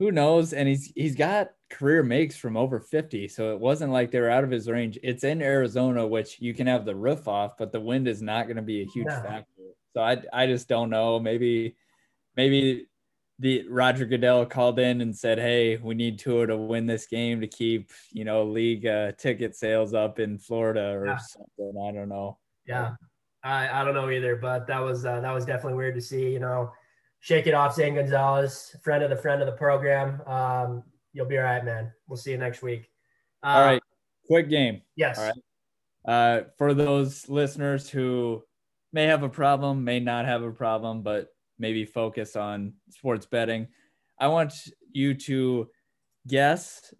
[0.00, 0.54] Who knows?
[0.54, 3.28] And he's he's got career makes from over 50.
[3.28, 4.98] So it wasn't like they were out of his range.
[5.02, 8.46] It's in Arizona, which you can have the roof off, but the wind is not
[8.46, 9.20] going to be a huge No.
[9.20, 9.62] factor.
[9.94, 11.20] So I I just don't know.
[11.20, 11.76] Maybe
[12.34, 12.86] maybe
[13.38, 17.42] the Roger Goodell called in and said, "Hey, we need Tua to win this game
[17.42, 21.18] to keep you know league uh, ticket sales up in Florida or Yeah.
[21.18, 22.38] something." I don't know.
[22.64, 22.94] Yeah,
[23.42, 26.30] I, I don't know either, but that was uh, that was definitely weird to see.
[26.32, 26.72] You know,
[27.20, 30.20] shake it off, Zane Gonzalez, friend of the friend of the program.
[30.26, 30.82] Um,
[31.12, 31.92] you'll be all right, man.
[32.08, 32.90] We'll see you next week.
[33.42, 33.82] Uh, All right,
[34.26, 34.82] quick game.
[34.96, 35.18] Yes.
[35.18, 35.34] All right.
[36.04, 38.42] Uh, for those listeners who
[38.92, 41.28] may have a problem, may not have a problem, but
[41.58, 43.68] maybe focus on sports betting,
[44.18, 44.52] I want
[44.92, 45.68] you to
[46.26, 46.92] guess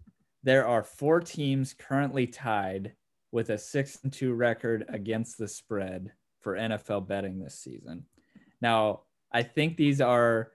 [0.43, 2.93] there are four teams currently tied
[3.31, 8.05] with a six and two record against the spread for NFL betting this season.
[8.61, 10.51] Now, I think these are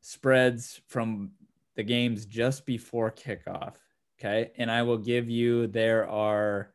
[0.00, 1.32] spreads from
[1.76, 3.74] the games just before kickoff.
[4.18, 4.52] Okay.
[4.56, 6.72] And I will give you there are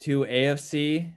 [0.00, 1.12] two AFC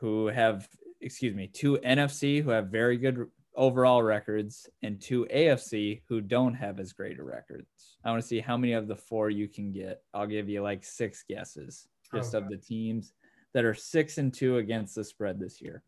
[0.00, 0.68] who have,
[1.00, 6.54] excuse me, two NFC who have very good overall records, and two AFC who don't
[6.54, 7.98] have as great a records.
[8.04, 10.02] I want to see how many of the four you can get.
[10.14, 13.12] I'll give you like six guesses just of the teams
[13.54, 15.82] that are six and two against the spread this year.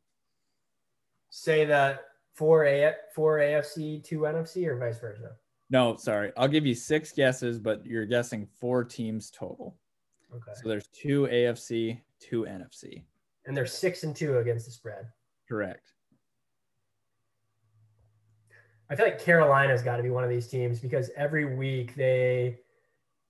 [1.30, 2.04] Say that
[2.35, 5.32] four A four AFC, two NFC, or vice versa.
[5.70, 6.32] No, sorry.
[6.36, 9.77] I'll give you six guesses, but you're guessing four teams total.
[10.32, 10.52] Okay.
[10.62, 13.02] So there's two AFC, two NFC.
[13.47, 15.06] And they're six and two against the spread.
[15.48, 15.93] Correct.
[18.90, 22.59] I feel like Carolina's got to be one of these teams because every week they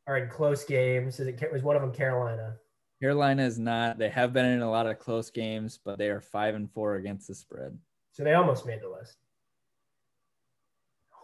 [0.06, 1.20] are in close games.
[1.20, 2.56] Is it was one of them Carolina?
[3.00, 3.98] Carolina is not.
[3.98, 6.96] They have been in a lot of close games, but they are five and four
[6.96, 7.78] against the spread.
[8.14, 9.16] So they almost made the list.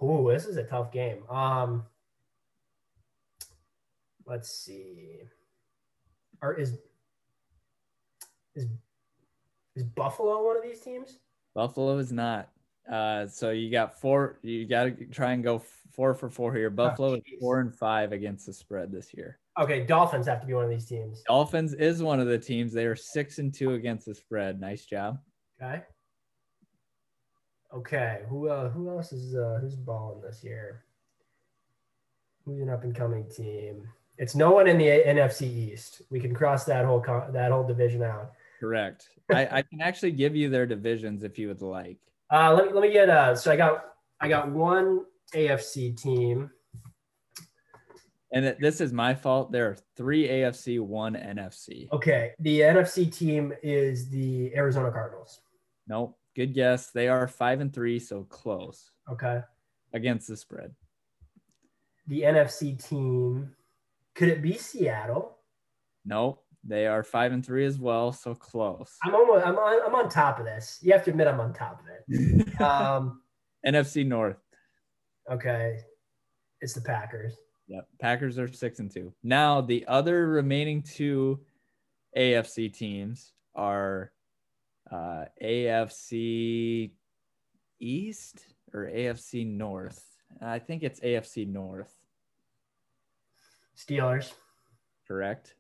[0.03, 1.23] Ooh, this is a tough game.
[1.31, 1.85] Um,
[4.27, 5.21] let's see.
[6.43, 6.79] Or is
[8.57, 8.67] is
[9.77, 11.19] is Buffalo one of these teams?
[11.55, 12.49] Buffalo is not.
[12.91, 14.41] Uh, so you got four.
[14.43, 15.63] You got to try and go
[15.93, 16.71] four for four here.
[16.71, 19.39] Buffalo is four and five against the spread this year.
[19.61, 21.23] Okay, Dolphins have to be one of these teams.
[21.29, 22.73] Dolphins is one of the teams.
[22.73, 24.61] They are six and two against the spread.
[24.61, 25.21] Nice job.
[25.63, 25.83] Okay.
[27.75, 28.23] Okay.
[28.29, 30.85] Who uh, who else is uh, who's balling this year?
[32.45, 33.87] Who's an up and coming team?
[34.19, 36.03] It's no one in the NFC East.
[36.11, 38.33] We can cross that whole con- that whole division out.
[38.59, 39.09] Correct.
[39.33, 41.99] I, I can actually give you their divisions if you would like.
[42.33, 43.35] Uh, let me let me get uh.
[43.35, 43.87] So I got
[44.21, 46.49] I got one AFC team.
[48.33, 49.51] And this is my fault.
[49.51, 51.91] There are three AFC, one NFC.
[51.91, 55.41] Okay, the NFC team is the Arizona Cardinals.
[55.89, 56.17] Nope.
[56.41, 56.91] Good guess.
[56.91, 59.41] They are five and three, so close Okay,
[59.93, 60.75] against the spread.
[62.07, 63.55] the NFC team.
[64.15, 65.37] Could it be Seattle?
[66.07, 66.43] Nope.
[66.65, 68.97] They are five and three as well, so close.
[69.05, 70.79] I'm almost I'm on I'm on top of this.
[70.81, 72.47] You have to admit I'm on top of it.
[72.61, 73.21] Um,
[73.67, 74.39] NFC North.
[75.31, 75.81] okay,
[76.63, 77.35] it's the Packers.
[77.69, 77.87] Yep.
[78.01, 79.13] Packers are six and two.
[79.23, 81.41] Now the other remaining two
[82.17, 84.13] AFC teams are
[84.91, 86.91] uh, AFC
[87.79, 90.05] East or AFC North.
[90.41, 91.93] I think it's AFC North,
[93.77, 94.33] Steelers.
[95.07, 95.55] correct?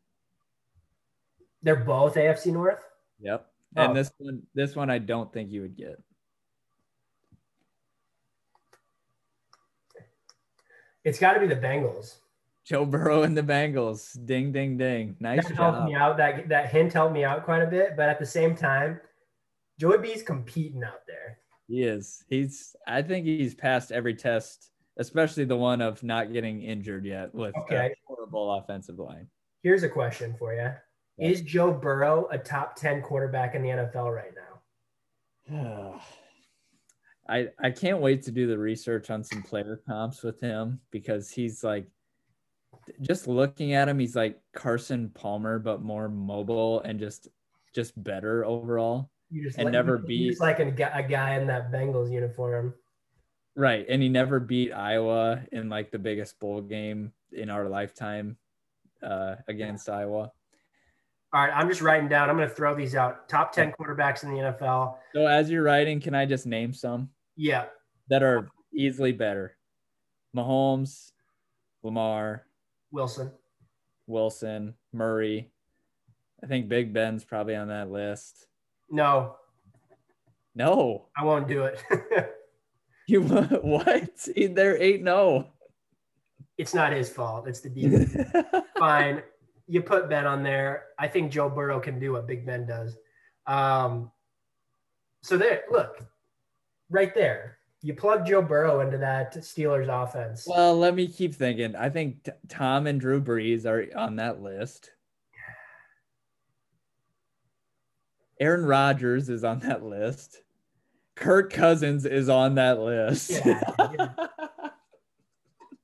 [1.62, 2.82] They're both AFC North.
[3.20, 3.46] Yep.
[3.76, 3.82] Oh.
[3.82, 6.02] And this one, this one, I don't think you would get.
[11.04, 12.16] It's got to be the Bengals.
[12.64, 14.16] Joe Burrow and the Bengals.
[14.26, 15.16] Ding, ding, ding.
[15.18, 16.16] Nice that helped me out.
[16.16, 17.96] That that hint helped me out quite a bit.
[17.96, 19.00] But at the same time,
[19.80, 21.38] Joey B's competing out there.
[21.66, 22.22] He is.
[22.28, 22.76] He's.
[22.86, 27.56] I think he's passed every test, especially the one of not getting injured yet with
[27.56, 27.86] Okay.
[27.86, 29.26] a horrible offensive line.
[29.62, 30.70] Here's a question for you:
[31.18, 34.34] Is Joe Burrow a top ten quarterback in the NFL right
[35.48, 36.00] now?
[37.28, 41.30] I I can't wait to do the research on some player comps with him because
[41.30, 41.86] he's like
[43.00, 47.28] just looking at him, he's like Carson Palmer, but more mobile and just
[47.74, 49.10] just better overall.
[49.30, 52.10] You just And like, never beat- just like a, guy- a guy in that Bengals
[52.10, 52.74] uniform.
[53.56, 53.86] Right.
[53.88, 58.36] And he never beat Iowa in like the biggest bowl game in our lifetime
[59.02, 60.32] uh, against Iowa.
[61.32, 62.28] All right, I'm just writing down.
[62.28, 63.28] I'm going to throw these out.
[63.28, 64.96] Top ten quarterbacks in the NFL.
[65.14, 67.66] So as you're writing, can I just name some Yeah,
[68.08, 69.56] that are easily better?
[70.36, 71.12] Mahomes,
[71.84, 72.46] Lamar,
[72.90, 73.30] Wilson.
[74.08, 75.52] Wilson, Murray.
[76.42, 78.48] I think Big Ben's probably on that list.
[78.90, 79.36] No,
[80.54, 81.82] No, I won't do it.
[83.06, 83.22] you
[83.62, 84.28] what?
[84.36, 85.48] There ain't no.
[86.58, 87.46] it's not his fault.
[87.48, 88.30] It's the defense.
[88.78, 89.22] Fine.
[89.68, 90.84] You put Ben on there.
[90.98, 92.96] I think Joe Burrow can do what Big Ben does.
[93.46, 94.10] Um,
[95.22, 96.04] so there, look,
[96.88, 97.58] right there.
[97.82, 100.44] You plug Joe Burrow into that Steelers offense.
[100.46, 101.74] well, let me keep thinking.
[101.76, 104.90] I think t- Tom and Drew Brees are on that list.
[108.40, 110.42] Aaron Rodgers is on that list.
[111.14, 113.30] Kirk Cousins is on that list.
[113.44, 114.08] Yeah.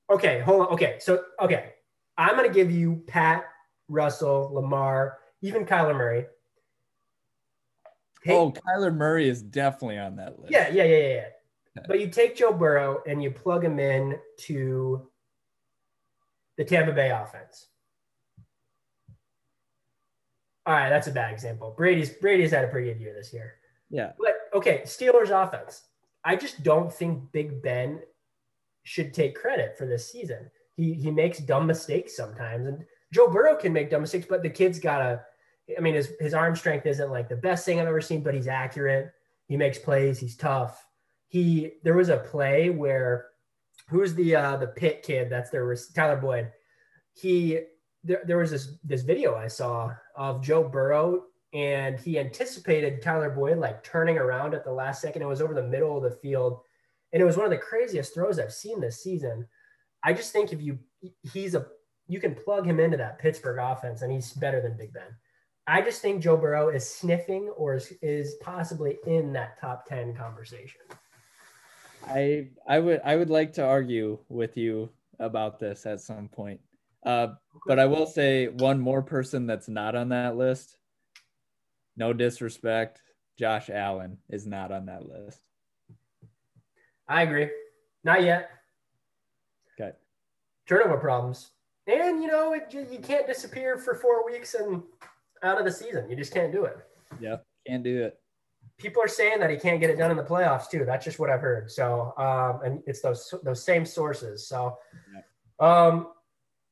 [0.09, 0.67] Okay, hold on.
[0.69, 1.73] Okay, so okay,
[2.17, 3.43] I'm gonna give you Pat,
[3.89, 6.25] Russell, Lamar, even Kyler Murray.
[8.23, 10.51] Take- oh, Kyler Murray is definitely on that list.
[10.51, 11.13] yeah, yeah, yeah, yeah,
[11.75, 11.83] yeah.
[11.87, 15.07] But you take Joe Burrow and you plug him in to
[16.57, 17.67] the Tampa Bay offense.
[20.67, 21.73] All right, that's a bad example.
[21.77, 23.55] Brady's Brady's had a pretty good year this year.
[23.89, 24.11] Yeah.
[24.19, 25.83] But okay, Steelers offense.
[26.25, 28.01] I just don't think Big Ben
[28.83, 30.51] should take credit for this season.
[30.75, 32.83] He he makes dumb mistakes sometimes, and
[33.13, 35.21] Joe Burrow can make dumb mistakes, but the kid's gotta.
[35.77, 38.33] I mean, his his arm strength isn't like the best thing I've ever seen, but
[38.33, 39.13] he's accurate.
[39.47, 40.19] He makes plays.
[40.19, 40.85] He's tough.
[41.29, 43.27] He there was a play where
[43.89, 45.29] who's the uh, the pit kid?
[45.29, 46.51] That's their Tyler Boyd.
[47.13, 47.61] He
[48.07, 51.23] there, there was this this video I saw of Joe Burrow
[51.53, 55.21] and he anticipated Tyler Boyd like turning around at the last second.
[55.21, 56.61] It was over the middle of the field,
[57.13, 59.47] and it was one of the craziest throws I've seen this season.
[60.03, 60.79] I just think if you
[61.33, 61.67] he's a
[62.07, 65.15] you can plug him into that Pittsburgh offense, and he's better than Big Ben.
[65.67, 70.15] I just think Joe Burrow is sniffing or is, is possibly in that top ten
[70.15, 70.79] conversation.
[72.05, 74.89] I I would I would like to argue with you
[75.19, 76.59] about this at some point.
[77.05, 77.27] Uh,
[77.65, 80.77] but I will say one more person that's not on that list.
[81.95, 83.01] No disrespect,
[83.39, 85.39] Josh Allen is not on that list.
[87.07, 87.49] I agree.
[88.03, 88.49] Not yet.
[89.79, 89.91] Okay.
[90.67, 91.51] Turnover problems.
[91.87, 94.83] And, you know, it, you can't disappear for four weeks and
[95.43, 96.09] out of the season.
[96.09, 96.77] You just can't do it.
[97.19, 98.19] Yeah, Can't do it.
[98.77, 100.85] People are saying that he can't get it done in the playoffs too.
[100.85, 101.71] That's just what I've heard.
[101.71, 104.47] So, um, and it's those those same sources.
[104.47, 104.77] So,
[105.59, 106.09] um,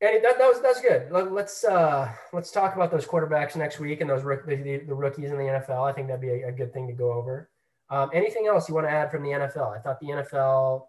[0.02, 1.12] and that, that was that's good.
[1.12, 5.32] Let, us uh, let's talk about those quarterbacks next week and those the, the, rookies
[5.32, 5.90] in the NFL.
[5.90, 7.50] I think that'd be a, a good thing to go over.
[7.90, 9.78] Um, anything else you want to add from the NFL?
[9.78, 10.84] I thought the NFL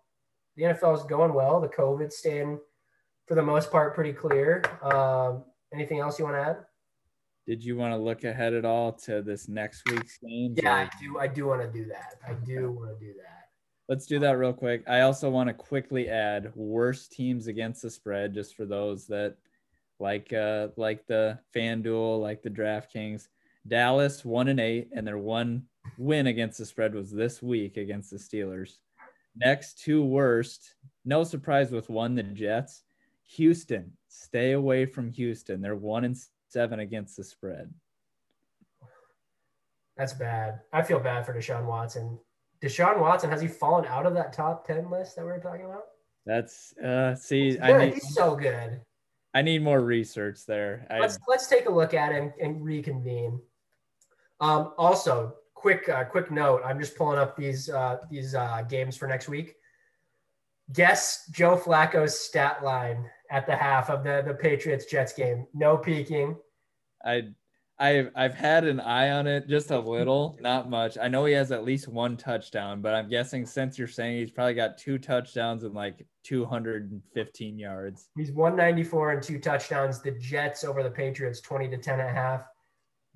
[0.56, 1.60] the NFL is going well.
[1.60, 2.58] The COVID staying
[3.26, 4.62] for the most part pretty clear.
[4.82, 6.56] Um, anything else you want to add?
[7.46, 10.54] Did you want to look ahead at all to this next week's game?
[10.56, 11.18] Yeah, I do.
[11.18, 12.16] I do want to do that.
[12.26, 13.35] I do want to do that.
[13.88, 14.82] Let's do that real quick.
[14.88, 19.36] I also want to quickly add worst teams against the spread, just for those that
[19.98, 23.28] like uh like the FanDuel, like the DraftKings.
[23.68, 25.64] Dallas one and eight, and their one
[25.98, 28.78] win against the spread was this week against the Steelers.
[29.36, 32.82] Next two worst, no surprise with one, the Jets.
[33.30, 35.60] Houston, stay away from Houston.
[35.60, 36.16] They're one and
[36.48, 37.72] seven against the spread.
[39.96, 40.60] That's bad.
[40.72, 42.18] I feel bad for Deshaun Watson.
[42.62, 45.66] Deshaun Watson has he fallen out of that top ten list that we were talking
[45.66, 45.84] about?
[46.24, 48.80] That's uh see, I need, he's so good.
[49.34, 50.86] I need more research there.
[50.90, 53.38] Let's I, let's take a look at it and, and reconvene.
[54.40, 56.62] Um, also, quick uh, quick note.
[56.64, 59.54] I'm just pulling up these uh, these uh, games for next week.
[60.72, 65.46] Guess Joe Flacco's stat line at the half of the the Patriots Jets game.
[65.54, 66.36] No peeking.
[67.04, 67.28] I
[67.78, 70.96] I've I've had an eye on it just a little, not much.
[70.96, 74.30] I know he has at least one touchdown, but I'm guessing since you're saying he's
[74.30, 78.08] probably got two touchdowns and like 215 yards.
[78.16, 80.00] He's 194 and two touchdowns.
[80.00, 82.42] The Jets over the Patriots 20 to 10 and a half.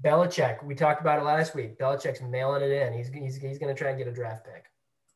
[0.04, 1.78] Belichick, we talked about it last week.
[1.78, 2.92] Belichick's mailing it in.
[2.92, 4.66] He's he's, he's going to try and get a draft pick.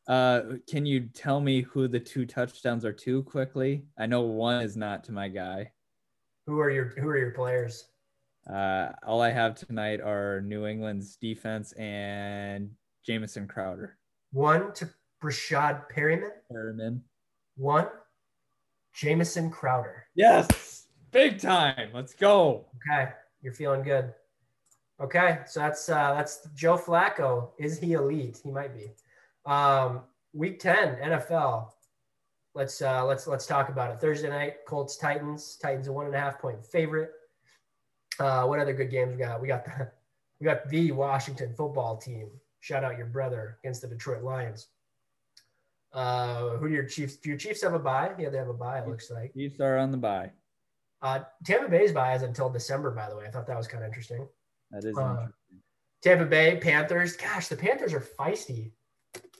[0.07, 3.85] Uh, can you tell me who the two touchdowns are to quickly?
[3.97, 5.71] I know one is not to my guy.
[6.47, 7.85] Who are your Who are your players?
[8.51, 12.69] Uh, all I have tonight are New England's defense and
[13.05, 13.97] Jamison Crowder.
[14.31, 14.89] One to
[15.23, 16.31] Breshad Perryman.
[16.51, 17.01] Perriman.
[17.57, 17.87] One,
[18.93, 20.05] Jamison Crowder.
[20.15, 21.89] Yes, big time.
[21.93, 22.65] Let's go.
[22.89, 23.11] Okay,
[23.41, 24.13] you're feeling good.
[25.01, 27.49] Okay, so that's uh, that's Joe Flacco.
[27.57, 28.39] Is he elite?
[28.43, 28.91] He might be.
[29.49, 30.01] Um,
[30.33, 31.69] week ten NFL.
[32.53, 33.99] Let's uh, let's let's talk about it.
[33.99, 35.57] Thursday night, Colts Titans.
[35.61, 37.11] Titans a one and a half point favorite.
[38.19, 39.41] Uh, what other good games we got?
[39.41, 39.91] We got the
[40.39, 42.29] we got the Washington football team.
[42.59, 44.67] Shout out your brother against the Detroit Lions.
[45.93, 47.17] Uh, who do your Chiefs?
[47.17, 48.11] Do your Chiefs have a bye?
[48.19, 48.79] Yeah, they have a bye.
[48.79, 50.31] It looks like Chiefs are on the bye.
[51.01, 52.91] Uh, Tampa Bay's bye is until December.
[52.91, 54.27] By the way, I thought that was kind of interesting.
[54.71, 55.27] That is uh,
[56.01, 57.15] Tampa Bay Panthers.
[57.15, 58.71] Gosh, the Panthers are feisty.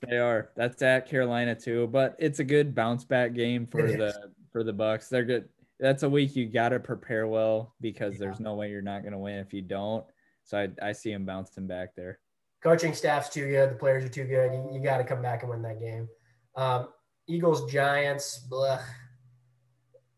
[0.07, 0.51] They are.
[0.55, 4.73] That's at Carolina too, but it's a good bounce back game for the for the
[4.73, 5.09] Bucs.
[5.09, 5.49] They're good.
[5.79, 8.19] That's a week you got to prepare well because yeah.
[8.19, 10.05] there's no way you're not going to win if you don't.
[10.43, 12.19] So I, I see him bouncing back there.
[12.63, 13.71] Coaching staff's too good.
[13.71, 14.51] The players are too good.
[14.53, 16.07] You, you got to come back and win that game.
[16.55, 16.87] Um,
[17.27, 18.39] Eagles Giants.
[18.39, 18.79] Blah.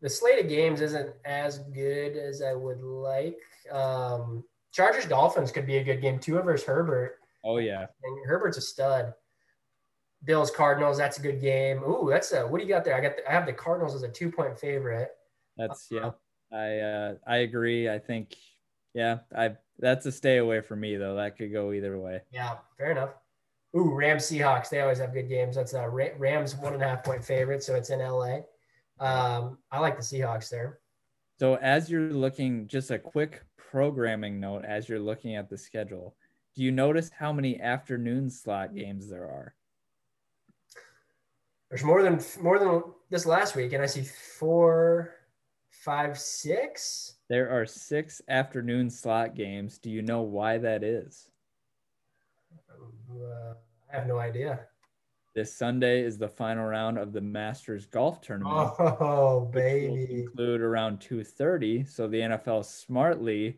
[0.00, 3.38] The slate of games isn't as good as I would like.
[3.72, 6.18] Um, Chargers Dolphins could be a good game.
[6.18, 7.18] Tua versus Herbert.
[7.44, 9.12] Oh yeah, and Herbert's a stud.
[10.24, 10.98] Bills Cardinals.
[10.98, 11.82] That's a good game.
[11.82, 12.46] Ooh, that's a.
[12.46, 12.94] What do you got there?
[12.94, 13.16] I got.
[13.16, 15.10] The, I have the Cardinals as a two point favorite.
[15.58, 16.12] That's yeah.
[16.52, 17.90] I uh, I agree.
[17.90, 18.34] I think
[18.94, 19.18] yeah.
[19.36, 21.16] I that's a stay away for me though.
[21.16, 22.22] That could go either way.
[22.32, 23.10] Yeah, fair enough.
[23.76, 24.70] Ooh, Rams Seahawks.
[24.70, 25.56] They always have good games.
[25.56, 28.38] That's a Rams one and a half point favorite, so it's in LA.
[29.00, 30.80] Um, I like the Seahawks there.
[31.38, 36.16] So as you're looking, just a quick programming note as you're looking at the schedule.
[36.56, 39.54] Do you notice how many afternoon slot games there are?
[41.70, 45.14] There's more than more than this last week, and I see four,
[45.88, 47.14] five, six.
[47.30, 49.78] There are six afternoon slot games.
[49.78, 51.30] Do you know why that is?
[53.10, 53.54] Uh,
[53.90, 54.60] I have no idea.
[55.34, 58.72] This Sunday is the final round of the Masters Golf Tournament.
[58.78, 60.24] Oh, baby!
[60.24, 61.84] Include around two thirty.
[61.84, 63.56] So the NFL smartly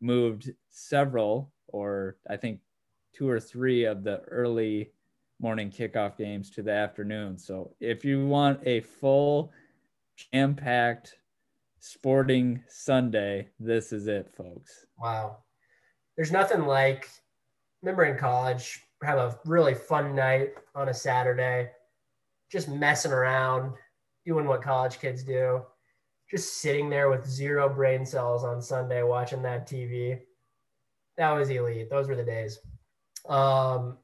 [0.00, 2.60] moved several, or I think
[3.12, 4.92] two or three of the early
[5.40, 7.38] morning kickoff games to the afternoon.
[7.38, 9.50] So if you want a full
[10.14, 11.16] jam-packed
[11.86, 14.86] sporting Sunday, this is it, folks.
[14.98, 15.38] Wow.
[16.16, 17.08] There's nothing like
[17.82, 21.70] remember in college, have a really fun night on a Saturday,
[22.50, 23.72] just messing around,
[24.24, 25.62] doing what college kids do.
[26.28, 30.18] just sitting there with zero brain cells on Sunday watching that TV.
[31.16, 31.88] That was elite.
[31.88, 32.58] Those were the days.
[33.28, 33.98] Um,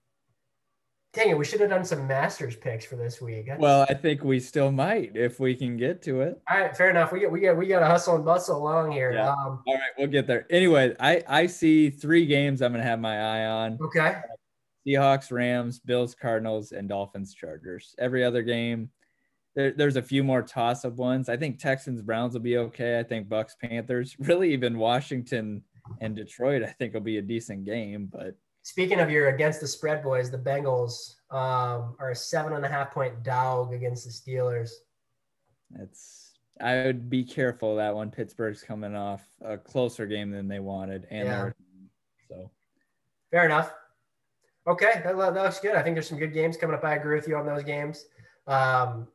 [1.12, 3.48] dang it, we should have done some Masters picks for this week.
[3.59, 6.40] Well, I think we still might if we can get to it.
[6.51, 7.12] All right, fair enough.
[7.12, 9.12] We get we get we got to hustle and bustle along here.
[9.12, 9.30] Yeah.
[9.30, 10.47] Um, All right, we'll get there.
[10.51, 14.20] Anyway, I I see three games I'm gonna have my eye on: okay.
[14.86, 17.94] Seahawks, Rams, Bills, Cardinals, and Dolphins, Chargers.
[17.98, 18.90] Every other game,
[19.55, 21.28] there, there's a few more toss-up ones.
[21.28, 22.98] I think Texans, Browns will be okay.
[22.98, 25.62] I think Bucs, Panthers, really even Washington
[26.01, 26.62] and Detroit.
[26.64, 30.30] I think will be a decent game, but Speaking of your against the spread boys,
[30.30, 34.70] the Bengals um, are a seven and a half point dog against the Steelers.
[35.78, 36.30] it's
[36.60, 38.10] I would be careful that one.
[38.10, 41.51] Pittsburgh's coming off a closer game than they wanted, and Yeah.
[42.28, 42.51] so
[43.32, 43.74] Fair enough.
[44.66, 45.74] Okay, that, that looks good.
[45.74, 46.84] I think there's some good games coming up.
[46.84, 48.05] I agree with you on those games.
[48.47, 49.09] Um,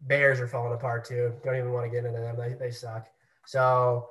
[0.00, 1.34] Bears are falling apart too.
[1.44, 2.36] Don't even want to get into them.
[2.38, 3.06] They, they suck.
[3.44, 4.08] So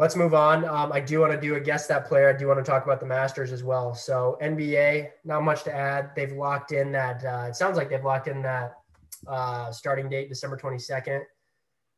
[0.00, 0.64] let's move on.
[0.64, 2.30] Um, I do want to do a guess that player.
[2.30, 3.94] I do want to talk about the Masters as well.
[3.94, 6.12] So NBA, not much to add.
[6.16, 7.22] They've locked in that.
[7.22, 8.76] Uh, it sounds like they've locked in that
[9.28, 11.20] uh, starting date, December 22nd.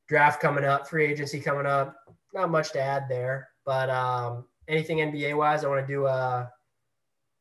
[0.09, 1.97] Draft coming up, free agency coming up.
[2.35, 6.51] Not much to add there, but um, anything NBA wise, I want to do a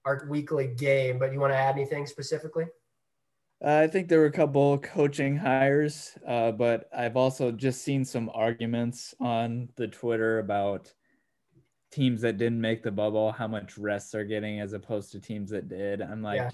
[0.06, 1.18] our weekly game.
[1.18, 2.66] But you want to add anything specifically?
[3.64, 8.32] I think there were a couple coaching hires, uh, but I've also just seen some
[8.34, 10.92] arguments on the Twitter about
[11.92, 15.52] teams that didn't make the bubble, how much rest they're getting as opposed to teams
[15.52, 16.02] that did.
[16.02, 16.52] I'm like, Yeah.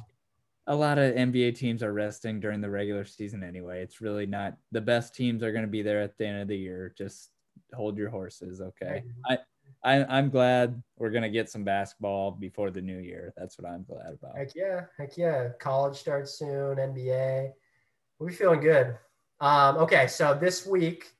[0.65, 3.81] a lot of NBA teams are resting during the regular season anyway.
[3.81, 6.47] It's really not the best teams are going to be there at the end of
[6.49, 6.93] the year.
[6.97, 7.31] Just
[7.73, 9.03] hold your horses, okay?
[9.25, 9.37] I,
[9.87, 13.33] I I'm glad we're gonna get some basketball before the new year.
[13.37, 14.37] That's what I'm glad about.
[14.37, 15.49] Heck yeah, heck yeah.
[15.59, 16.75] College starts soon.
[16.75, 17.51] NBA.
[18.19, 18.97] We're feeling good.
[19.39, 21.13] Um, okay, so this week,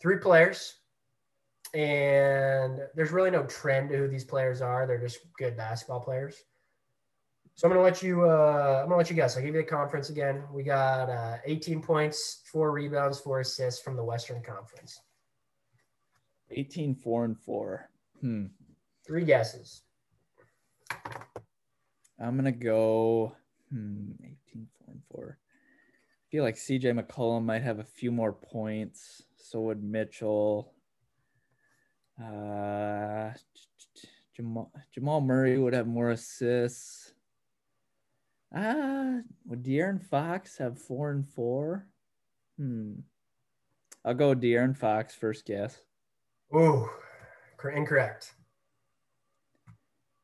[0.00, 0.74] three players,
[1.72, 4.86] and there's really no trend to who these players are.
[4.86, 6.36] They're just good basketball players.
[7.54, 8.28] So I'm gonna let you.
[8.28, 9.34] Uh, I'm gonna let you guess.
[9.34, 10.42] I'll give you the conference again.
[10.52, 15.00] We got uh, 18 points, four rebounds, four assists from the Western Conference.
[16.52, 17.90] 18 4 and 4.
[18.20, 18.44] Hmm.
[19.06, 19.82] Three guesses.
[22.20, 23.34] I'm gonna go
[23.70, 25.38] hmm, 18 4 and 4.
[25.38, 29.22] I feel like CJ McCollum might have a few more points.
[29.36, 30.72] So would Mitchell.
[32.22, 33.30] Uh,
[34.34, 37.12] Jamal, Jamal Murray would have more assists.
[38.54, 41.86] Ah, would De'Aaron Fox have four and four?
[42.58, 43.00] Hmm.
[44.04, 45.78] I'll go De'Aaron Fox first guess.
[46.54, 46.88] Ooh,
[47.56, 48.34] cor- incorrect.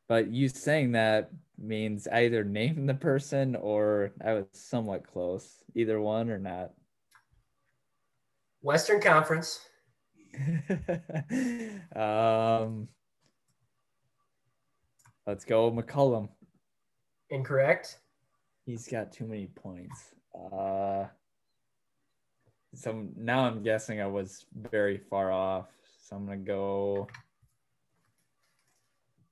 [0.08, 5.62] But you saying that means either name the person or I was somewhat close.
[5.74, 6.70] Either one or not.
[8.60, 9.60] Western Conference.
[11.96, 12.88] um,
[15.26, 16.28] let's go McCollum.
[17.30, 17.98] Incorrect.
[18.66, 20.14] He's got too many points.
[20.34, 21.06] Uh,
[22.74, 25.66] so now I'm guessing I was very far off.
[26.08, 27.06] So I'm gonna go.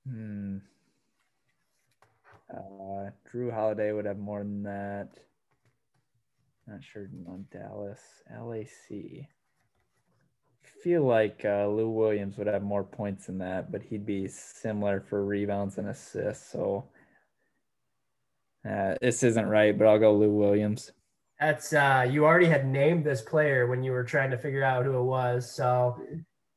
[0.07, 0.57] Hmm.
[2.53, 5.09] Uh, Jrue Holiday would have more than that.
[6.67, 7.99] Not sure on Dallas.
[8.31, 9.25] LAC.
[10.83, 15.01] Feel like uh, Lou Williams would have more points than that, but he'd be similar
[15.01, 16.51] for rebounds and assists.
[16.51, 16.85] So
[18.69, 20.91] uh, this isn't right, but I'll go Lou Williams.
[21.39, 24.85] That's uh you already had named this player when you were trying to figure out
[24.85, 25.51] who it was.
[25.55, 25.99] So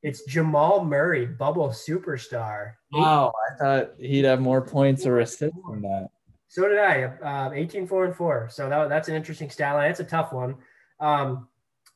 [0.02, 2.72] it's Jamal Murray, bubble superstar.
[2.93, 6.09] Wow, I thought he'd have more points or assists than that.
[6.48, 7.05] So did I.
[7.05, 8.48] Uh, 18, 4, and 4.
[8.51, 9.90] So that, that's an interesting stat line.
[9.90, 10.56] It's a tough one.
[10.98, 11.48] Um,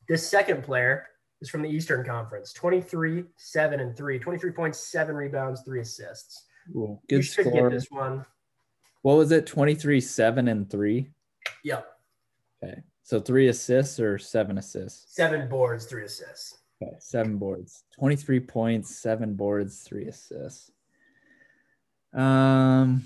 [0.07, 1.07] this second player
[1.41, 4.19] is from the Eastern Conference 23, 7, and 3.
[4.19, 6.45] 23.7 rebounds, 3 assists.
[6.73, 7.69] You Good should score.
[7.69, 8.25] get this one.
[9.01, 9.45] What was it?
[9.45, 11.09] 23, 7, and 3?
[11.63, 11.87] Yep.
[12.63, 12.81] Okay.
[13.03, 15.13] So three assists or seven assists?
[15.13, 16.57] Seven boards, 3 assists.
[16.81, 16.95] Okay.
[16.99, 17.83] Seven boards.
[17.99, 20.71] 23 points, seven boards, three assists.
[22.13, 23.03] Um,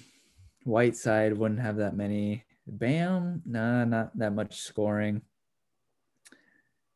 [0.63, 2.45] Whiteside wouldn't have that many.
[2.67, 5.21] Bam, nah, not that much scoring.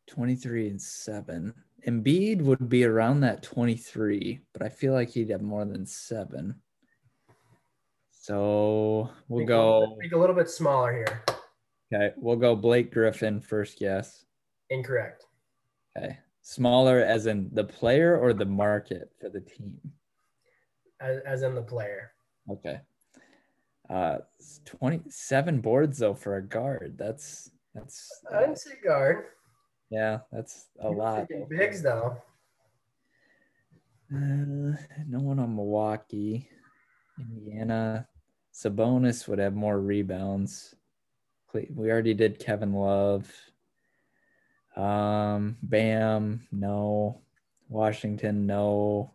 [0.07, 1.53] 23 and 7.
[1.87, 6.55] Embiid would be around that 23, but I feel like he'd have more than seven.
[8.11, 9.97] So we'll Think go.
[9.99, 11.23] Think a little bit smaller here.
[11.93, 14.25] Okay, we'll go Blake Griffin first guess.
[14.69, 15.25] Incorrect.
[15.97, 16.17] Okay.
[16.43, 19.79] Smaller as in the player or the market for the team?
[20.99, 22.11] As, as in the player.
[22.49, 22.81] Okay.
[23.89, 24.17] Uh
[24.65, 26.95] 27 boards though for a guard.
[26.97, 29.25] That's that's I didn't say guard.
[29.89, 31.27] Yeah, that's a You're lot.
[31.49, 32.17] Bigs though.
[34.13, 34.75] Uh,
[35.07, 36.47] no one on Milwaukee,
[37.17, 38.07] Indiana.
[38.53, 40.75] Sabonis would have more rebounds.
[41.53, 43.31] We already did Kevin Love.
[44.75, 47.21] Um, Bam, no.
[47.69, 49.11] Washington, no.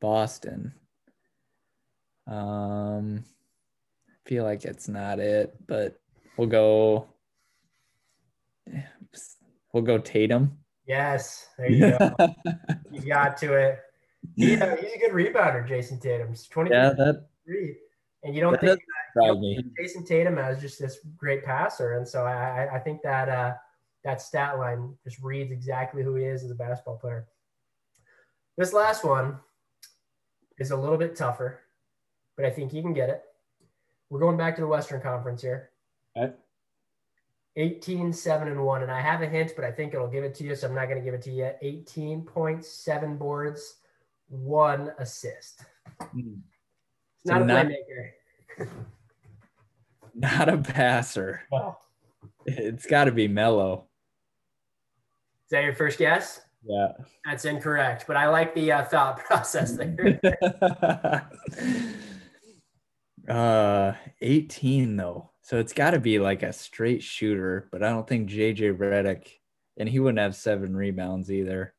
[0.00, 0.72] Boston.
[2.26, 3.24] Um,
[4.24, 5.98] feel like it's not it, but
[6.36, 7.06] we'll go.
[9.72, 10.58] We'll go Tatum.
[10.86, 12.14] Yes, there you go.
[12.90, 13.78] you got to it.
[14.36, 17.26] Yeah, he's a good rebounder, Jayson Tatum's twenty yeah, that
[18.22, 19.56] and you don't that think does you surprise don't me.
[19.56, 23.54] think Jayson Tatum as just this great passer, and so I- I think that uh,
[24.04, 27.26] that stat line just reads exactly who he is as a basketball player.
[28.56, 29.38] This last one
[30.58, 31.60] is a little bit tougher,
[32.36, 33.22] but I think you can get it.
[34.08, 35.70] We're going back to the Western Conference here.
[36.16, 36.32] Okay.
[37.56, 38.82] 18, 7, and 1.
[38.82, 40.74] And I have a hint, but I think it'll give it to you, so I'm
[40.74, 41.58] not going to give it to you yet.
[41.62, 43.76] 18 points, seven boards,
[44.28, 45.64] one assist.
[45.98, 46.34] Hmm.
[47.16, 48.68] It's not So a not- playmaker.
[50.12, 51.42] Not a passer.
[51.52, 51.78] Wow.
[52.44, 53.86] It's got to be Melo.
[55.50, 56.42] Is that your first guess?
[56.64, 56.92] Yeah.
[57.24, 60.20] That's incorrect, but I like the uh, thought process there.
[63.28, 65.30] uh 18 though.
[65.42, 69.26] So it's got to be like a straight shooter, but I don't think JJ Redick
[69.76, 71.74] and he wouldn't have seven rebounds either.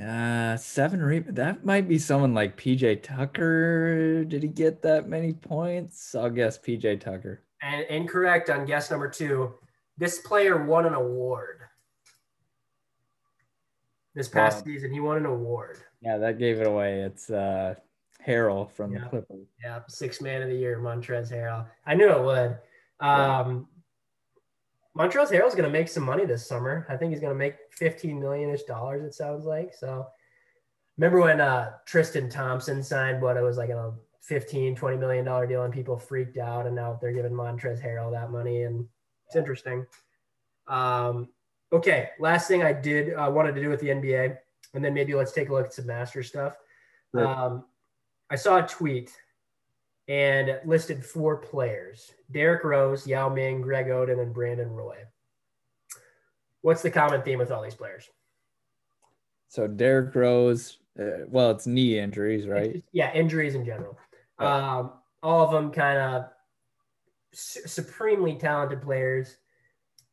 [0.00, 4.24] Uh seven re- that might be someone like PJ Tucker.
[4.24, 6.14] Did he get that many points?
[6.14, 7.42] I'll guess PJ Tucker.
[7.60, 9.52] and incorrect on guess number two.
[9.98, 11.60] This player won an award.
[14.14, 14.64] This past Wow.
[14.64, 15.78] season, he won an award.
[16.00, 17.00] Yeah, that gave it away.
[17.02, 17.74] It's uh
[18.26, 19.00] Harrell from Yeah.
[19.00, 19.46] the Clippers.
[19.62, 21.66] Yeah, six man of the year, Montrez Harrell.
[21.86, 22.58] I knew it would.
[23.00, 23.68] Um,
[24.96, 26.86] Montrez Harrell's going to make some money this summer.
[26.88, 29.74] I think he's going to make 15 million ish dollars, it sounds like.
[29.74, 30.06] So
[30.98, 35.46] remember when uh, Tristan Thompson signed what it was like a 15, 20 million dollar
[35.46, 38.86] deal and people freaked out and now they're giving Montrez Harrell that money and
[39.32, 39.86] it's interesting.
[40.66, 41.28] Um,
[41.72, 44.36] okay, last thing I did uh, wanted to do with the NBA
[44.74, 46.56] and then maybe let's take a look at some master stuff.
[47.16, 47.64] Um,
[48.30, 49.10] I saw a tweet
[50.08, 54.96] and listed four players Derrick Rose, Yao Ming, Greg Oden, and Brandon Roy.
[56.62, 58.08] What's the common theme with all these players?
[59.48, 62.82] So Derrick Rose, uh, well, it's knee injuries, right?
[62.92, 63.98] Yeah, injuries in general.
[64.38, 64.92] Um,
[65.22, 66.30] all of them kind of
[67.32, 69.36] su- supremely talented players,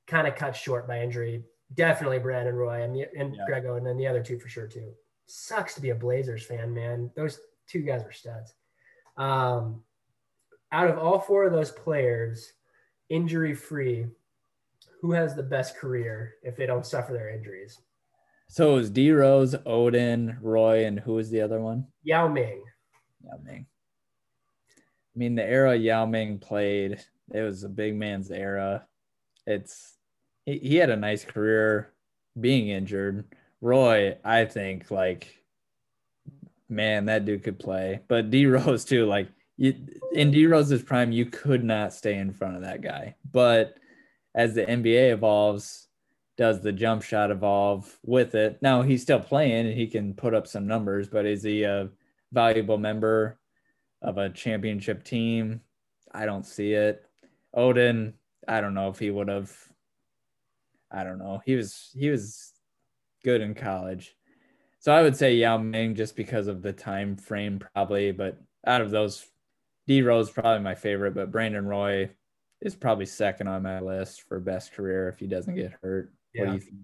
[0.08, 1.44] kind of cut short by injury.
[1.74, 3.46] Definitely Brandon Roy and, the, and Yeah.
[3.46, 4.94] Greg Oden, and the other two for sure too.
[5.28, 7.12] Sucks to be a Blazers fan, man.
[7.16, 8.54] Those two guys were studs.
[9.18, 9.84] Um,
[10.72, 12.54] out of all four of those players,
[13.10, 14.08] injury free,
[15.02, 17.80] who has the best career if they don't suffer their injuries?
[18.48, 21.86] So it was D Rose, Oden, Roy, and who was the other one?
[22.04, 22.64] Yao Ming.
[23.24, 23.68] Yao Ming.
[25.20, 28.86] I mean, the era Yao Ming played, it was a big man's era.
[29.46, 29.98] It's
[30.46, 31.91] he, he had a nice career
[32.40, 33.26] being injured.
[33.60, 35.44] Roy, I think, like,
[36.70, 38.00] man, that dude could play.
[38.08, 39.28] But D Rose too, like
[39.58, 39.76] you,
[40.14, 43.16] in D Rose's prime, you could not stay in front of that guy.
[43.30, 43.76] But
[44.34, 45.90] as the NBA evolves,
[46.38, 48.60] does the jump shot evolve with it?
[48.62, 51.90] Now he's still playing and he can put up some numbers, but is he a
[52.32, 53.39] valuable member
[54.02, 55.62] of a championship team?
[56.12, 57.06] I don't see it.
[57.56, 58.14] Oden,
[58.48, 59.56] I don't know if he would have.
[60.92, 61.42] I don't know.
[61.46, 62.54] He was he was
[63.24, 64.16] good in college,
[64.80, 68.12] so I would say Yao Ming just because of the time frame, probably.
[68.12, 69.26] But out of those,
[69.88, 72.10] D Rose probably my favorite, but Brandon Roy
[72.62, 76.12] is probably second on my list for best career if he doesn't get hurt.
[76.36, 76.54] What do Yeah.
[76.56, 76.76] you think?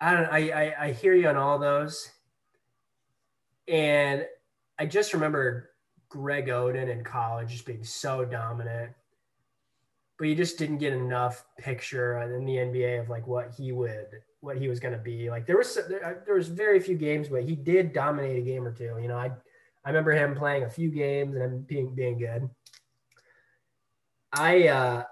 [0.00, 0.32] I don't.
[0.32, 2.08] I, I I hear you on all those,
[3.66, 4.24] and
[4.78, 5.70] I just remember
[6.08, 8.92] Greg Oden in college just being so dominant,
[10.18, 14.06] but you just didn't get enough picture in the NBA of like what he would,
[14.40, 15.30] what he was going to be.
[15.30, 18.66] Like there was there, there was very few games, but he did dominate a game
[18.66, 18.96] or two.
[19.00, 19.30] You know, I
[19.84, 22.48] I remember him playing a few games and him being being good.
[24.32, 25.04] I uh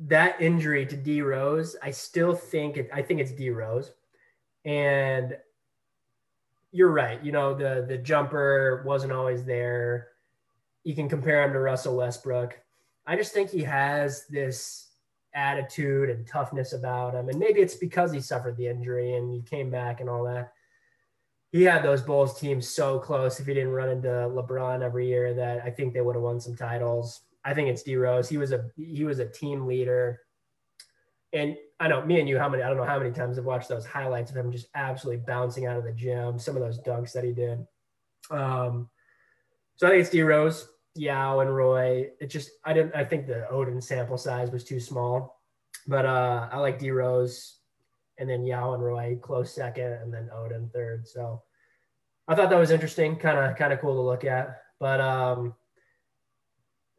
[0.00, 3.92] that injury to D Rose, I still think it, I think it's D Rose.
[4.64, 5.36] And
[6.72, 7.22] you're right.
[7.24, 10.08] You know, the the jumper wasn't always there.
[10.84, 12.58] You can compare him to Russell Westbrook.
[13.06, 14.88] I just think he has this
[15.34, 17.28] attitude and toughness about him.
[17.28, 20.52] And maybe it's because he suffered the injury and he came back and all that.
[21.52, 25.34] He had those Bulls teams so close if he didn't run into LeBron every year
[25.34, 27.22] that I think they would have won some titles.
[27.44, 28.28] I think it's D Rose.
[28.28, 30.20] He was a he was a team leader.
[31.32, 33.46] and I know me and you, how many, I don't know how many times I've
[33.46, 36.78] watched those highlights of him just absolutely bouncing out of the gym, some of those
[36.78, 37.66] dunks that he did.
[38.30, 38.90] Um,
[39.76, 42.10] so I think it's D Rose, Yao, and Roy.
[42.20, 45.40] It just, I didn't, I think the Oden sample size was too small,
[45.86, 47.56] but uh, I like D Rose
[48.18, 51.08] and then Yao and Roy close second and then Oden third.
[51.08, 51.42] So
[52.28, 54.60] I thought that was interesting, kind of, kind of cool to look at.
[54.78, 55.54] But um,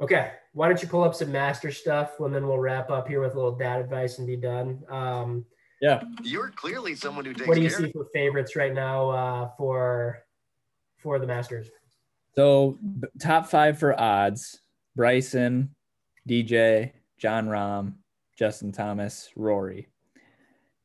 [0.02, 3.22] okay, why don't you pull up some master stuff and then we'll wrap up here
[3.22, 4.84] with a little dad advice and be done.
[4.90, 5.46] Um,
[5.82, 6.02] yeah.
[6.24, 7.80] You're clearly someone who takes what do you care.
[7.80, 10.20] see for favorites right now uh, for
[11.00, 11.70] for the Masters?
[12.36, 12.78] So
[13.20, 14.62] top five for odds:
[14.96, 15.74] Bryson,
[16.30, 17.96] DJ, Jon Rahm,
[18.38, 19.88] Justin Thomas, Rory.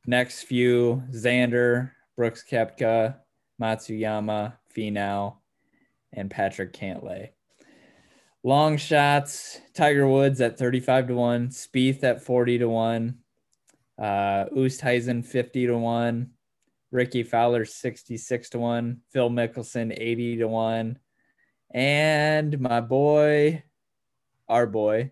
[0.07, 3.17] Next few: Xander, Brooks Koepka,
[3.61, 5.35] Matsuyama, Finau,
[6.11, 7.29] and Patrick Cantlay.
[8.43, 13.19] Long shots: Tiger Woods at thirty-five to one, Spieth at forty to one,
[13.97, 16.31] uh, Oosthuizen fifty to one,
[16.91, 20.99] Rickie Fowler 66 to 1, Phil Mickelson 80 to 1,
[21.71, 23.63] and my boy,
[24.47, 25.11] our boy,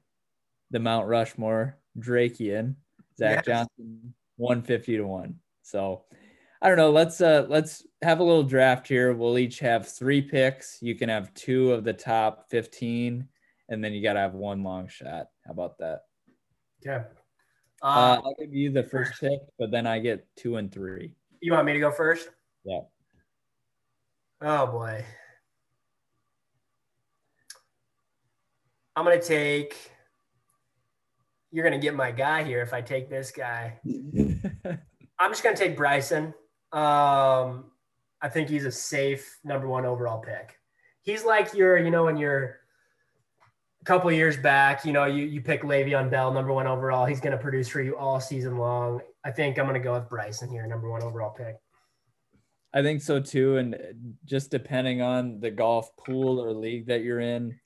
[0.71, 2.75] the Mount Rushmore, Drakean,
[3.17, 3.67] Zach Yes.
[3.77, 5.35] Johnson 150 to 1.
[5.63, 6.05] So
[6.61, 6.91] I don't know.
[6.91, 9.13] Let's uh let's have a little draft here.
[9.13, 10.79] We'll each have three picks.
[10.81, 13.27] You can have two of the top 15,
[13.69, 15.27] and then you gotta have one long shot.
[15.45, 16.01] How about that?
[16.85, 17.03] Okay.
[17.83, 21.13] Uh, Uh, I'll give you the first pick, but then I get two and three.
[21.41, 22.29] you want me to go first?
[22.63, 22.81] Yeah.
[24.41, 25.03] Oh boy.
[28.95, 29.75] I'm gonna take.
[31.51, 33.79] You're gonna get my guy here if I take this guy.
[35.19, 36.33] I'm just gonna take Bryson.
[36.75, 37.71] Um,
[38.21, 40.59] I think he's a safe number one overall pick.
[41.03, 42.59] He's like your, you know, when you're
[43.81, 47.05] a couple years back, you know, you you pick Le'Veon Bell number one overall.
[47.05, 48.99] He's gonna produce for you all season long.
[49.23, 51.55] I think I'm gonna go with Bryson here, number one overall pick.
[52.73, 53.55] I think so too.
[53.55, 53.77] And
[54.25, 57.57] just depending on the golf pool or league that you're in,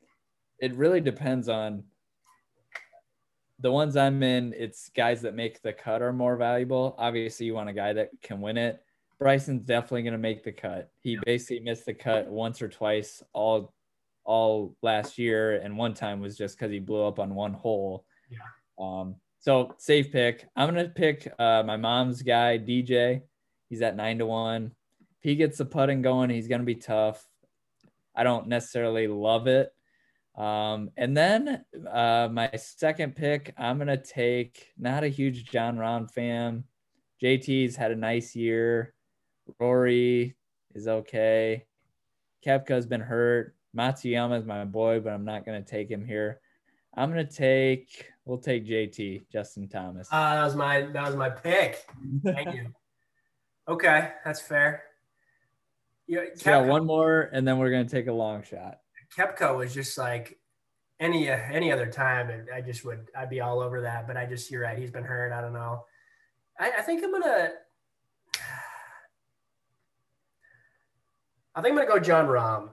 [0.59, 1.83] it really depends on
[3.59, 4.53] the ones I'm in.
[4.55, 6.93] It's guys that make the cut are more valuable.
[6.99, 8.83] Obviously, you want a guy that can win it.
[9.19, 10.89] Bryson's definitely going to make the cut.
[11.01, 13.73] He basically missed the cut once or twice all
[14.23, 18.05] all last year, and one time was just because he blew up on one hole.
[18.29, 18.37] Yeah.
[18.79, 20.47] Um, so safe pick.
[20.55, 23.23] I'm gonna pick uh, my mom's guy, DJ.
[23.69, 24.71] He's at nine to one.
[25.01, 27.25] If he gets the putting going, he's gonna be tough.
[28.15, 29.73] I don't necessarily love it.
[30.37, 36.09] Um, and then uh, my second pick, I'm gonna take not a huge Jon Rahm
[36.09, 36.63] fan.
[37.21, 38.93] JT's had a nice year.
[39.59, 40.35] Rory
[40.75, 41.65] is okay.
[42.45, 43.55] Koepka's been hurt.
[43.75, 46.39] Matsuyama is my boy, but I'm not gonna take him here.
[46.95, 48.09] I'm gonna take.
[48.25, 50.07] We'll take JT, Justin Thomas.
[50.11, 51.85] Uh, that was my that was my pick.
[52.23, 52.67] Thank you.
[53.67, 54.81] Okay, that's fair.
[56.07, 58.79] Yeah, So yeah, one more, and then we're gonna take a long shot.
[59.15, 60.39] Koepka was just like
[60.99, 64.07] any any other time, and I just would I'd be all over that.
[64.07, 64.75] But I just you're right.
[64.75, 65.31] He's been hurt.
[65.31, 65.85] I don't know.
[66.59, 67.51] I, I think I'm gonna.
[71.59, 72.69] I think I'm gonna go Jon Rahm.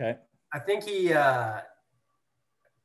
[0.00, 0.18] Okay.
[0.52, 1.12] I think he.
[1.12, 1.60] uh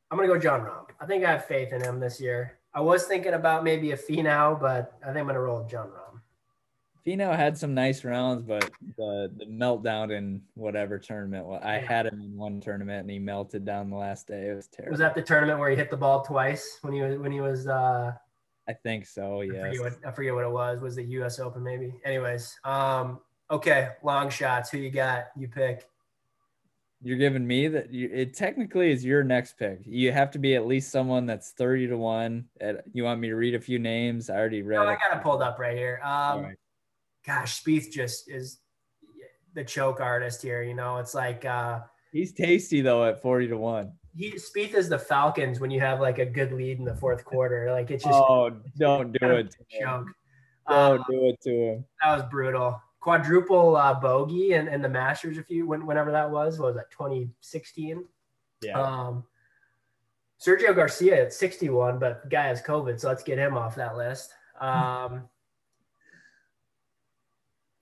[0.10, 0.85] I'm gonna go Jon Rahm.
[0.99, 2.57] I think I have faith in him this year.
[2.73, 5.88] I was thinking about maybe a Finau, but I think I'm gonna roll with Jon
[5.90, 6.19] Rahm.
[7.06, 11.45] Finau had some nice rounds, but the the meltdown in whatever tournament.
[11.45, 11.85] Well, I Yeah.
[11.85, 14.49] had him in one tournament, and he melted down the last day.
[14.49, 14.94] It was terrible.
[14.94, 17.40] Was that the tournament where he hit the ball twice when he was when he
[17.40, 18.14] was uh
[18.68, 19.41] I think so.
[19.41, 19.61] I Yes.
[19.77, 20.80] forget what I forget what it was.
[20.80, 21.94] Was the US Open maybe?
[22.03, 23.19] Anyways, um
[23.54, 24.70] okay, long shots.
[24.72, 25.28] Who you got?
[25.38, 25.88] You pick.
[27.02, 27.92] You're giving me that.
[27.94, 29.80] You, it technically is your next pick.
[29.86, 32.46] You have to be at least someone that's thirty to one.
[32.62, 34.30] At, you want me to read a few names?
[34.30, 34.78] I already read.
[34.78, 36.00] No, I got it pulled up right here.
[36.04, 36.56] Um right.
[37.26, 38.60] gosh, Spieth just is
[39.54, 40.98] the choke artist here, you know.
[40.98, 41.82] It's like uh
[42.14, 43.92] He's tasty though at forty to one.
[44.16, 47.26] he Spieth is the Falcons when you have like a good lead in the fourth
[47.26, 47.70] quarter.
[47.72, 49.54] Like it's just Oh, don't do it.
[49.70, 50.08] Choke.
[50.70, 51.86] Don't Uh, do it to him.
[52.02, 52.82] That was brutal.
[53.04, 56.76] Quadruple uh, bogey and, and the Masters, if you when, whenever that was, what was
[56.78, 58.06] that 2016?
[58.62, 58.82] Yeah.
[58.82, 59.26] Um,
[60.42, 63.98] Sergio Garcia at 61, but the guy has COVID, so let's get him off that
[63.98, 64.32] list.
[64.62, 65.24] Um,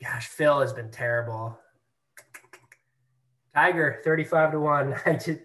[0.02, 1.56] gosh, Phil has been terrible.
[3.54, 4.96] Tiger, 35 to 1.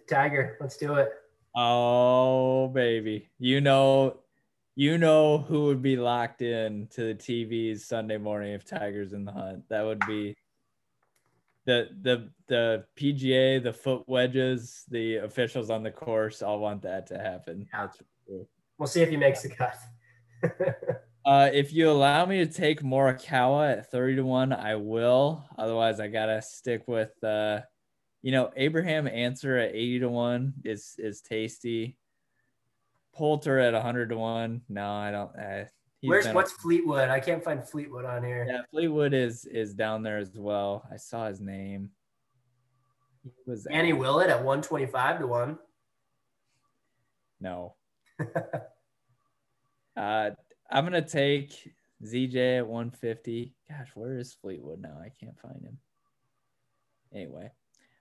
[0.08, 1.10] Tiger, let's do it.
[1.54, 4.20] Oh baby, you know,
[4.76, 9.24] you know who would be locked in to the TVs Sunday morning if Tiger's in
[9.24, 9.64] the hunt.
[9.70, 10.36] That would be
[11.64, 16.42] the the the PGA, the foot wedges, the officials on the course.
[16.42, 17.66] all want that to happen.
[17.72, 17.80] Yeah.
[17.80, 18.46] That's for sure.
[18.78, 19.76] We'll see if he makes the cut.
[21.26, 25.44] Uh, if you allow me to take Morikawa at 30 to 1, I will.
[25.58, 27.62] Otherwise, I got to stick with, uh,
[28.22, 31.98] you know, Abraham Ancer at 80 to 1 is, is tasty.
[33.16, 34.60] Poulter at 100 to 1.
[34.68, 35.30] No, I don't.
[35.36, 35.64] Uh,
[36.02, 36.52] Where's what's.
[36.52, 37.08] Fleetwood?
[37.08, 38.46] I can't find Fleetwood on here.
[38.48, 40.86] Yeah, Fleetwood is is down there as well.
[40.92, 41.90] I saw his name.
[43.24, 45.58] He was Annie at, Willett at 125 to 1.
[47.40, 47.74] No.
[49.96, 50.30] uh,
[50.70, 51.72] I'm gonna take
[52.04, 53.54] ZJ at 150.
[53.68, 54.98] Gosh, where is Fleetwood now?
[55.02, 55.78] I can't find him.
[57.14, 57.50] Anyway,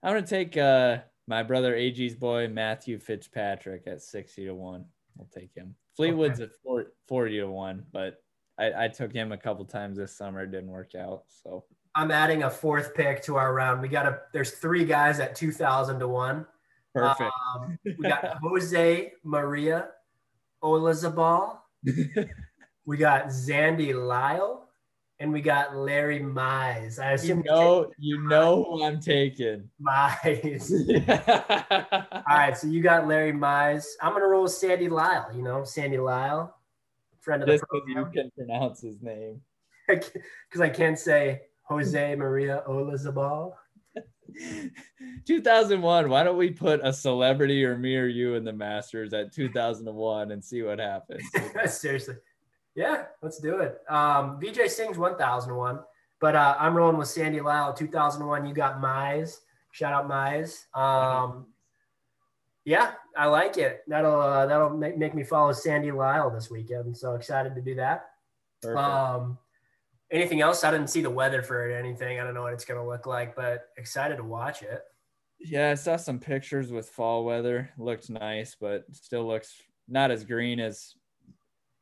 [0.04, 0.98] I'm gonna take uh
[1.28, 4.86] my brother AG's boy Matthew Fitzpatrick at 60 to 1.
[5.20, 5.76] I'll take him.
[5.96, 6.52] Fleetwood's okay.
[6.52, 8.22] at four, 40 to one, but
[8.58, 10.42] I, I took him a couple times this summer.
[10.42, 11.24] It didn't work out.
[11.28, 11.66] So
[11.96, 13.82] I'm adding a fourth pick to our round.
[13.82, 16.46] We got a there's three guys at two thousand to one.
[16.94, 17.32] Perfect.
[17.56, 19.90] Um, we got Jose Maria
[20.64, 21.58] Olazabal.
[22.86, 24.65] we got Sandy Lyle,
[25.20, 27.00] and we got Larry Mize.
[27.00, 29.70] I assume you know you know who I'm taking.
[29.82, 30.72] Mize.
[32.12, 33.86] All right, so you got Larry Mize.
[34.02, 35.30] I'm gonna roll with Sandy Lyle.
[35.34, 36.56] You know, Sandy Lyle,
[37.22, 37.98] friend of Just the program.
[37.98, 39.42] you can pronounce his name.
[39.88, 43.54] Because I can't say Jose Maria Olazabal.
[45.28, 46.10] 2001.
[46.10, 50.32] Why don't we put a celebrity or me or you in the Masters at 2001
[50.32, 51.22] and see what happens?
[51.68, 52.16] Seriously.
[52.76, 53.80] Yeah, let's do it.
[53.90, 55.80] Um, Vijay Singh's 1001,
[56.20, 58.46] but uh, I'm rolling with Sandy Lyle 2001.
[58.46, 59.38] You got Mize.
[59.72, 60.66] Shout out Mize.
[60.78, 61.48] Um,
[62.66, 63.84] yeah, I like it.
[63.88, 66.98] That'll uh, that'll make, make me follow Sandy Lyle this weekend.
[66.98, 68.10] So excited to do that.
[68.76, 69.38] Um,
[70.12, 70.64] anything else?
[70.64, 72.20] I didn't see the weather for it or anything.
[72.20, 74.82] I don't know what it's going to look like, but excited to watch it.
[75.40, 77.70] Yeah, I saw some pictures with fall weather.
[77.78, 79.54] Looked nice, but still looks
[79.88, 80.96] not as green as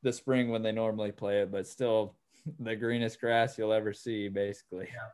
[0.03, 2.15] the spring when they normally play it, but still
[2.59, 4.88] the greenest grass you'll ever see, basically.
[4.93, 5.09] Yeah.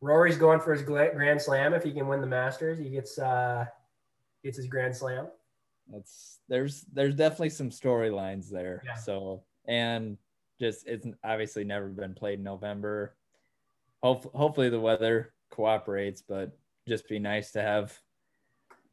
[0.00, 1.72] Rory's going for his grand slam.
[1.72, 3.64] If he can win the Masters, he gets uh,
[4.42, 5.28] gets his grand slam.
[5.90, 8.82] That's there's there's definitely some storylines there.
[8.84, 8.96] Yeah.
[8.96, 10.18] So and
[10.60, 13.14] just it's obviously never been played in November.
[14.02, 16.56] Hope, hopefully the weather cooperates, but
[16.86, 17.98] just be nice to have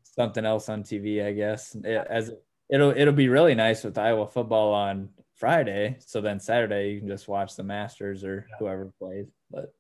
[0.04, 1.76] something else on TV, I guess.
[1.76, 2.32] It, as
[2.70, 5.10] it'll it'll be really nice with Iowa football on
[5.42, 5.98] Friday.
[6.06, 9.26] So then Saturday you can just watch the Masters or whoever plays.
[9.50, 9.74] But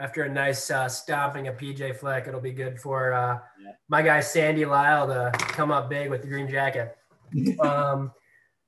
[0.00, 3.72] after a nice uh, stomping of PJ Fleck, it'll be good for uh, yeah.
[3.90, 6.96] my guy Sandy Lyle to come up big with the green jacket.
[7.60, 8.12] um,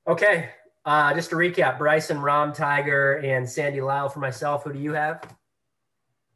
[0.07, 0.51] okay,
[0.85, 4.63] uh, just to recap: Bryson, Rahm, Tiger, and Sandy Lyle for myself.
[4.63, 5.35] Who do you have?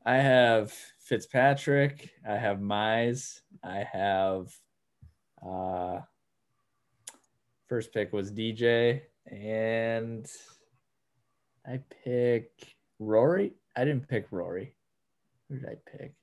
[0.04, 2.10] I have Fitzpatrick.
[2.28, 3.42] I have Mize.
[3.64, 4.52] I have.
[5.46, 6.00] Uh,
[7.68, 9.02] first pick was DJ
[9.32, 10.30] and
[11.66, 12.52] I pick
[13.00, 13.54] Rory.
[13.76, 14.76] I didn't pick Rory.
[15.50, 16.14] Who did I pick?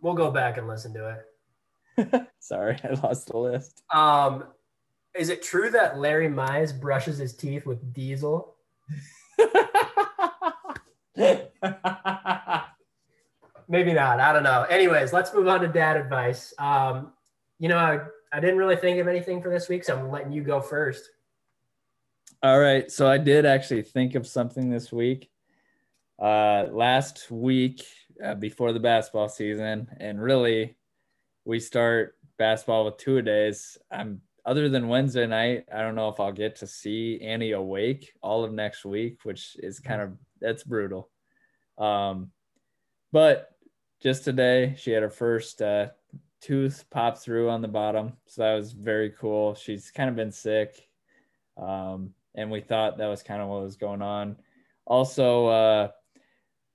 [0.00, 1.22] We'll go back and listen to
[1.96, 2.26] it.
[2.40, 3.82] Sorry, I lost the list.
[3.92, 4.44] Um,
[5.14, 8.56] is it true that Larry Mize brushes his teeth with diesel?
[13.68, 14.20] Maybe not.
[14.20, 14.62] I don't know.
[14.68, 16.52] Anyways, let's move on to dad advice.
[16.58, 17.12] Um,
[17.58, 18.00] you know, I,
[18.32, 21.08] I didn't really think of anything for this week, so I'm letting you go first.
[22.42, 22.90] All right.
[22.90, 25.28] So I did actually think of something this week.
[26.18, 27.84] Uh, last week
[28.24, 30.76] uh, before the basketball season, and really,
[31.44, 33.76] we start basketball with two days.
[33.90, 35.66] I'm other than Wednesday night.
[35.74, 39.56] I don't know if I'll get to see Annie awake all of next week, which
[39.58, 41.10] is kind of that's brutal.
[41.76, 42.30] Um,
[43.12, 43.50] but
[44.02, 45.88] just today, she had her first uh,
[46.40, 49.54] tooth pop through on the bottom, so that was very cool.
[49.54, 50.88] She's kind of been sick.
[51.58, 54.36] Um, and we thought that was kind of what was going on.
[54.86, 55.88] Also, uh,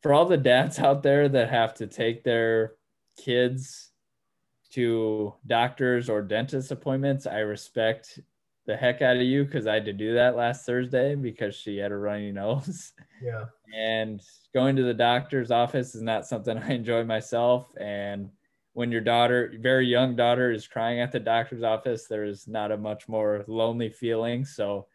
[0.01, 2.73] for all the dads out there that have to take their
[3.17, 3.91] kids
[4.71, 8.19] to doctors or dentist appointments, I respect
[8.67, 11.77] the heck out of you because I had to do that last Thursday because she
[11.77, 12.93] had a runny nose.
[13.23, 13.45] Yeah.
[13.75, 14.21] And
[14.53, 17.67] going to the doctor's office is not something I enjoy myself.
[17.79, 18.29] And
[18.73, 22.71] when your daughter, very young daughter, is crying at the doctor's office, there is not
[22.71, 24.45] a much more lonely feeling.
[24.45, 24.87] So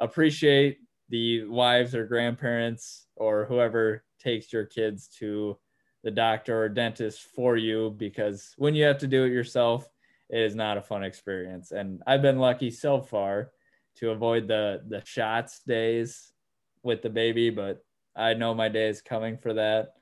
[0.00, 0.78] appreciate
[1.08, 5.58] the wives or grandparents or whoever takes your kids to
[6.02, 9.88] the doctor or dentist for you because when you have to do it yourself,
[10.30, 11.72] it is not a fun experience.
[11.72, 13.50] And I've been lucky so far
[13.96, 16.32] to avoid the the shots days
[16.82, 17.84] with the baby, but
[18.16, 19.94] I know my day is coming for that.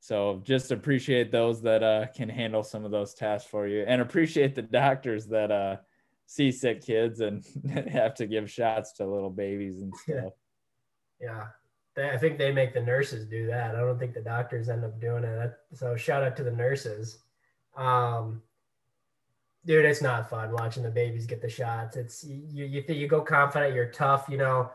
[0.00, 4.02] So just appreciate those that uh, can handle some of those tasks for you, and
[4.02, 5.76] appreciate the doctors that uh,
[6.26, 7.44] see sick kids and
[7.88, 10.32] have to give shots to little babies and stuff.
[11.20, 11.46] Yeah.
[11.96, 13.74] they, I think they make the nurses do that.
[13.74, 15.52] I don't think the doctors end up doing it.
[15.74, 17.18] So shout out to the nurses.
[17.76, 18.42] Um,
[19.64, 21.96] dude, it's not fun watching the babies get the shots.
[21.96, 24.70] It's you you you go confident, you're tough, you know.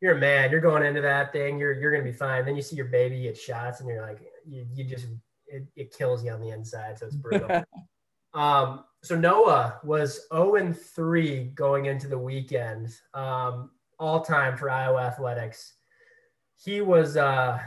[0.00, 0.50] You're a man.
[0.50, 1.58] You're going into that thing.
[1.58, 2.44] You're you're gonna be fine.
[2.44, 5.06] Then you see your baby get shots, and you're like, you, you just
[5.46, 6.98] it, it kills you on the inside.
[6.98, 7.64] So it's brutal.
[8.34, 14.70] um, so Noah was 0 and 3 going into the weekend, um, all time for
[14.70, 15.74] Iowa athletics.
[16.56, 17.60] He was uh,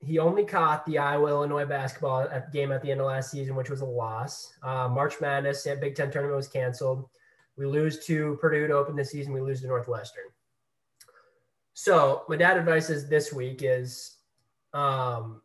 [0.00, 3.70] he only caught the Iowa Illinois basketball game at the end of last season, which
[3.70, 4.52] was a loss.
[4.62, 7.08] Uh, March Madness at Big Ten tournament was canceled.
[7.56, 9.32] We lose to Purdue to open the season.
[9.32, 10.24] We lose to Northwestern.
[11.72, 14.16] So my dad advice is this week is,
[14.74, 15.40] um,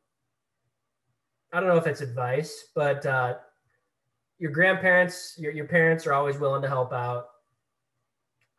[1.53, 3.35] I don't know if it's advice, but uh,
[4.39, 7.27] your grandparents, your, your parents are always willing to help out.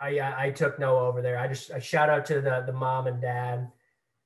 [0.00, 1.38] I, I, I took Noah over there.
[1.38, 3.70] I just I shout out to the the mom and dad.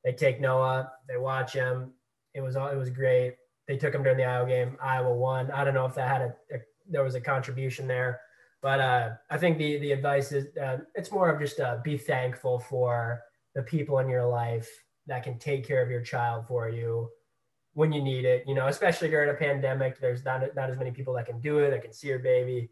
[0.05, 1.93] They take Noah, they watch him.
[2.35, 3.37] It was all it was great.
[3.69, 4.77] They took him during the Iowa game.
[4.83, 5.51] Iowa won.
[5.51, 6.59] I don't know if that had a, a
[6.91, 8.21] there was a contribution there,
[8.61, 11.97] but uh, I think the the advice is uh, it's more of just uh, be
[11.97, 13.23] thankful for
[13.55, 14.69] the people in your life
[15.07, 17.09] that can take care of your child for you
[17.75, 18.45] when you need it.
[18.47, 21.59] You know, especially during a pandemic, there's not not as many people that can do
[21.59, 21.71] it.
[21.71, 22.71] That can see your baby.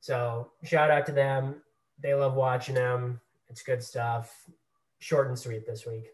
[0.00, 1.56] So shout out to them.
[2.00, 3.20] They love watching them.
[3.48, 4.32] It's good stuff.
[4.98, 6.08] Short and sweet this week.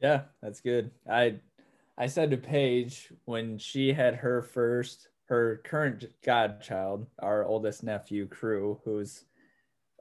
[0.00, 0.90] Yeah, that's good.
[1.10, 1.36] I
[1.96, 8.26] I said to Paige when she had her first, her current godchild, our oldest nephew,
[8.26, 9.24] Crew, who's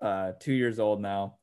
[0.02, 1.38] uh, two years old now.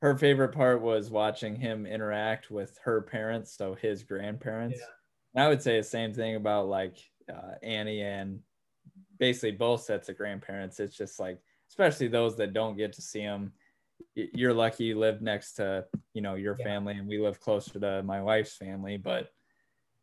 [0.00, 4.80] Her favorite part was watching him interact with her parents, so his grandparents.
[4.80, 4.86] Yeah.
[5.34, 6.96] And I would say the same thing about like
[7.32, 8.40] uh, Annie and
[9.18, 10.80] basically both sets of grandparents.
[10.80, 11.38] It's just like,
[11.70, 13.52] especially those that don't get to see them.
[14.14, 16.64] You're lucky you live next to, you know, your yeah.
[16.64, 18.96] family, and we live closer to my wife's family.
[18.96, 19.30] But,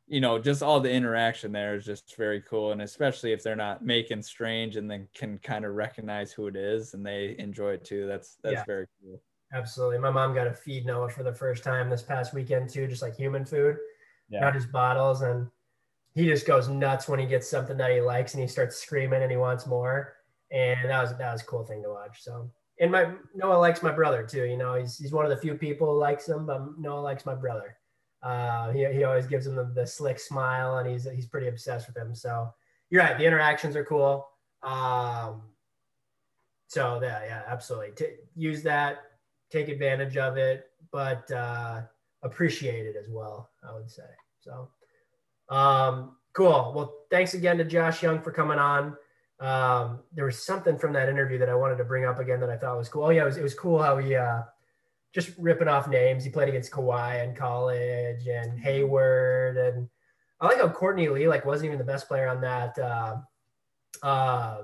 [0.08, 2.72] you know, just all the interaction there is just very cool.
[2.72, 6.56] And especially if they're not making strange and then can kind of recognize who it
[6.56, 8.08] is and they enjoy it too.
[8.08, 8.64] That's, that's yeah.
[8.66, 9.22] very cool.
[9.54, 10.00] Absolutely.
[10.00, 13.02] My mom got to feed Noah for the first time this past weekend too, just
[13.02, 13.78] like human food
[14.30, 14.40] yeah.
[14.42, 15.22] not just bottles.
[15.22, 15.48] And
[16.16, 19.22] he just goes nuts when he gets something that he likes and he starts screaming
[19.22, 20.14] and he wants more.
[20.52, 22.24] And that was that was a cool thing to watch.
[22.24, 22.50] So
[22.80, 24.46] and my Noah likes my brother too.
[24.46, 27.26] You know, he's he's one of the few people who likes him, but Noah likes
[27.26, 27.76] my brother.
[28.22, 31.88] Uh, he, he always gives him the, the slick smile and he's he's pretty obsessed
[31.88, 32.16] with him.
[32.16, 32.54] So
[32.90, 34.28] you're right, the interactions are cool.
[34.64, 35.44] Um,
[36.68, 37.92] so yeah, yeah, absolutely.
[37.96, 39.00] T- use that,
[39.52, 41.82] take advantage of it, but uh,
[42.24, 43.50] appreciate it as well.
[43.68, 44.04] I would say
[44.40, 44.70] so.
[45.50, 46.74] Um, cool.
[46.76, 48.96] Well, thanks again to Josh Young for coming on.
[49.40, 52.50] Um, there was something from that interview that I wanted to bring up again that
[52.50, 53.06] I thought was cool.
[53.06, 54.42] Oh yeah, it was, it was cool how he uh,
[55.14, 56.24] just ripping off names.
[56.24, 59.90] He played against Kawhi in college and Hayward, and
[60.42, 63.18] I like how Courtney Lee like wasn't even the best player on that uh,
[64.04, 64.64] uh,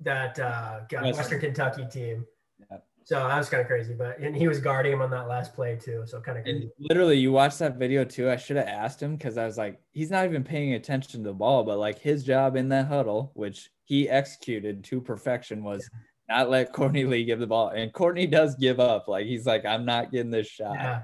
[0.00, 2.24] that uh, Western Kentucky team.
[2.70, 2.78] Yeah.
[3.06, 5.54] So that was kind of crazy, but and he was guarding him on that last
[5.54, 6.02] play too.
[6.06, 6.68] So kind of crazy.
[6.80, 8.28] literally, you watched that video too.
[8.28, 11.28] I should have asked him because I was like, he's not even paying attention to
[11.28, 15.88] the ball, but like his job in that huddle, which he executed to perfection, was
[16.28, 16.38] yeah.
[16.38, 17.68] not let Courtney Lee give the ball.
[17.68, 19.06] And Courtney does give up.
[19.06, 20.74] Like he's like, I'm not getting this shot.
[20.74, 21.02] Yeah.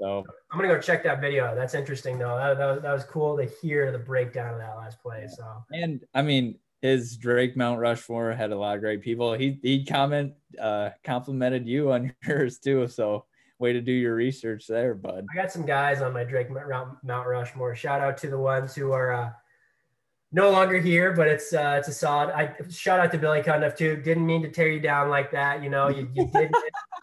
[0.00, 1.54] So I'm gonna go check that video.
[1.54, 2.38] That's interesting though.
[2.38, 5.26] That, that, was, that was cool to hear the breakdown of that last play.
[5.28, 9.32] So and I mean, his Drake Mount Rushmore had a lot of great people.
[9.32, 12.86] He he comment uh complimented you on yours too.
[12.88, 13.24] So
[13.58, 15.24] way to do your research there, bud.
[15.32, 17.74] I got some guys on my Drake Mount Rushmore.
[17.74, 19.30] Shout out to the ones who are uh,
[20.30, 22.34] no longer here, but it's uh, it's a solid.
[22.34, 23.96] I shout out to Billy Cundiff too.
[23.96, 25.62] Didn't mean to tear you down like that.
[25.62, 26.52] You know, you, you did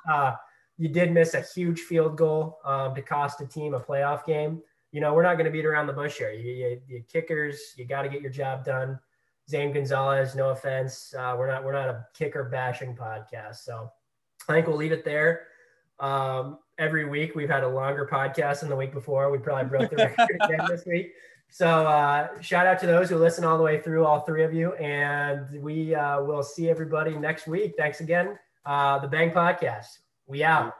[0.08, 0.34] uh,
[0.78, 4.62] you did miss a huge field goal um, to cost a team a playoff game.
[4.92, 6.32] You know, we're not going to beat around the bush here.
[6.32, 9.00] You, you, you kickers, you got to get your job done.
[9.52, 10.34] Zane Gonzalez.
[10.34, 13.92] No offense, uh, we're not we're not a kicker bashing podcast, so
[14.48, 15.48] I think we'll leave it there.
[16.00, 19.30] Um, every week we've had a longer podcast than the week before.
[19.30, 21.12] We probably broke the record again this week.
[21.50, 24.54] So uh, shout out to those who listen all the way through, all three of
[24.54, 27.74] you, and we uh, will see everybody next week.
[27.78, 28.40] Thanks again.
[28.66, 30.00] Uh, the Bang Podcast.
[30.28, 30.76] We out.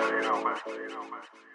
[0.00, 0.56] You know, man.
[0.66, 1.47] You know, man.